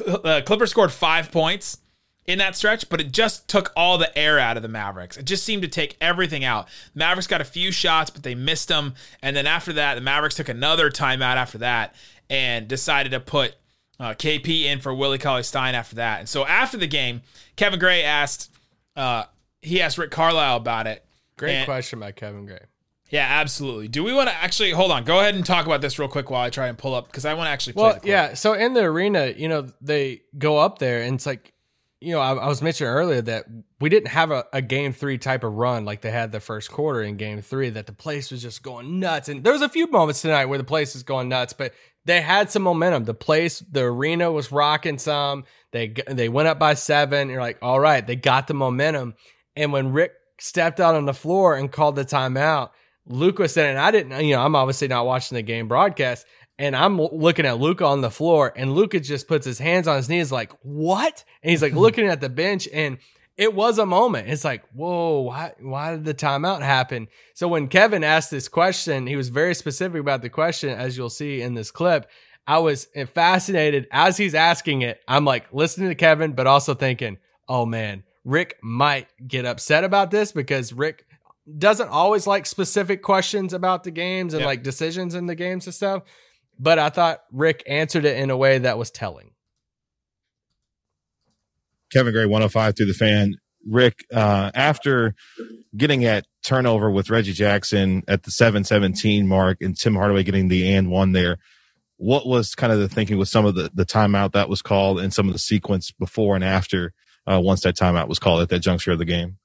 uh, 0.08 0.41
Clippers 0.45 0.71
scored 0.71 0.91
five 0.91 1.31
points 1.31 1.77
in 2.25 2.39
that 2.39 2.55
stretch, 2.55 2.89
but 2.89 2.99
it 2.99 3.12
just 3.12 3.47
took 3.47 3.71
all 3.75 3.97
the 3.97 4.17
air 4.17 4.39
out 4.39 4.58
of 4.58 4.63
the 4.63 4.69
Mavericks. 4.69 5.17
It 5.17 5.25
just 5.25 5.43
seemed 5.43 5.62
to 5.62 5.67
take 5.67 5.95
everything 6.01 6.43
out. 6.43 6.67
Mavericks 6.95 7.27
got 7.27 7.41
a 7.41 7.45
few 7.45 7.71
shots, 7.71 8.10
but 8.10 8.23
they 8.23 8.36
missed 8.36 8.67
them. 8.67 8.95
And 9.21 9.36
then 9.36 9.45
after 9.45 9.73
that, 9.73 9.95
the 9.95 10.01
Mavericks 10.01 10.36
took 10.36 10.49
another 10.49 10.89
timeout 10.89 11.36
after 11.36 11.60
that 11.60 11.93
and 12.29 12.67
decided 12.67 13.12
to 13.12 13.19
put 13.19 13.55
uh, 13.99 14.13
KP 14.13 14.63
in 14.65 14.79
for 14.79 14.93
Willie 14.93 15.17
Cauley 15.17 15.43
Stein 15.43 15.75
after 15.75 15.95
that. 15.97 16.19
And 16.19 16.29
so 16.29 16.45
after 16.45 16.77
the 16.77 16.88
game, 16.88 17.21
Kevin 17.55 17.79
Gray 17.79 18.03
asked, 18.03 18.51
uh, 18.95 19.23
he 19.62 19.81
asked 19.81 19.97
Rick 19.97 20.12
Carlisle 20.12 20.58
about 20.58 20.88
it. 20.88 21.05
Great 21.38 21.55
And- 21.55 21.65
question 21.65 21.99
by 21.99 22.12
Kevin 22.12 22.45
Gray. 22.45 22.60
Yeah, 23.12 23.27
absolutely. 23.29 23.88
Do 23.88 24.03
we 24.03 24.13
want 24.13 24.29
to 24.29 24.36
actually 24.36 24.71
hold 24.71 24.91
on? 24.91 25.03
Go 25.03 25.19
ahead 25.19 25.36
and 25.36 25.45
talk 25.45 25.67
about 25.67 25.79
this 25.79 25.99
real 25.99 26.08
quick 26.10 26.31
while 26.31 26.41
I 26.41 26.49
try 26.49 26.67
and 26.67 26.77
pull 26.77 26.95
up 26.95 27.05
because 27.05 27.23
I 27.23 27.36
want 27.36 27.45
to 27.47 27.51
actually 27.51 27.73
play. 27.73 27.84
Well, 27.84 27.99
yeah. 28.03 28.34
So 28.34 28.53
in 28.53 28.73
the 28.73 28.81
arena, 28.81 29.27
you 29.27 29.47
know, 29.47 29.67
they 29.79 30.21
go 30.39 30.58
up 30.58 30.79
there 30.79 31.03
and 31.03 31.13
it's 31.15 31.25
like, 31.25 31.53
you 32.01 32.13
know, 32.13 32.19
I, 32.19 32.34
I 32.34 32.47
was 32.47 32.63
mentioning 32.63 32.91
earlier 32.91 33.21
that 33.21 33.45
we 33.79 33.89
didn't 33.89 34.10
have 34.10 34.31
a, 34.31 34.45
a 34.51 34.62
game 34.62 34.91
three 34.91 35.19
type 35.19 35.43
of 35.43 35.53
run 35.53 35.86
like 35.86 36.01
they 36.01 36.10
had 36.12 36.31
the 36.31 36.39
first 36.39 36.71
quarter 36.71 37.03
in 37.03 37.15
game 37.15 37.41
three, 37.41 37.69
that 37.69 37.86
the 37.86 37.93
place 37.93 38.31
was 38.31 38.41
just 38.41 38.63
going 38.63 38.99
nuts. 38.99 39.29
And 39.29 39.43
there 39.43 39.53
was 39.53 39.62
a 39.62 39.69
few 39.69 39.86
moments 39.88 40.21
tonight 40.23 40.45
where 40.45 40.58
the 40.58 40.63
place 40.63 40.95
is 40.95 41.03
going 41.03 41.29
nuts, 41.29 41.53
but 41.53 41.73
they 42.05 42.21
had 42.21 42.51
some 42.51 42.61
momentum. 42.61 43.03
The 43.03 43.13
place, 43.13 43.59
the 43.59 43.81
arena 43.81 44.31
was 44.31 44.51
rocking 44.51 44.97
some. 44.97 45.45
They 45.71 45.93
they 46.07 46.29
went 46.29 46.47
up 46.47 46.59
by 46.59 46.75
seven. 46.75 47.29
You're 47.29 47.41
like, 47.41 47.57
all 47.61 47.79
right, 47.79 48.05
they 48.05 48.15
got 48.15 48.47
the 48.47 48.53
momentum. 48.53 49.15
And 49.55 49.73
when 49.73 49.91
Rick 49.91 50.13
stepped 50.39 50.79
out 50.79 50.95
on 50.95 51.05
the 51.05 51.13
floor 51.13 51.55
and 51.55 51.71
called 51.71 51.95
the 51.95 52.05
timeout, 52.05 52.69
Luka 53.07 53.47
said, 53.47 53.69
and 53.69 53.79
I 53.79 53.91
didn't, 53.91 54.25
you 54.25 54.35
know, 54.35 54.41
I'm 54.41 54.55
obviously 54.55 54.87
not 54.87 55.05
watching 55.05 55.35
the 55.35 55.41
game 55.41 55.67
broadcast, 55.67 56.25
and 56.57 56.75
I'm 56.75 56.99
looking 56.99 57.45
at 57.45 57.59
Luka 57.59 57.85
on 57.85 58.01
the 58.01 58.09
floor, 58.09 58.51
and 58.55 58.73
Luka 58.73 58.99
just 58.99 59.27
puts 59.27 59.45
his 59.45 59.59
hands 59.59 59.87
on 59.87 59.97
his 59.97 60.09
knees, 60.09 60.31
like, 60.31 60.51
what? 60.61 61.23
And 61.43 61.51
he's 61.51 61.61
like 61.61 61.73
looking 61.75 62.07
at 62.07 62.21
the 62.21 62.29
bench, 62.29 62.67
and 62.73 62.97
it 63.37 63.53
was 63.53 63.77
a 63.79 63.85
moment. 63.85 64.29
It's 64.29 64.45
like, 64.45 64.63
whoa, 64.73 65.19
why, 65.21 65.53
why 65.59 65.91
did 65.91 66.05
the 66.05 66.13
timeout 66.13 66.61
happen? 66.61 67.07
So 67.33 67.47
when 67.47 67.67
Kevin 67.67 68.03
asked 68.03 68.31
this 68.31 68.47
question, 68.47 69.07
he 69.07 69.15
was 69.15 69.29
very 69.29 69.53
specific 69.55 69.99
about 69.99 70.21
the 70.21 70.29
question, 70.29 70.69
as 70.69 70.95
you'll 70.97 71.09
see 71.09 71.41
in 71.41 71.53
this 71.53 71.71
clip. 71.71 72.09
I 72.47 72.59
was 72.59 72.87
fascinated 73.13 73.87
as 73.91 74.17
he's 74.17 74.35
asking 74.35 74.83
it. 74.83 75.01
I'm 75.07 75.25
like 75.25 75.51
listening 75.53 75.89
to 75.89 75.95
Kevin, 75.95 76.33
but 76.33 76.47
also 76.47 76.73
thinking, 76.75 77.17
oh 77.49 77.65
man, 77.65 78.03
Rick 78.23 78.57
might 78.61 79.07
get 79.27 79.45
upset 79.45 79.83
about 79.83 80.11
this 80.11 80.31
because 80.31 80.71
Rick 80.71 81.05
doesn't 81.57 81.89
always 81.89 82.25
like 82.25 82.45
specific 82.45 83.01
questions 83.03 83.53
about 83.53 83.83
the 83.83 83.91
games 83.91 84.33
and 84.33 84.41
Yeah. 84.41 84.47
like 84.47 84.63
decisions 84.63 85.13
in 85.13 85.25
the 85.25 85.35
games 85.35 85.65
and 85.67 85.73
stuff. 85.75 86.03
But 86.57 86.79
I 86.79 86.89
thought 86.89 87.23
Rick 87.31 87.63
answered 87.67 88.05
it 88.05 88.17
in 88.17 88.29
a 88.29 88.37
way 88.37 88.59
that 88.59 88.77
was 88.77 88.89
telling. 88.91 89.31
Kevin 91.95 92.12
Gray, 92.12 92.25
105 92.25 92.75
through 92.75 92.88
the 92.88 92.93
fan. 92.93 93.36
Rick, 93.65 94.05
uh, 94.13 94.51
after 94.53 95.15
getting 95.77 96.03
at 96.03 96.25
turnover 96.43 96.91
with 96.91 97.10
Reggie 97.10 97.31
Jackson 97.31 98.03
at 98.10 98.23
the 98.23 98.31
717 98.31 99.25
mark 99.25 99.60
and 99.62 99.77
Tim 99.77 99.95
Hardaway 99.95 100.23
getting 100.23 100.49
the 100.49 100.73
and 100.73 100.91
one 100.91 101.13
there, 101.13 101.38
what 101.95 102.27
was 102.27 102.53
kind 102.53 102.73
of 102.73 102.79
the 102.79 102.89
thinking 102.89 103.17
with 103.17 103.29
some 103.29 103.45
of 103.45 103.55
the, 103.55 103.71
the 103.73 103.86
timeout 103.86 104.34
that 104.34 104.49
was 104.49 104.62
called 104.62 104.99
and 104.99 105.13
some 105.13 105.27
of 105.27 105.34
the 105.34 105.39
sequence 105.39 105.91
before 105.91 106.36
and 106.36 106.43
after 106.43 106.91
uh, 107.25 107.39
once 107.41 107.62
that 107.62 107.77
timeout 107.77 108.10
was 108.10 108.19
called 108.19 108.41
at 108.41 108.49
that 108.49 108.60
juncture 108.60 108.91
of 108.91 108.99
the 108.99 109.05
game? 109.05 109.38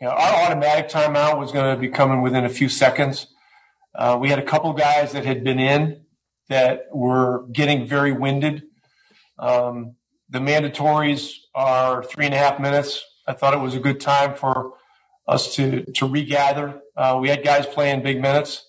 Know, 0.00 0.08
our 0.08 0.46
automatic 0.46 0.90
timeout 0.90 1.38
was 1.38 1.52
going 1.52 1.72
to 1.72 1.80
be 1.80 1.90
coming 1.90 2.22
within 2.22 2.44
a 2.44 2.48
few 2.48 2.68
seconds. 2.68 3.28
Uh, 3.94 4.18
we 4.20 4.30
had 4.30 4.40
a 4.40 4.44
couple 4.44 4.72
guys 4.72 5.12
that 5.12 5.24
had 5.24 5.44
been 5.44 5.60
in 5.60 6.06
that 6.48 6.86
were 6.92 7.46
getting 7.52 7.86
very 7.86 8.10
winded. 8.10 8.64
Um, 9.38 9.94
the 10.30 10.38
mandatories 10.38 11.34
are 11.54 12.02
three 12.04 12.24
and 12.24 12.34
a 12.34 12.38
half 12.38 12.60
minutes. 12.60 13.04
I 13.26 13.32
thought 13.32 13.52
it 13.52 13.60
was 13.60 13.74
a 13.74 13.80
good 13.80 14.00
time 14.00 14.34
for 14.34 14.74
us 15.26 15.54
to 15.56 15.84
to 15.92 16.06
regather. 16.06 16.80
Uh, 16.96 17.18
we 17.20 17.28
had 17.28 17.44
guys 17.44 17.66
playing 17.66 18.02
big 18.02 18.20
minutes. 18.20 18.66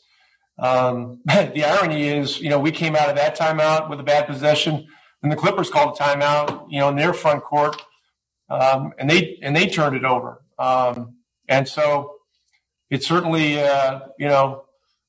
Um, 0.60 1.22
the 1.26 1.64
irony 1.64 2.08
is, 2.08 2.40
you 2.42 2.50
know, 2.50 2.60
we 2.60 2.72
came 2.72 2.96
out 2.96 3.10
of 3.10 3.16
that 3.16 3.38
timeout 3.38 3.90
with 3.90 4.00
a 4.00 4.04
bad 4.04 4.28
possession, 4.28 4.88
and 5.24 5.32
the 5.32 5.36
Clippers 5.36 5.70
called 5.70 5.98
a 6.00 6.04
timeout, 6.04 6.68
you 6.70 6.80
know, 6.80 6.90
in 6.90 6.96
their 6.96 7.14
front 7.14 7.44
court, 7.44 7.82
um, 8.50 8.94
and 8.98 9.10
they 9.10 9.38
and 9.42 9.56
they 9.56 9.68
turned 9.68 9.96
it 9.96 10.04
over. 10.04 10.44
Um, 10.58 11.18
and 11.48 11.68
so 11.68 12.16
it 12.90 13.04
certainly, 13.04 13.62
uh, 13.62 14.02
you 14.18 14.28
know, 14.28 14.66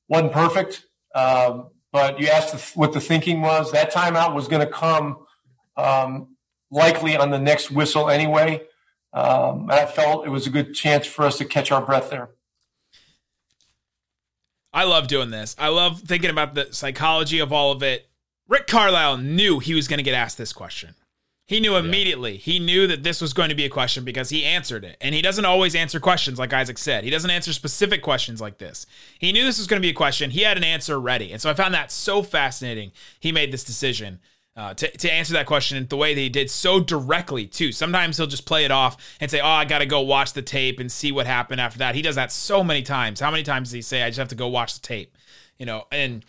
wasn't 0.07 0.31
perfect. 0.31 0.85
Um, 1.15 1.69
but 1.91 2.19
you 2.19 2.27
asked 2.27 2.75
what 2.75 2.93
the 2.93 2.99
thinking 2.99 3.41
was. 3.41 3.71
That 3.71 3.93
timeout 3.93 4.33
was 4.33 4.47
going 4.47 4.65
to 4.65 4.71
come 4.71 5.25
um, 5.77 6.32
likely 6.73 7.15
on 7.15 7.29
the 7.29 7.39
next 7.39 7.71
whistle 7.71 8.09
anyway. 8.09 8.61
Um, 9.13 9.69
and 9.69 9.71
I 9.71 9.85
felt 9.85 10.25
it 10.25 10.29
was 10.29 10.47
a 10.47 10.49
good 10.49 10.73
chance 10.73 11.05
for 11.05 11.23
us 11.23 11.37
to 11.37 11.45
catch 11.45 11.71
our 11.71 11.85
breath 11.85 12.09
there. 12.09 12.29
I 14.73 14.85
love 14.85 15.07
doing 15.07 15.29
this. 15.29 15.55
I 15.59 15.67
love 15.67 16.01
thinking 16.01 16.31
about 16.31 16.55
the 16.55 16.69
psychology 16.71 17.37
of 17.37 17.53
all 17.53 17.71
of 17.71 17.83
it. 17.83 18.09
Rick 18.47 18.65
Carlisle 18.65 19.17
knew 19.17 19.59
he 19.59 19.75
was 19.75 19.87
going 19.87 19.99
to 19.99 20.03
get 20.03 20.15
asked 20.15 20.37
this 20.37 20.51
question. 20.51 20.95
He 21.45 21.59
knew 21.59 21.75
immediately. 21.75 22.37
He 22.37 22.57
knew 22.57 22.87
that 22.87 23.03
this 23.03 23.21
was 23.21 23.33
going 23.33 23.49
to 23.49 23.55
be 23.55 23.65
a 23.65 23.69
question 23.69 24.05
because 24.05 24.29
he 24.29 24.45
answered 24.45 24.85
it. 24.85 24.97
And 25.01 25.13
he 25.13 25.21
doesn't 25.21 25.45
always 25.45 25.75
answer 25.75 25.99
questions 25.99 26.39
like 26.39 26.53
Isaac 26.53 26.77
said. 26.77 27.03
He 27.03 27.09
doesn't 27.09 27.29
answer 27.29 27.51
specific 27.51 28.01
questions 28.01 28.39
like 28.39 28.57
this. 28.57 28.87
He 29.19 29.33
knew 29.33 29.43
this 29.43 29.57
was 29.57 29.67
going 29.67 29.81
to 29.81 29.85
be 29.85 29.91
a 29.91 29.93
question. 29.93 30.31
He 30.31 30.41
had 30.41 30.57
an 30.57 30.63
answer 30.63 30.99
ready. 30.99 31.31
And 31.31 31.41
so 31.41 31.49
I 31.49 31.53
found 31.53 31.73
that 31.73 31.91
so 31.91 32.23
fascinating. 32.23 32.93
He 33.19 33.31
made 33.33 33.51
this 33.51 33.65
decision 33.65 34.19
uh, 34.55 34.73
to, 34.75 34.97
to 34.97 35.11
answer 35.11 35.33
that 35.33 35.45
question 35.47 35.85
the 35.87 35.97
way 35.97 36.13
that 36.13 36.21
he 36.21 36.29
did 36.29 36.49
so 36.49 36.79
directly, 36.79 37.47
too. 37.47 37.71
Sometimes 37.71 38.17
he'll 38.17 38.27
just 38.27 38.45
play 38.45 38.65
it 38.65 38.71
off 38.71 38.97
and 39.19 39.29
say, 39.31 39.39
Oh, 39.41 39.47
I 39.47 39.65
got 39.65 39.79
to 39.79 39.85
go 39.85 40.01
watch 40.01 40.33
the 40.33 40.41
tape 40.43 40.79
and 40.79 40.91
see 40.91 41.11
what 41.11 41.25
happened 41.25 41.59
after 41.59 41.79
that. 41.79 41.95
He 41.95 42.01
does 42.01 42.15
that 42.15 42.31
so 42.31 42.63
many 42.63 42.83
times. 42.83 43.19
How 43.19 43.31
many 43.31 43.43
times 43.43 43.69
does 43.69 43.73
he 43.73 43.81
say, 43.81 44.03
I 44.03 44.09
just 44.09 44.19
have 44.19 44.27
to 44.29 44.35
go 44.35 44.47
watch 44.47 44.75
the 44.75 44.81
tape? 44.81 45.17
You 45.57 45.65
know, 45.65 45.85
and 45.91 46.23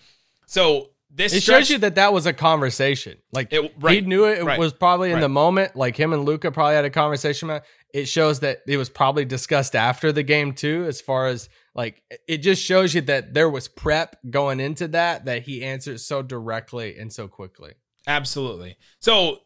so 0.47 0.91
this 1.11 1.33
It 1.33 1.43
stretch, 1.43 1.67
shows 1.67 1.71
you 1.71 1.79
that 1.79 1.95
that 1.97 2.13
was 2.13 2.27
a 2.27 2.33
conversation. 2.33 3.19
Like 3.33 3.53
It- 3.53 3.73
he 3.89 4.01
knew 4.01 4.25
it, 4.25 4.39
it 4.39 4.45
right, 4.45 4.59
was 4.59 4.73
probably 4.73 5.11
in 5.11 5.17
right. 5.17 5.21
the 5.21 5.29
moment. 5.29 5.77
Like 5.77 5.97
him 5.97 6.13
and 6.13 6.25
Luka 6.25 6.51
probably 6.51 6.75
had 6.75 6.85
a 6.85 6.91
conversation 6.91 7.51
about. 7.51 7.63
It. 7.93 8.01
it 8.01 8.05
shows 8.09 8.41
that 8.41 8.63
it 8.67 8.77
was 8.77 8.89
probably 8.89 9.25
discussed 9.25 9.77
after 9.77 10.13
the 10.13 10.23
game 10.23 10.55
too. 10.55 10.87
As 10.89 11.01
far 11.01 11.27
as 11.29 11.49
like, 11.75 12.03
it 12.27 12.39
just 12.39 12.63
shows 12.63 12.95
you 12.95 13.01
that 13.03 13.35
there 13.35 13.49
was 13.51 13.69
prep 13.69 14.17
going 14.29 14.61
into 14.61 14.89
that. 14.89 15.27
That 15.27 15.43
he 15.43 15.63
answered 15.63 16.01
so 16.01 16.23
directly 16.23 16.97
and 16.99 17.13
so 17.13 17.29
quickly. 17.29 17.75
Absolutely. 18.07 18.77
So 19.01 19.39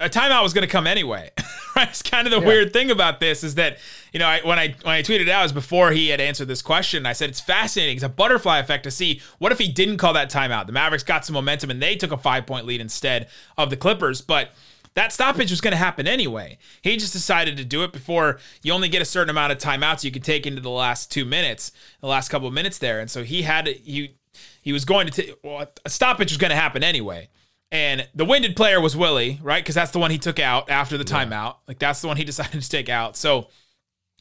a 0.00 0.08
timeout 0.08 0.42
was 0.42 0.52
going 0.52 0.66
to 0.66 0.70
come 0.70 0.86
anyway. 0.86 1.30
right? 1.76 1.88
It's 1.88 2.02
kind 2.02 2.26
of 2.26 2.32
the 2.32 2.40
Yeah. 2.40 2.46
weird 2.46 2.72
thing 2.72 2.90
about 2.90 3.20
this 3.20 3.44
is 3.44 3.54
that 3.56 3.78
you 4.12 4.18
know 4.20 4.26
I, 4.26 4.40
when 4.42 4.58
I 4.58 4.74
when 4.82 4.94
I 4.94 5.02
tweeted 5.02 5.22
it 5.22 5.28
out 5.28 5.40
it 5.40 5.44
was 5.44 5.52
before 5.52 5.92
he 5.92 6.08
had 6.08 6.20
answered 6.20 6.48
this 6.48 6.62
question. 6.62 7.06
I 7.06 7.12
said 7.12 7.30
it's 7.30 7.40
fascinating. 7.40 7.96
It's 7.96 8.04
a 8.04 8.08
butterfly 8.08 8.58
effect 8.58 8.84
to 8.84 8.90
see 8.90 9.20
what 9.38 9.52
if 9.52 9.58
he 9.58 9.68
didn't 9.70 9.98
call 9.98 10.12
that 10.14 10.30
timeout. 10.30 10.66
The 10.66 10.72
Mavericks 10.72 11.04
got 11.04 11.24
some 11.24 11.34
momentum 11.34 11.70
and 11.70 11.80
they 11.82 11.96
took 11.96 12.12
a 12.12 12.18
five 12.18 12.46
point 12.46 12.66
lead 12.66 12.80
instead 12.80 13.28
of 13.56 13.70
the 13.70 13.76
Clippers, 13.76 14.20
but. 14.20 14.50
That 14.94 15.12
stoppage 15.12 15.50
was 15.50 15.60
going 15.60 15.72
to 15.72 15.76
happen 15.76 16.06
anyway. 16.06 16.56
He 16.82 16.96
just 16.96 17.12
decided 17.12 17.56
to 17.56 17.64
do 17.64 17.82
it 17.82 17.92
before 17.92 18.38
you 18.62 18.72
only 18.72 18.88
get 18.88 19.02
a 19.02 19.04
certain 19.04 19.28
amount 19.28 19.50
of 19.50 19.58
timeouts 19.58 20.04
you 20.04 20.12
could 20.12 20.22
take 20.22 20.46
into 20.46 20.60
the 20.60 20.70
last 20.70 21.10
two 21.10 21.24
minutes, 21.24 21.72
the 22.00 22.06
last 22.06 22.28
couple 22.28 22.46
of 22.46 22.54
minutes 22.54 22.78
there, 22.78 23.00
and 23.00 23.10
so 23.10 23.24
he 23.24 23.42
had 23.42 23.66
he 23.66 24.14
he 24.62 24.72
was 24.72 24.84
going 24.84 25.08
to 25.08 25.12
take 25.12 25.34
well, 25.42 25.66
a 25.84 25.90
stoppage 25.90 26.30
was 26.30 26.38
going 26.38 26.52
to 26.52 26.56
happen 26.56 26.84
anyway. 26.84 27.28
And 27.70 28.06
the 28.14 28.24
winded 28.24 28.54
player 28.56 28.80
was 28.80 28.96
Willie, 28.96 29.40
right? 29.42 29.62
Because 29.62 29.74
that's 29.74 29.90
the 29.90 29.98
one 29.98 30.10
he 30.12 30.18
took 30.18 30.38
out 30.38 30.70
after 30.70 30.96
the 30.96 31.04
timeout. 31.04 31.56
Like 31.66 31.78
that's 31.78 32.00
the 32.00 32.06
one 32.06 32.16
he 32.16 32.24
decided 32.32 32.62
to 32.62 32.68
take 32.68 32.88
out. 32.88 33.16
So 33.16 33.48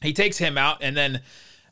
he 0.01 0.11
takes 0.13 0.37
him 0.37 0.57
out, 0.57 0.77
and 0.81 0.97
then 0.97 1.21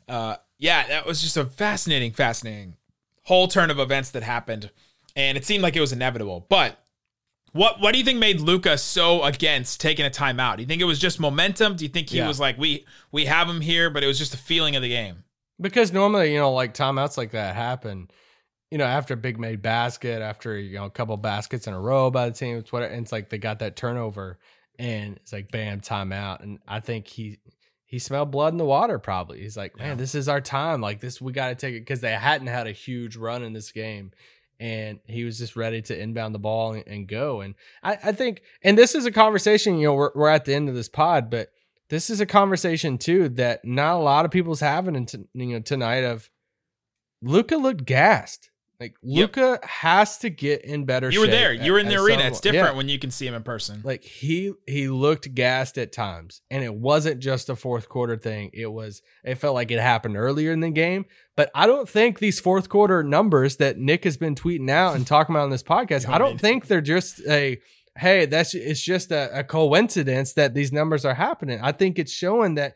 uh, 0.08 0.36
yeah, 0.58 0.86
that 0.88 1.06
was 1.06 1.20
just 1.20 1.36
a 1.36 1.44
fascinating, 1.44 2.12
fascinating 2.12 2.76
whole 3.24 3.48
turn 3.48 3.70
of 3.70 3.78
events 3.78 4.10
that 4.10 4.22
happened, 4.22 4.70
and 5.16 5.36
it 5.38 5.44
seemed 5.44 5.62
like 5.62 5.76
it 5.76 5.80
was 5.80 5.92
inevitable. 5.92 6.46
But 6.48 6.78
what 7.52 7.80
what 7.80 7.92
do 7.92 7.98
you 7.98 8.04
think 8.04 8.18
made 8.18 8.40
Luka 8.40 8.78
so 8.78 9.22
against 9.24 9.80
taking 9.80 10.06
a 10.06 10.10
timeout? 10.10 10.56
Do 10.56 10.62
you 10.62 10.68
think 10.68 10.80
it 10.82 10.86
was 10.86 10.98
just 10.98 11.18
momentum? 11.20 11.76
Do 11.76 11.84
you 11.84 11.90
think 11.90 12.10
he 12.10 12.18
Yeah. 12.18 12.28
was 12.28 12.38
like 12.40 12.56
we 12.58 12.86
we 13.10 13.24
have 13.26 13.48
him 13.48 13.60
here, 13.60 13.90
but 13.90 14.02
it 14.04 14.06
was 14.06 14.18
just 14.18 14.34
a 14.34 14.38
feeling 14.38 14.76
of 14.76 14.82
the 14.82 14.88
game? 14.88 15.24
Because 15.60 15.92
normally, 15.92 16.32
you 16.32 16.38
know, 16.38 16.52
like 16.52 16.74
timeouts 16.74 17.16
like 17.16 17.32
that 17.32 17.54
happen, 17.54 18.08
you 18.72 18.78
know, 18.78 18.86
after 18.86 19.12
a 19.12 19.18
big 19.18 19.38
made 19.38 19.60
basket, 19.60 20.22
after 20.22 20.56
you 20.56 20.78
know 20.78 20.86
a 20.86 20.90
couple 20.90 21.14
baskets 21.18 21.66
in 21.66 21.74
a 21.74 21.78
row 21.78 22.10
by 22.10 22.30
the 22.30 22.34
team, 22.34 22.56
it's. 22.56 22.72
And 22.72 23.02
it's 23.02 23.12
like 23.12 23.28
they 23.28 23.36
got 23.36 23.58
that 23.58 23.76
turnover, 23.76 24.38
and 24.78 25.16
it's 25.16 25.30
like 25.30 25.50
bam, 25.50 25.82
timeout. 25.82 26.42
And 26.42 26.58
I 26.66 26.80
think 26.80 27.06
he 27.06 27.38
he 27.84 27.98
smelled 27.98 28.30
blood 28.30 28.54
in 28.54 28.56
the 28.56 28.64
water. 28.64 28.98
Probably 28.98 29.42
he's 29.42 29.58
like, 29.58 29.76
man, 29.76 29.98
this 29.98 30.14
is 30.14 30.26
our 30.26 30.40
time. 30.40 30.80
Like 30.80 31.00
this, 31.00 31.20
we 31.20 31.34
got 31.34 31.48
to 31.50 31.54
take 31.54 31.74
it 31.74 31.80
because 31.80 32.00
they 32.00 32.12
hadn't 32.12 32.46
had 32.46 32.66
a 32.66 32.72
huge 32.72 33.14
run 33.14 33.42
in 33.42 33.52
this 33.52 33.72
game. 33.72 34.12
And 34.58 35.00
he 35.06 35.24
was 35.24 35.36
just 35.36 35.54
ready 35.54 35.82
to 35.82 36.00
inbound 36.00 36.34
the 36.34 36.38
ball 36.38 36.72
and, 36.72 36.86
and 36.86 37.06
go. 37.06 37.42
And 37.42 37.54
I, 37.82 37.98
I 38.02 38.12
think, 38.12 38.40
and 38.62 38.78
this 38.78 38.94
is 38.94 39.04
a 39.04 39.10
conversation, 39.10 39.76
you 39.76 39.88
know, 39.88 39.94
we're, 39.94 40.12
we're 40.14 40.28
at 40.28 40.46
the 40.46 40.54
end 40.54 40.70
of 40.70 40.74
this 40.74 40.88
pod, 40.88 41.28
but 41.28 41.48
this 41.90 42.08
is 42.08 42.20
a 42.20 42.26
conversation 42.26 42.96
too 42.96 43.28
that 43.30 43.66
not 43.66 43.96
a 43.96 44.02
lot 44.02 44.24
of 44.24 44.30
people's 44.30 44.60
having 44.60 45.06
you 45.34 45.46
know 45.46 45.60
tonight 45.60 46.04
of 46.04 46.30
Luka 47.20 47.56
looked 47.56 47.84
gassed. 47.84 48.48
Like 48.82 48.96
Yep. 49.02 49.36
Luka 49.36 49.60
has 49.66 50.18
to 50.18 50.30
get 50.30 50.64
in 50.64 50.84
better 50.84 51.08
You 51.10 51.20
were 51.20 51.26
there. 51.28 51.52
You 51.52 51.72
were 51.72 51.78
in 51.78 51.88
the 51.88 52.02
arena. 52.02 52.24
It's 52.24 52.40
different 52.40 52.70
Yeah. 52.72 52.76
when 52.76 52.88
you 52.88 52.98
can 52.98 53.10
see 53.12 53.26
him 53.26 53.34
in 53.34 53.42
person. 53.44 53.80
Like 53.84 54.02
he 54.02 54.52
he 54.66 54.88
looked 54.88 55.32
gassed 55.34 55.78
at 55.78 55.92
times, 55.92 56.42
and 56.50 56.64
it 56.64 56.74
wasn't 56.74 57.20
just 57.20 57.48
a 57.48 57.54
fourth 57.54 57.88
quarter 57.88 58.16
thing. 58.16 58.50
It 58.52 58.66
was 58.66 59.02
it 59.24 59.36
felt 59.36 59.54
like 59.54 59.70
it 59.70 59.78
happened 59.78 60.16
earlier 60.16 60.50
in 60.50 60.60
the 60.60 60.70
game. 60.70 61.04
But 61.36 61.50
I 61.54 61.66
don't 61.66 61.88
think 61.88 62.18
these 62.18 62.40
fourth 62.40 62.68
quarter 62.68 63.02
numbers 63.04 63.56
that 63.58 63.78
Nick 63.78 64.02
has 64.04 64.16
been 64.16 64.34
tweeting 64.34 64.68
out 64.68 64.96
and 64.96 65.06
talking 65.06 65.34
about 65.34 65.44
on 65.44 65.50
this 65.50 65.62
podcast. 65.62 66.08
I 66.12 66.18
don't 66.18 66.40
think 66.40 66.66
they're 66.66 66.80
just 66.80 67.20
a 67.28 67.58
hey 67.96 68.26
that's 68.26 68.54
it's 68.54 68.82
just 68.82 69.12
a, 69.12 69.38
a 69.40 69.44
coincidence 69.44 70.32
that 70.32 70.54
these 70.54 70.72
numbers 70.72 71.04
are 71.04 71.14
happening. 71.14 71.60
I 71.62 71.70
think 71.72 71.98
it's 71.98 72.12
showing 72.12 72.56
that 72.56 72.74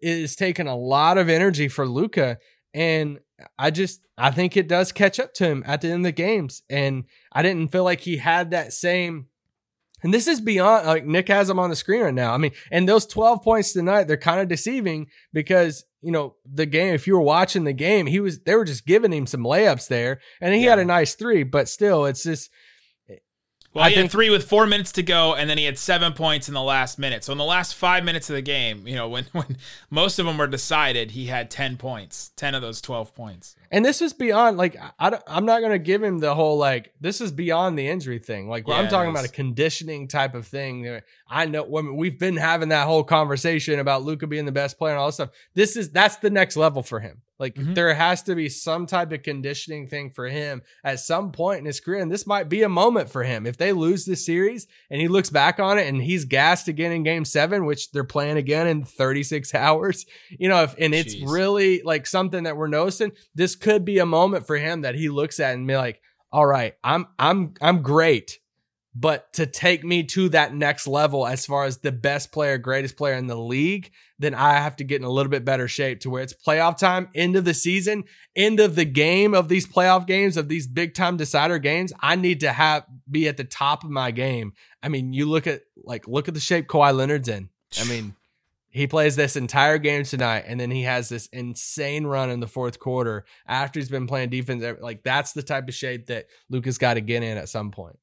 it 0.00 0.18
is 0.18 0.36
taking 0.36 0.68
a 0.68 0.76
lot 0.76 1.18
of 1.18 1.28
energy 1.28 1.66
for 1.68 1.86
Luca, 1.86 2.38
and 2.74 3.18
I 3.58 3.70
just 3.70 4.00
I 4.16 4.30
think 4.30 4.56
it 4.56 4.68
does 4.68 4.92
catch 4.92 5.20
up 5.20 5.34
to 5.34 5.46
him 5.46 5.62
at 5.66 5.80
the 5.80 5.88
end 5.88 6.00
of 6.00 6.04
the 6.04 6.12
games, 6.12 6.62
and 6.68 7.04
I 7.32 7.42
didn't 7.42 7.72
feel 7.72 7.84
like 7.84 8.00
he 8.00 8.16
had 8.16 8.50
that 8.50 8.72
same. 8.72 9.26
And 10.02 10.14
this 10.14 10.28
is 10.28 10.40
beyond 10.40 10.86
like 10.86 11.06
Nick 11.06 11.28
has 11.28 11.50
him 11.50 11.58
on 11.58 11.70
the 11.70 11.76
screen 11.76 12.02
right 12.02 12.14
now. 12.14 12.32
I 12.32 12.38
mean, 12.38 12.52
and 12.70 12.88
those 12.88 13.04
12 13.06 13.42
points 13.42 13.72
tonight, 13.72 14.04
they're 14.04 14.16
kind 14.16 14.40
of 14.40 14.46
deceiving 14.46 15.08
because, 15.32 15.84
you 16.02 16.12
know, 16.12 16.36
the 16.44 16.66
game, 16.66 16.94
if 16.94 17.08
you 17.08 17.14
were 17.14 17.20
watching 17.20 17.64
the 17.64 17.72
game, 17.72 18.06
he 18.06 18.20
was, 18.20 18.38
they 18.40 18.54
were 18.54 18.64
just 18.64 18.86
giving 18.86 19.12
him 19.12 19.26
some 19.26 19.42
layups 19.42 19.88
there 19.88 20.20
and 20.40 20.54
he 20.54 20.62
had 20.62 20.78
a 20.78 20.84
nice 20.84 21.16
three, 21.16 21.42
but 21.42 21.68
still, 21.68 22.06
it's 22.06 22.22
just, 22.22 22.48
Well, 23.74 23.84
I 23.84 23.90
he 23.90 23.96
had 23.96 24.10
three 24.10 24.30
with 24.30 24.48
four 24.48 24.66
minutes 24.66 24.92
to 24.92 25.02
go, 25.02 25.34
and 25.34 25.48
then 25.48 25.58
he 25.58 25.64
had 25.64 25.78
seven 25.78 26.12
points 26.12 26.48
in 26.48 26.54
the 26.54 26.62
last 26.62 26.98
minute. 26.98 27.22
So 27.24 27.32
in 27.32 27.38
the 27.38 27.44
last 27.44 27.74
five 27.74 28.02
minutes 28.04 28.30
of 28.30 28.36
the 28.36 28.42
game, 28.42 28.86
you 28.88 28.94
know, 28.94 29.08
when 29.08 29.24
when 29.32 29.56
most 29.90 30.18
of 30.18 30.26
them 30.26 30.38
were 30.38 30.46
decided, 30.46 31.12
he 31.12 31.26
had 31.26 31.50
ten 31.50 31.76
points, 31.76 32.32
ten 32.36 32.54
of 32.54 32.62
those 32.62 32.80
twelve 32.80 33.14
points. 33.14 33.54
And 33.70 33.84
this 33.84 34.00
is 34.02 34.12
beyond 34.12 34.56
like, 34.56 34.76
I, 34.98 35.10
don't- 35.10 35.22
I'm 35.26 35.44
not 35.46 35.60
going 35.60 35.72
to 35.72 35.78
give 35.78 36.02
him 36.02 36.18
the 36.18 36.34
whole 36.34 36.56
like, 36.58 36.92
this 37.00 37.20
is 37.20 37.30
beyond 37.32 37.78
the 37.78 37.86
injury 37.88 38.18
thing. 38.18 38.48
Like, 38.48 38.66
Yeah, 38.66 38.74
I'm 38.76 38.88
talking 38.88 39.10
about 39.10 39.24
a 39.24 39.28
conditioning 39.28 40.08
type 40.08 40.34
of 40.34 40.46
thing. 40.46 41.00
I 41.28 41.46
know 41.46 41.64
when 41.64 41.96
we've 41.96 42.18
been 42.18 42.36
having 42.36 42.70
that 42.70 42.86
whole 42.86 43.04
conversation 43.04 43.78
about 43.78 44.02
Luka 44.04 44.26
being 44.26 44.46
the 44.46 44.52
best 44.52 44.78
player 44.78 44.92
and 44.94 45.00
all 45.00 45.06
this 45.08 45.16
stuff. 45.16 45.30
This 45.54 45.76
is, 45.76 45.90
that's 45.90 46.16
the 46.16 46.30
next 46.30 46.56
level 46.56 46.82
for 46.82 47.00
him. 47.00 47.22
Like 47.40 47.54
Mhm. 47.54 47.76
there 47.76 47.94
has 47.94 48.24
to 48.24 48.34
be 48.34 48.48
some 48.48 48.84
type 48.86 49.12
of 49.12 49.22
conditioning 49.22 49.86
thing 49.86 50.10
for 50.10 50.26
him 50.26 50.60
at 50.82 50.98
some 50.98 51.30
point 51.30 51.60
in 51.60 51.66
his 51.66 51.78
career. 51.78 52.00
And 52.02 52.10
this 52.10 52.26
might 52.26 52.48
be 52.48 52.64
a 52.64 52.68
moment 52.68 53.10
for 53.10 53.22
him. 53.22 53.46
If 53.46 53.56
they 53.56 53.70
lose 53.72 54.04
this 54.04 54.26
series 54.26 54.66
and 54.90 55.00
he 55.00 55.06
looks 55.06 55.30
back 55.30 55.60
on 55.60 55.78
it 55.78 55.86
and 55.86 56.02
he's 56.02 56.24
gassed 56.24 56.66
again 56.66 56.90
in 56.90 57.04
game 57.04 57.24
seven, 57.24 57.64
which 57.64 57.92
they're 57.92 58.02
playing 58.02 58.38
again 58.38 58.66
in 58.66 58.82
36 58.82 59.54
hours, 59.54 60.04
you 60.30 60.48
know, 60.48 60.64
if, 60.64 60.74
and 60.80 60.92
it's 60.92 61.14
Jeez. 61.14 61.30
really 61.32 61.80
like 61.84 62.06
something 62.06 62.42
that 62.42 62.56
we're 62.56 62.66
noticing, 62.66 63.12
this 63.36 63.54
could 63.60 63.84
be 63.84 63.98
a 63.98 64.06
moment 64.06 64.46
for 64.46 64.56
him 64.56 64.82
that 64.82 64.94
he 64.94 65.08
looks 65.08 65.40
at 65.40 65.54
and 65.54 65.66
be 65.66 65.76
like, 65.76 66.00
all 66.32 66.46
right, 66.46 66.74
I'm, 66.82 67.06
I'm, 67.18 67.54
I'm 67.60 67.82
great. 67.82 68.38
But 68.94 69.32
to 69.34 69.46
take 69.46 69.84
me 69.84 70.02
to 70.04 70.28
that 70.30 70.54
next 70.54 70.88
level 70.88 71.24
as 71.24 71.46
far 71.46 71.66
as 71.66 71.78
the 71.78 71.92
best 71.92 72.32
player, 72.32 72.58
greatest 72.58 72.96
player 72.96 73.14
in 73.14 73.28
the 73.28 73.38
league, 73.38 73.92
then 74.18 74.34
I 74.34 74.54
have 74.54 74.74
to 74.76 74.84
get 74.84 75.00
in 75.00 75.06
a 75.06 75.10
little 75.10 75.30
bit 75.30 75.44
better 75.44 75.68
shape 75.68 76.00
to 76.00 76.10
where 76.10 76.22
it's 76.22 76.34
playoff 76.34 76.78
time, 76.78 77.08
end 77.14 77.36
of 77.36 77.44
the 77.44 77.54
season, 77.54 78.04
end 78.34 78.58
of 78.58 78.74
the 78.74 78.84
game 78.84 79.34
of 79.34 79.48
these 79.48 79.68
playoff 79.68 80.06
games, 80.06 80.36
of 80.36 80.48
these 80.48 80.66
big 80.66 80.94
time 80.94 81.16
decider 81.16 81.60
games. 81.60 81.92
I 82.00 82.16
need 82.16 82.40
to 82.40 82.50
have 82.50 82.86
be 83.08 83.28
at 83.28 83.36
the 83.36 83.44
top 83.44 83.84
of 83.84 83.90
my 83.90 84.10
game. 84.10 84.54
I 84.82 84.88
mean, 84.88 85.12
you 85.12 85.26
look 85.26 85.46
at 85.46 85.62
like 85.76 86.08
look 86.08 86.26
at 86.26 86.34
the 86.34 86.40
shape 86.40 86.66
Kawhi 86.66 86.92
Leonard's 86.92 87.28
in. 87.28 87.50
I 87.78 87.84
mean, 87.84 88.16
he 88.78 88.86
plays 88.86 89.16
this 89.16 89.34
entire 89.34 89.78
game 89.78 90.04
tonight, 90.04 90.44
and 90.46 90.58
then 90.58 90.70
he 90.70 90.82
has 90.84 91.08
this 91.08 91.26
insane 91.26 92.06
run 92.06 92.30
in 92.30 92.38
the 92.38 92.46
fourth 92.46 92.78
quarter 92.78 93.24
after 93.46 93.80
he's 93.80 93.88
been 93.88 94.06
playing 94.06 94.30
defense. 94.30 94.64
Like 94.80 95.02
that's 95.02 95.32
the 95.32 95.42
type 95.42 95.66
of 95.68 95.74
shape 95.74 96.06
that 96.06 96.26
Luka's 96.48 96.78
got 96.78 96.94
to 96.94 97.00
get 97.00 97.24
in 97.24 97.36
at 97.36 97.48
some 97.48 97.72
point. 97.72 97.98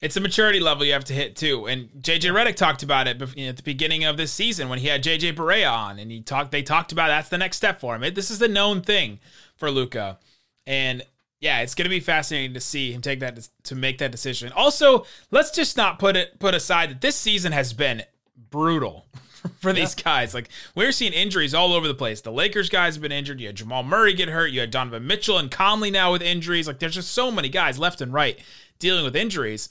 It's 0.00 0.16
a 0.16 0.20
maturity 0.20 0.60
level 0.60 0.84
you 0.84 0.92
have 0.92 1.04
to 1.06 1.12
hit 1.12 1.34
too. 1.34 1.66
And 1.66 1.88
JJ 2.00 2.32
Redick 2.32 2.56
talked 2.56 2.82
about 2.84 3.08
it 3.08 3.18
bef- 3.18 3.36
you 3.36 3.44
know, 3.44 3.50
at 3.50 3.56
the 3.56 3.62
beginning 3.64 4.04
of 4.04 4.16
this 4.16 4.32
season 4.32 4.68
when 4.68 4.78
he 4.78 4.86
had 4.86 5.02
JJ 5.02 5.34
Barea 5.34 5.70
on, 5.72 5.98
and 5.98 6.10
he 6.10 6.22
talked. 6.22 6.52
They 6.52 6.62
talked 6.62 6.92
about 6.92 7.08
that's 7.08 7.28
the 7.28 7.38
next 7.38 7.56
step 7.56 7.80
for 7.80 7.96
him. 7.96 8.04
It, 8.04 8.14
this 8.14 8.30
is 8.30 8.38
the 8.38 8.48
known 8.48 8.80
thing 8.80 9.18
for 9.56 9.72
Luka, 9.72 10.20
and 10.68 11.02
yeah, 11.40 11.62
it's 11.62 11.74
going 11.74 11.86
to 11.86 11.90
be 11.90 12.00
fascinating 12.00 12.54
to 12.54 12.60
see 12.60 12.92
him 12.92 13.00
take 13.00 13.18
that 13.20 13.48
to 13.64 13.74
make 13.74 13.98
that 13.98 14.12
decision. 14.12 14.52
Also, 14.52 15.04
let's 15.32 15.50
just 15.50 15.76
not 15.76 15.98
put 15.98 16.16
it 16.16 16.38
put 16.38 16.54
aside 16.54 16.90
that 16.90 17.00
this 17.00 17.16
season 17.16 17.50
has 17.50 17.72
been 17.72 18.04
brutal 18.50 19.06
for 19.60 19.72
these 19.72 19.94
guys. 19.94 20.34
Like 20.34 20.48
we're 20.74 20.92
seeing 20.92 21.12
injuries 21.12 21.54
all 21.54 21.72
over 21.72 21.88
the 21.88 21.94
place. 21.94 22.20
The 22.20 22.32
Lakers 22.32 22.68
guys 22.68 22.94
have 22.94 23.02
been 23.02 23.12
injured. 23.12 23.40
You 23.40 23.48
had 23.48 23.56
Jamal 23.56 23.82
Murray 23.82 24.14
get 24.14 24.28
hurt. 24.28 24.52
You 24.52 24.60
had 24.60 24.70
Donovan 24.70 25.06
Mitchell 25.06 25.38
and 25.38 25.50
Conley 25.50 25.90
now 25.90 26.12
with 26.12 26.22
injuries. 26.22 26.66
Like 26.66 26.78
there's 26.78 26.94
just 26.94 27.12
so 27.12 27.30
many 27.30 27.48
guys 27.48 27.78
left 27.78 28.00
and 28.00 28.12
right 28.12 28.38
dealing 28.78 29.04
with 29.04 29.16
injuries. 29.16 29.68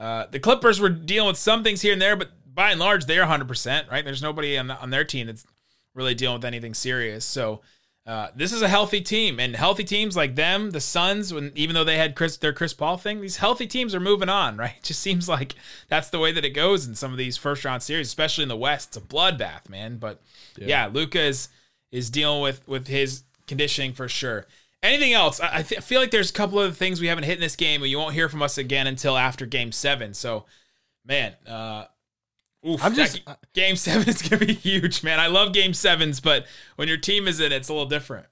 Uh, 0.00 0.26
the 0.30 0.40
Clippers 0.40 0.80
were 0.80 0.88
dealing 0.88 1.28
with 1.28 1.36
some 1.36 1.62
things 1.62 1.80
here 1.82 1.92
and 1.92 2.02
there, 2.02 2.16
but 2.16 2.30
by 2.52 2.70
and 2.70 2.80
large, 2.80 3.06
they're 3.06 3.26
100%, 3.26 3.90
right? 3.90 4.04
There's 4.04 4.22
nobody 4.22 4.58
on, 4.58 4.70
on 4.70 4.90
their 4.90 5.04
team 5.04 5.26
that's 5.26 5.46
really 5.94 6.14
dealing 6.14 6.38
with 6.38 6.44
anything 6.44 6.74
serious. 6.74 7.24
So 7.24 7.60
uh, 8.06 8.28
this 8.34 8.52
is 8.52 8.60
a 8.60 8.68
healthy 8.68 9.00
team, 9.00 9.40
and 9.40 9.56
healthy 9.56 9.84
teams 9.84 10.14
like 10.14 10.34
them, 10.34 10.72
the 10.72 10.80
Suns, 10.80 11.32
when 11.32 11.52
even 11.54 11.74
though 11.74 11.84
they 11.84 11.96
had 11.96 12.14
Chris 12.14 12.36
their 12.36 12.52
Chris 12.52 12.74
Paul 12.74 12.98
thing, 12.98 13.22
these 13.22 13.38
healthy 13.38 13.66
teams 13.66 13.94
are 13.94 14.00
moving 14.00 14.28
on, 14.28 14.56
right? 14.58 14.74
It 14.76 14.82
just 14.82 15.00
seems 15.00 15.28
like 15.28 15.54
that's 15.88 16.10
the 16.10 16.18
way 16.18 16.30
that 16.32 16.44
it 16.44 16.50
goes 16.50 16.86
in 16.86 16.94
some 16.94 17.12
of 17.12 17.18
these 17.18 17.38
first 17.38 17.64
round 17.64 17.82
series, 17.82 18.08
especially 18.08 18.42
in 18.42 18.48
the 18.48 18.56
West. 18.56 18.88
It's 18.88 18.96
a 18.98 19.00
bloodbath, 19.00 19.70
man. 19.70 19.96
But 19.96 20.20
yeah, 20.58 20.90
Luka 20.92 21.20
is 21.20 21.48
is 21.92 22.10
dealing 22.10 22.42
with 22.42 22.66
with 22.68 22.88
his 22.88 23.22
conditioning 23.46 23.94
for 23.94 24.08
sure. 24.08 24.46
Anything 24.82 25.14
else? 25.14 25.40
I, 25.40 25.58
I 25.58 25.62
th- 25.62 25.80
feel 25.80 25.98
like 25.98 26.10
there's 26.10 26.28
a 26.28 26.34
couple 26.34 26.60
of 26.60 26.76
things 26.76 27.00
we 27.00 27.06
haven't 27.06 27.24
hit 27.24 27.36
in 27.36 27.40
this 27.40 27.56
game, 27.56 27.80
but 27.80 27.88
you 27.88 27.96
won't 27.96 28.12
hear 28.12 28.28
from 28.28 28.42
us 28.42 28.58
again 28.58 28.86
until 28.86 29.16
after 29.16 29.46
Game 29.46 29.72
Seven. 29.72 30.12
So, 30.12 30.44
man, 31.06 31.32
uh, 31.46 31.86
oof, 32.66 32.84
I'm 32.84 32.94
just- 32.94 33.16
g- 33.16 33.22
uh, 33.26 33.34
Game 33.54 33.76
Seven 33.84 34.08
is 34.08 34.22
gonna 34.22 34.44
be 34.44 34.54
huge, 34.54 35.02
man. 35.02 35.20
I 35.20 35.26
love 35.28 35.52
Game 35.52 35.74
Sevens, 35.74 36.20
but 36.20 36.46
when 36.76 36.88
your 36.88 36.96
team 36.96 37.26
is 37.28 37.40
in 37.40 37.46
it, 37.52 37.56
it's 37.56 37.68
a 37.68 37.72
little 37.72 37.88
different. 37.88 38.26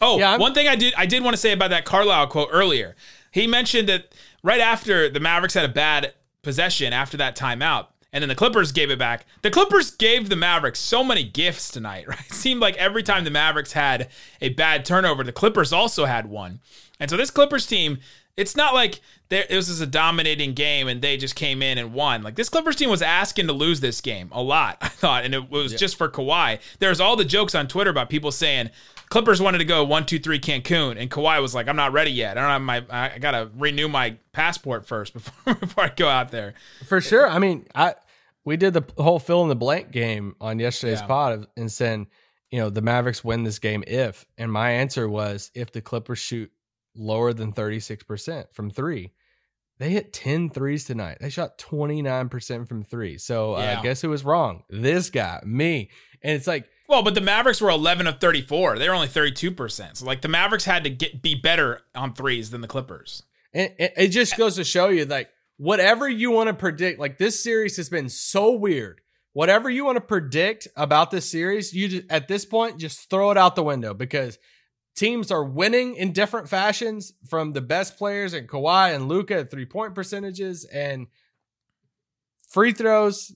Oh, 0.00 0.18
Yeah, 0.18 0.36
one 0.36 0.54
thing 0.54 0.68
I 0.68 0.76
did 0.76 0.94
I 0.96 1.06
did 1.06 1.22
want 1.24 1.34
to 1.34 1.40
say 1.40 1.52
about 1.52 1.70
that 1.70 1.84
Carlisle 1.84 2.28
quote 2.28 2.48
earlier. 2.52 2.94
He 3.32 3.42
He 3.42 3.46
mentioned 3.46 3.88
that 3.88 4.12
right 4.42 4.60
after 4.60 5.08
the 5.08 5.20
Mavericks 5.20 5.54
had 5.54 5.64
a 5.64 5.72
bad 5.72 6.14
possession 6.42 6.92
after 6.92 7.16
that 7.16 7.36
timeout, 7.36 7.88
and 8.12 8.22
then 8.22 8.28
the 8.28 8.34
Clippers 8.34 8.70
gave 8.72 8.90
it 8.90 8.98
back. 8.98 9.26
The 9.42 9.50
Clippers 9.50 9.90
gave 9.90 10.28
the 10.28 10.36
Mavericks 10.36 10.78
so 10.78 11.02
many 11.04 11.24
gifts 11.24 11.70
tonight, 11.70 12.06
right? 12.08 12.20
It 12.20 12.32
seemed 12.32 12.60
like 12.60 12.76
every 12.76 13.02
time 13.02 13.24
the 13.24 13.30
Mavericks 13.30 13.72
had 13.72 14.08
a 14.40 14.50
bad 14.50 14.84
turnover, 14.84 15.24
the 15.24 15.32
Clippers 15.32 15.72
also 15.72 16.04
had 16.04 16.26
one. 16.26 16.60
And 17.00 17.10
so 17.10 17.16
this 17.16 17.30
Clippers 17.30 17.66
team, 17.66 17.98
it's 18.38 18.56
not 18.56 18.72
like 18.72 19.00
there, 19.28 19.44
it 19.50 19.54
was 19.56 19.66
just 19.66 19.82
a 19.82 19.86
dominating 19.86 20.54
game 20.54 20.88
and 20.88 21.02
they 21.02 21.16
just 21.16 21.34
came 21.34 21.60
in 21.62 21.76
and 21.76 21.92
won. 21.92 22.22
Like 22.22 22.36
this 22.36 22.48
Clippers 22.48 22.76
team 22.76 22.88
was 22.88 23.02
asking 23.02 23.46
to 23.48 23.52
lose 23.52 23.80
this 23.80 24.00
game 24.00 24.30
a 24.32 24.42
lot, 24.42 24.78
I 24.82 24.88
thought, 24.88 25.24
and 25.24 25.34
it 25.34 25.50
was 25.50 25.74
just 25.74 25.96
for 25.96 26.08
Kawhi. 26.08 26.60
There's 26.78 27.00
all 27.00 27.16
the 27.16 27.24
jokes 27.24 27.54
on 27.54 27.68
Twitter 27.68 27.90
about 27.90 28.08
people 28.08 28.30
saying 28.32 28.70
Clippers 29.10 29.40
wanted 29.40 29.58
to 29.58 29.64
go 29.64 29.84
one, 29.84 30.04
two, 30.06 30.18
three 30.18 30.38
Cancun, 30.38 31.00
and 31.00 31.10
Kawhi 31.10 31.40
was 31.40 31.54
like, 31.54 31.66
"I'm 31.66 31.76
not 31.76 31.92
ready 31.92 32.10
yet. 32.10 32.36
I 32.36 32.42
don't 32.42 32.50
have 32.50 32.62
my. 32.62 32.84
I 33.14 33.18
gotta 33.18 33.50
renew 33.56 33.88
my 33.88 34.16
passport 34.32 34.86
first 34.86 35.12
before 35.14 35.54
before 35.54 35.84
I 35.84 35.88
go 35.88 36.08
out 36.08 36.30
there." 36.30 36.54
For 36.86 37.00
sure. 37.00 37.26
I 37.28 37.38
mean, 37.38 37.66
I 37.74 37.94
we 38.44 38.56
did 38.58 38.74
the 38.74 38.84
whole 38.98 39.18
fill 39.18 39.42
in 39.42 39.48
the 39.48 39.56
blank 39.56 39.90
game 39.92 40.34
on 40.40 40.58
yesterday's 40.58 41.00
Yeah. 41.00 41.06
pod 41.06 41.46
and 41.56 41.72
saying, 41.72 42.06
you 42.50 42.58
know, 42.60 42.70
the 42.70 42.82
Mavericks 42.82 43.22
win 43.24 43.44
this 43.44 43.58
game 43.58 43.82
if, 43.86 44.26
and 44.38 44.50
my 44.52 44.70
answer 44.72 45.08
was 45.08 45.50
if 45.54 45.72
the 45.72 45.80
Clippers 45.80 46.18
shoot 46.18 46.50
lower 46.98 47.32
than 47.32 47.52
36% 47.52 48.52
from 48.52 48.70
three. 48.70 49.12
They 49.78 49.90
hit 49.90 50.12
10 50.12 50.50
threes 50.50 50.84
tonight. 50.84 51.18
They 51.20 51.30
shot 51.30 51.56
29% 51.58 52.66
from 52.68 52.82
three. 52.82 53.16
So 53.18 53.54
uh, 53.54 53.58
I 53.58 53.62
Yeah. 53.72 53.82
guess 53.82 54.00
who 54.02 54.10
was 54.10 54.24
wrong? 54.24 54.64
This 54.68 55.08
guy, 55.10 55.40
me. 55.44 55.90
And 56.22 56.34
it's 56.34 56.48
like, 56.48 56.68
Well, 56.88 57.02
but 57.04 57.14
the 57.14 57.20
Mavericks 57.20 57.60
were 57.60 57.70
11 57.70 58.06
of 58.08 58.18
34. 58.20 58.78
They 58.78 58.88
were 58.88 58.94
only 58.94 59.06
32%. 59.08 59.96
So 59.96 60.04
like 60.04 60.22
the 60.22 60.28
Mavericks 60.28 60.64
had 60.64 60.82
to 60.84 60.90
get 60.90 61.22
be 61.22 61.34
better 61.36 61.82
on 61.94 62.12
threes 62.14 62.50
than 62.50 62.60
the 62.60 62.66
Clippers. 62.68 63.22
And 63.54 63.72
it, 63.78 63.92
it 63.96 64.08
just 64.08 64.36
goes 64.36 64.56
to 64.56 64.64
show 64.64 64.88
you, 64.88 65.04
like, 65.06 65.30
whatever 65.56 66.08
you 66.08 66.30
want 66.30 66.48
to 66.48 66.54
predict, 66.54 66.98
like 67.00 67.16
this 67.18 67.42
series 67.42 67.76
has 67.78 67.88
been 67.88 68.08
so 68.08 68.52
weird. 68.52 69.00
Whatever 69.32 69.70
you 69.70 69.84
want 69.84 69.96
to 69.96 70.00
predict 70.00 70.66
about 70.76 71.10
this 71.12 71.30
series, 71.30 71.72
you 71.72 71.88
just, 71.88 72.10
at 72.10 72.26
this 72.28 72.44
point 72.44 72.78
just 72.78 73.08
throw 73.08 73.30
it 73.30 73.38
out 73.38 73.54
the 73.54 73.62
window 73.62 73.94
because 73.94 74.38
teams 74.98 75.30
are 75.30 75.44
winning 75.44 75.94
in 75.94 76.12
different 76.12 76.48
fashions 76.48 77.12
from 77.28 77.52
the 77.52 77.60
best 77.60 77.96
players 77.96 78.34
and 78.34 78.48
Kawhi 78.48 78.94
and 78.94 79.08
Luka 79.08 79.36
at 79.36 79.50
three 79.50 79.66
point 79.66 79.94
percentages 79.94 80.64
and 80.64 81.06
free 82.48 82.72
throws. 82.72 83.34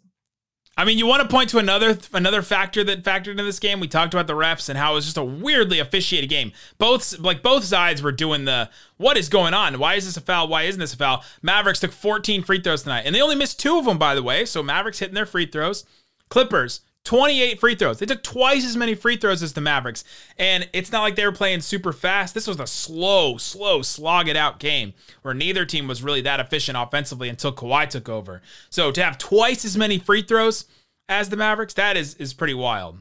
I 0.77 0.87
mean, 0.87 0.97
you 0.97 1.07
want 1.07 1.23
to 1.23 1.29
point 1.29 1.51
to 1.51 1.59
another 1.59 1.99
another 2.15 2.41
factor 2.41 2.83
that 2.85 3.05
factored 3.05 3.33
into 3.33 3.45
this 3.45 3.59
game. 3.59 3.79
We 3.79 3.89
talked 3.89 4.15
about 4.15 4.27
the 4.27 4.33
refs 4.33 4.71
and 4.71 4.79
how 4.79 4.93
it 4.93 4.95
was 4.97 5.05
just 5.05 5.19
a 5.19 5.25
weirdly 5.25 5.79
officiated 5.79 6.31
game. 6.31 6.53
Both 6.79 7.19
like 7.19 7.43
both 7.43 7.65
sides 7.65 8.03
were 8.03 8.13
doing 8.13 8.47
the 8.47 8.71
what 8.97 9.19
is 9.19 9.29
going 9.29 9.53
on? 9.53 9.79
Why 9.79 9.95
is 9.95 10.07
this 10.07 10.17
a 10.17 10.23
foul? 10.23 10.49
Why 10.49 10.63
isn't 10.63 10.81
this 10.81 10.95
a 10.95 10.97
foul? 10.97 11.25
Mavericks 11.43 11.81
took 11.81 11.93
14 11.93 12.43
free 12.43 12.61
throws 12.61 12.85
tonight, 12.85 13.03
and 13.05 13.15
they 13.15 13.21
only 13.21 13.37
missed 13.37 13.61
two 13.61 13.79
of 13.79 13.85
them, 13.85 13.99
by 13.99 14.15
the 14.15 14.23
way. 14.23 14.47
So 14.47 14.63
Mavericks 14.63 14.99
hitting 14.99 15.15
their 15.15 15.27
free 15.27 15.47
throws. 15.47 15.85
Clippers 16.31 16.81
28 17.05 17.59
free 17.59 17.75
throws. 17.75 17.99
They 17.99 18.07
took 18.07 18.23
twice 18.23 18.65
as 18.65 18.77
many 18.77 18.95
free 18.95 19.17
throws 19.17 19.43
as 19.43 19.55
the 19.55 19.61
Mavericks, 19.61 20.05
and 20.39 20.69
it's 20.73 20.93
not 20.93 21.03
like 21.03 21.17
they 21.17 21.25
were 21.25 21.33
playing 21.33 21.61
super 21.61 21.93
fast. 21.93 22.33
This 22.33 22.47
was 22.47 22.61
a 22.61 22.67
slow, 22.67 23.37
slow, 23.39 23.83
slog 23.83 24.29
it 24.29 24.37
out 24.37 24.61
game 24.61 24.95
where 25.23 25.35
neither 25.35 25.65
team 25.65 25.89
was 25.89 26.03
really 26.03 26.21
that 26.21 26.39
efficient 26.39 26.79
offensively 26.79 27.29
until 27.29 27.53
Kawhi 27.53 27.89
took 27.89 28.09
over. 28.09 28.41
So 28.71 28.93
to 28.93 29.03
have 29.03 29.19
twice 29.19 29.65
as 29.65 29.77
many 29.77 29.99
free 29.99 30.23
throws 30.23 30.67
as 31.09 31.29
the 31.29 31.37
Mavericks, 31.37 31.75
that 31.75 31.97
is 31.97 32.15
is 32.15 32.35
pretty 32.35 32.55
wild. 32.55 32.99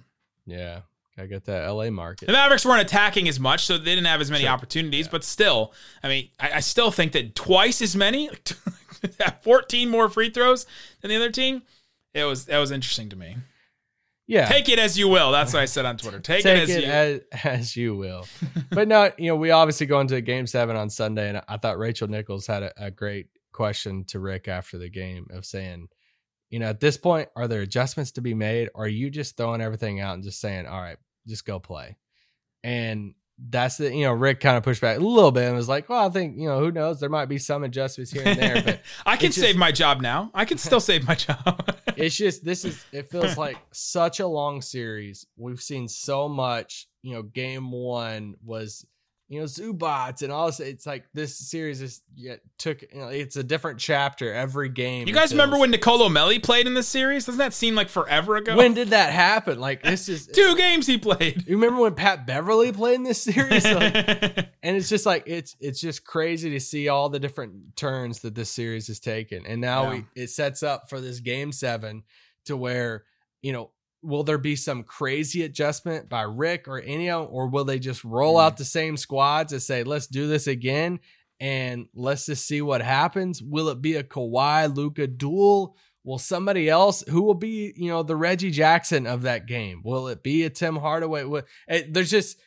Yeah, 0.48 0.82
gotta 1.16 1.28
get 1.28 1.46
that 1.46 1.68
LA 1.68 1.92
market. 1.92 2.26
The 2.26 2.34
Mavericks 2.34 2.66
weren't 2.66 2.82
attacking 2.82 3.28
as 3.30 3.40
much, 3.40 3.66
so 3.66 3.78
they 3.78 3.86
didn't 3.86 4.08
have 4.08 4.22
as 4.22 4.32
many 4.32 4.48
opportunities. 4.48 5.08
But 5.08 5.24
still, 5.24 5.74
I 6.02 6.08
mean, 6.08 6.30
I, 6.40 6.54
I 6.54 6.60
still 6.62 6.90
think 6.90 7.12
that 7.12 7.36
twice 7.36 7.84
as 7.84 7.96
many, 7.96 8.30
like 9.20 9.44
14 9.44 9.90
more 9.90 10.10
free 10.10 10.32
throws 10.32 10.66
than 11.02 11.10
the 11.10 11.16
other 11.16 11.32
team. 11.32 11.62
It 12.16 12.24
was 12.24 12.46
that 12.46 12.58
was 12.58 12.72
interesting 12.72 13.10
to 13.10 13.16
me. 13.16 13.38
Yeah, 14.28 14.48
Take 14.48 14.70
it 14.70 14.80
as 14.80 14.98
you 14.98 15.10
will. 15.10 15.32
That's 15.32 15.54
what 15.54 15.62
I 15.62 15.66
said 15.66 15.86
on 15.86 15.98
Twitter. 15.98 16.20
Take, 16.20 16.44
take 16.44 16.58
it 16.58 16.64
as 16.64 16.70
it 16.70 16.84
you. 16.84 16.90
as, 16.90 17.22
as 17.44 17.76
you 17.76 17.96
will. 17.96 18.26
but 18.70 18.88
no, 18.88 19.12
you 19.18 19.28
know, 19.28 19.36
we 19.36 19.52
obviously 19.52 19.88
go 19.88 20.00
into 20.00 20.22
game 20.22 20.48
seven 20.48 20.76
on 20.78 20.90
Sunday, 20.90 21.30
and 21.30 21.42
I 21.48 21.58
thought 21.58 21.78
Rachel 21.78 22.08
Nichols 22.08 22.48
had 22.48 22.64
a, 22.64 22.72
a 22.78 22.92
great 22.92 23.28
question 23.52 24.06
to 24.06 24.20
Rick 24.20 24.48
after 24.48 24.78
the 24.78 24.90
game 24.90 25.28
of 25.32 25.46
saying, 25.46 25.88
you 26.50 26.60
know, 26.60 26.68
at 26.68 26.80
this 26.80 26.98
point, 26.98 27.30
are 27.36 27.48
there 27.48 27.62
adjustments 27.62 28.12
to 28.14 28.22
be 28.22 28.34
made? 28.34 28.70
Or 28.76 28.86
are 28.86 28.90
you 28.90 29.10
just 29.10 29.38
throwing 29.38 29.62
everything 29.62 30.00
out 30.00 30.16
and 30.16 30.24
just 30.24 30.40
saying, 30.40 30.66
all 30.66 30.82
right, 30.82 30.98
just 31.28 31.46
go 31.46 31.60
play? 31.60 31.98
And 32.64 33.16
that's 33.50 33.78
the, 33.78 33.94
you 33.94 34.04
know, 34.04 34.14
Rick 34.14 34.40
kind 34.40 34.56
of 34.58 34.64
pushed 34.64 34.82
back 34.82 34.98
a 34.98 35.00
little 35.00 35.32
bit 35.32 35.46
and 35.46 35.56
was 35.56 35.68
like, 35.68 35.90
well, 35.90 36.06
I 36.06 36.10
think, 36.10 36.38
you 36.38 36.48
know, 36.48 36.60
who 36.60 36.72
knows? 36.72 37.00
There 37.00 37.10
might 37.10 37.26
be 37.26 37.38
some 37.38 37.64
adjustments 37.64 38.12
here 38.12 38.24
and 38.26 38.40
there, 38.40 38.62
but 38.64 38.82
I 39.06 39.18
can 39.18 39.28
just- 39.28 39.40
save 39.40 39.58
my 39.58 39.72
job 39.72 40.02
now. 40.02 40.30
I 40.34 40.46
can 40.46 40.58
still 40.58 40.80
save 40.80 41.08
my 41.08 41.16
job. 41.16 41.78
it's 41.98 42.16
just 42.16 42.46
this 42.46 42.66
is 42.66 42.84
it 42.92 43.10
feels 43.10 43.38
like 43.46 43.58
such 43.72 44.20
a 44.20 44.28
long 44.28 44.62
series. 44.62 45.26
We've 45.38 45.62
seen 45.62 45.88
so 45.88 46.30
much. 46.30 46.88
You 47.04 47.16
know, 47.16 47.24
game 47.24 47.72
one 47.72 48.36
was 48.46 48.86
you 49.32 49.40
know 49.40 49.46
Zubac 49.46 50.22
and 50.24 50.32
all 50.32 50.48
this. 50.48 50.60
It's 50.60 50.86
like 50.86 51.06
this 51.14 51.38
series 51.38 51.82
is 51.82 52.02
yeah, 52.18 52.36
took. 52.58 52.82
You 52.82 53.00
know, 53.00 53.08
it's 53.08 53.38
a 53.38 53.44
different 53.44 53.80
chapter 53.80 54.34
every 54.34 54.68
game. 54.68 55.08
you 55.08 55.14
guys 55.14 55.32
remember 55.32 55.58
when 55.58 55.72
Nicolo 55.72 56.10
Melli 56.10 56.44
played 56.44 56.68
in 56.68 56.74
this 56.74 56.90
series? 56.90 57.28
Doesn't 57.28 57.40
that 57.40 57.54
seem 57.54 57.74
like 57.74 57.88
forever 57.88 58.36
ago? 58.36 58.58
when 58.58 58.74
did 58.74 58.90
that 58.90 59.14
happen? 59.14 59.58
Like 59.58 59.84
this 59.84 60.10
is. 60.10 60.28
two 60.34 60.58
games 60.58 60.86
he 60.86 60.98
played. 60.98 61.48
You 61.48 61.56
remember 61.56 61.80
when 61.82 61.96
Pat 61.96 62.28
Beverley 62.28 62.74
played 62.74 62.96
in 62.96 63.04
this 63.04 63.24
series? 63.24 63.66
Like, 63.72 64.50
and 64.64 64.76
it's 64.76 64.90
just 64.90 65.06
like 65.06 65.24
it's 65.28 65.56
it's 65.62 65.80
just 65.80 66.04
crazy 66.04 66.50
to 66.50 66.60
see 66.60 66.90
all 66.90 67.08
the 67.08 67.20
different 67.20 67.78
turns 67.78 68.20
that 68.20 68.36
this 68.36 68.50
series 68.50 68.88
has 68.88 69.00
taken 69.00 69.46
and 69.46 69.62
now 69.62 69.84
Yeah. 69.84 69.90
we, 69.90 70.06
it 70.24 70.30
sets 70.30 70.62
up 70.62 70.90
for 70.90 71.00
this 71.00 71.22
game 71.22 71.54
seven 71.54 72.04
to 72.46 72.58
where 72.58 73.06
you 73.42 73.54
know 73.54 73.72
will 74.04 74.24
there 74.24 74.38
be 74.38 74.56
some 74.56 74.84
crazy 74.84 75.44
adjustment 75.44 76.10
by 76.10 76.22
rick 76.24 76.68
or 76.68 76.80
any 76.80 77.10
of 77.10 77.24
'em, 77.24 77.28
or 77.32 77.48
will 77.48 77.66
they 77.66 77.80
just 77.80 78.04
roll 78.04 78.36
Mm. 78.38 78.44
out 78.44 78.58
the 78.58 78.66
same 78.66 78.98
squads 78.98 79.54
and 79.54 79.62
say 79.62 79.84
let's 79.84 80.08
do 80.08 80.28
this 80.28 80.48
again 80.48 81.00
and 81.40 81.88
let's 81.94 82.26
just 82.26 82.48
see 82.48 82.62
what 82.62 82.82
happens 82.82 83.42
will 83.42 83.70
it 83.70 83.82
be 83.82 83.96
a 83.96 84.04
Kawhi 84.04 84.76
Luka 84.76 85.08
duel 85.08 85.76
will 86.04 86.18
somebody 86.18 86.68
else 86.70 87.04
who 87.10 87.22
will 87.22 87.36
be 87.36 87.74
you 87.76 87.90
know 87.90 88.02
the 88.04 88.16
reggie 88.16 88.50
jackson 88.52 89.06
of 89.06 89.22
that 89.24 89.46
game 89.46 89.82
will 89.84 90.08
it 90.08 90.24
be 90.24 90.44
a 90.44 90.50
tim 90.50 90.76
hardaway 90.78 91.24
Will- 91.24 91.44
eh, 91.68 91.84
there's 91.90 92.10
just 92.12 92.38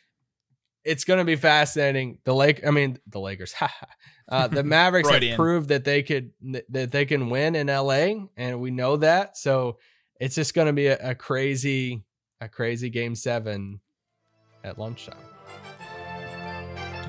it's 0.83 1.03
going 1.03 1.17
to 1.17 1.25
be 1.25 1.35
fascinating. 1.35 2.19
The 2.25 2.35
Lake, 2.35 2.61
I 2.63 2.69
mean, 2.69 2.99
the 3.07 3.19
Lakers, 3.19 3.55
uh, 4.29 4.47
the 4.47 4.63
Mavericks 4.75 5.09
have 5.09 5.15
Freudian. 5.15 5.35
proved 5.35 5.69
that 5.69 5.83
they 5.83 6.03
could 6.03 6.29
that 6.69 6.91
they 6.91 7.05
can 7.05 7.31
win 7.31 7.55
in 7.55 7.65
LA, 7.67 8.27
and 8.37 8.61
we 8.61 8.69
know 8.69 8.97
that. 8.97 9.35
So 9.35 9.79
it's 10.19 10.35
just 10.35 10.53
going 10.53 10.67
to 10.67 10.73
be 10.73 10.87
a, 10.87 10.97
a 11.11 11.15
crazy, 11.15 12.03
a 12.41 12.47
crazy 12.47 12.89
game 12.89 13.15
seven 13.15 13.81
at 14.63 14.79
lunchtime. 14.79 15.17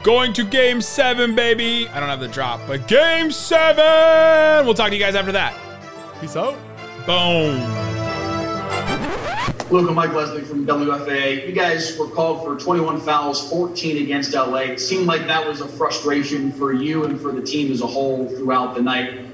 Going 0.03 0.33
to 0.35 0.45
game 0.45 0.81
seven, 0.81 1.35
baby. 1.35 1.89
I 1.89 1.99
don't 1.99 2.09
have 2.09 2.21
the 2.21 2.29
drop, 2.29 2.61
but 2.67 2.87
game 2.87 3.31
seven. 3.31 4.65
We'll 4.65 4.75
talk 4.75 4.91
to 4.91 4.95
you 4.95 5.03
guys 5.03 5.15
after 5.15 5.33
that. 5.33 5.57
Peace 6.21 6.37
out. 6.37 6.57
Boom. 7.07 7.61
Luke 9.69 9.89
and 9.89 9.97
Mike 9.97 10.13
Leslie 10.13 10.43
from 10.43 10.65
WFAA. 10.65 11.45
You 11.45 11.53
guys 11.53 11.99
were 11.99 12.09
called 12.09 12.45
for 12.45 12.57
21 12.57 13.01
fouls, 13.01 13.51
14 13.51 14.05
against 14.05 14.33
LA. 14.33 14.59
It 14.59 14.81
seemed 14.81 15.07
like 15.07 15.27
that 15.27 15.45
was 15.45 15.61
a 15.61 15.67
frustration 15.67 16.53
for 16.53 16.73
you 16.73 17.05
and 17.05 17.21
for 17.21 17.33
the 17.33 17.43
team 17.43 17.73
as 17.73 17.81
a 17.81 17.87
whole 17.87 18.29
throughout 18.29 18.77
the 18.77 18.83
night. 18.83 19.27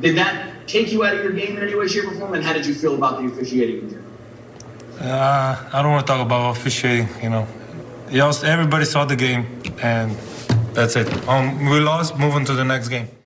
Did 0.00 0.16
that 0.16 0.54
take 0.68 0.92
you 0.92 1.04
out 1.04 1.14
of 1.14 1.24
your 1.24 1.32
game 1.32 1.56
in 1.56 1.62
any 1.62 1.74
way, 1.74 1.88
shape, 1.88 2.04
or 2.04 2.12
form? 2.12 2.34
And 2.34 2.44
how 2.44 2.52
did 2.52 2.66
you 2.66 2.74
feel 2.74 2.94
about 2.94 3.20
the 3.20 3.26
officiating 3.26 3.78
in 3.80 3.90
general? 3.90 4.04
Uh, 5.00 5.68
I 5.72 5.82
don't 5.82 5.92
want 5.92 6.06
to 6.06 6.12
talk 6.12 6.24
about 6.24 6.56
officiating. 6.56 7.08
You 7.22 7.30
know, 7.30 7.48
Yes, 8.10 8.42
everybody 8.42 8.86
saw 8.86 9.04
the 9.04 9.16
game, 9.16 9.44
and 9.82 10.16
that's 10.72 10.96
it. 10.96 11.08
Um, 11.28 11.68
we 11.68 11.78
lost. 11.78 12.16
Moving 12.18 12.46
to 12.46 12.54
the 12.54 12.64
next 12.64 12.88
game. 12.88 13.08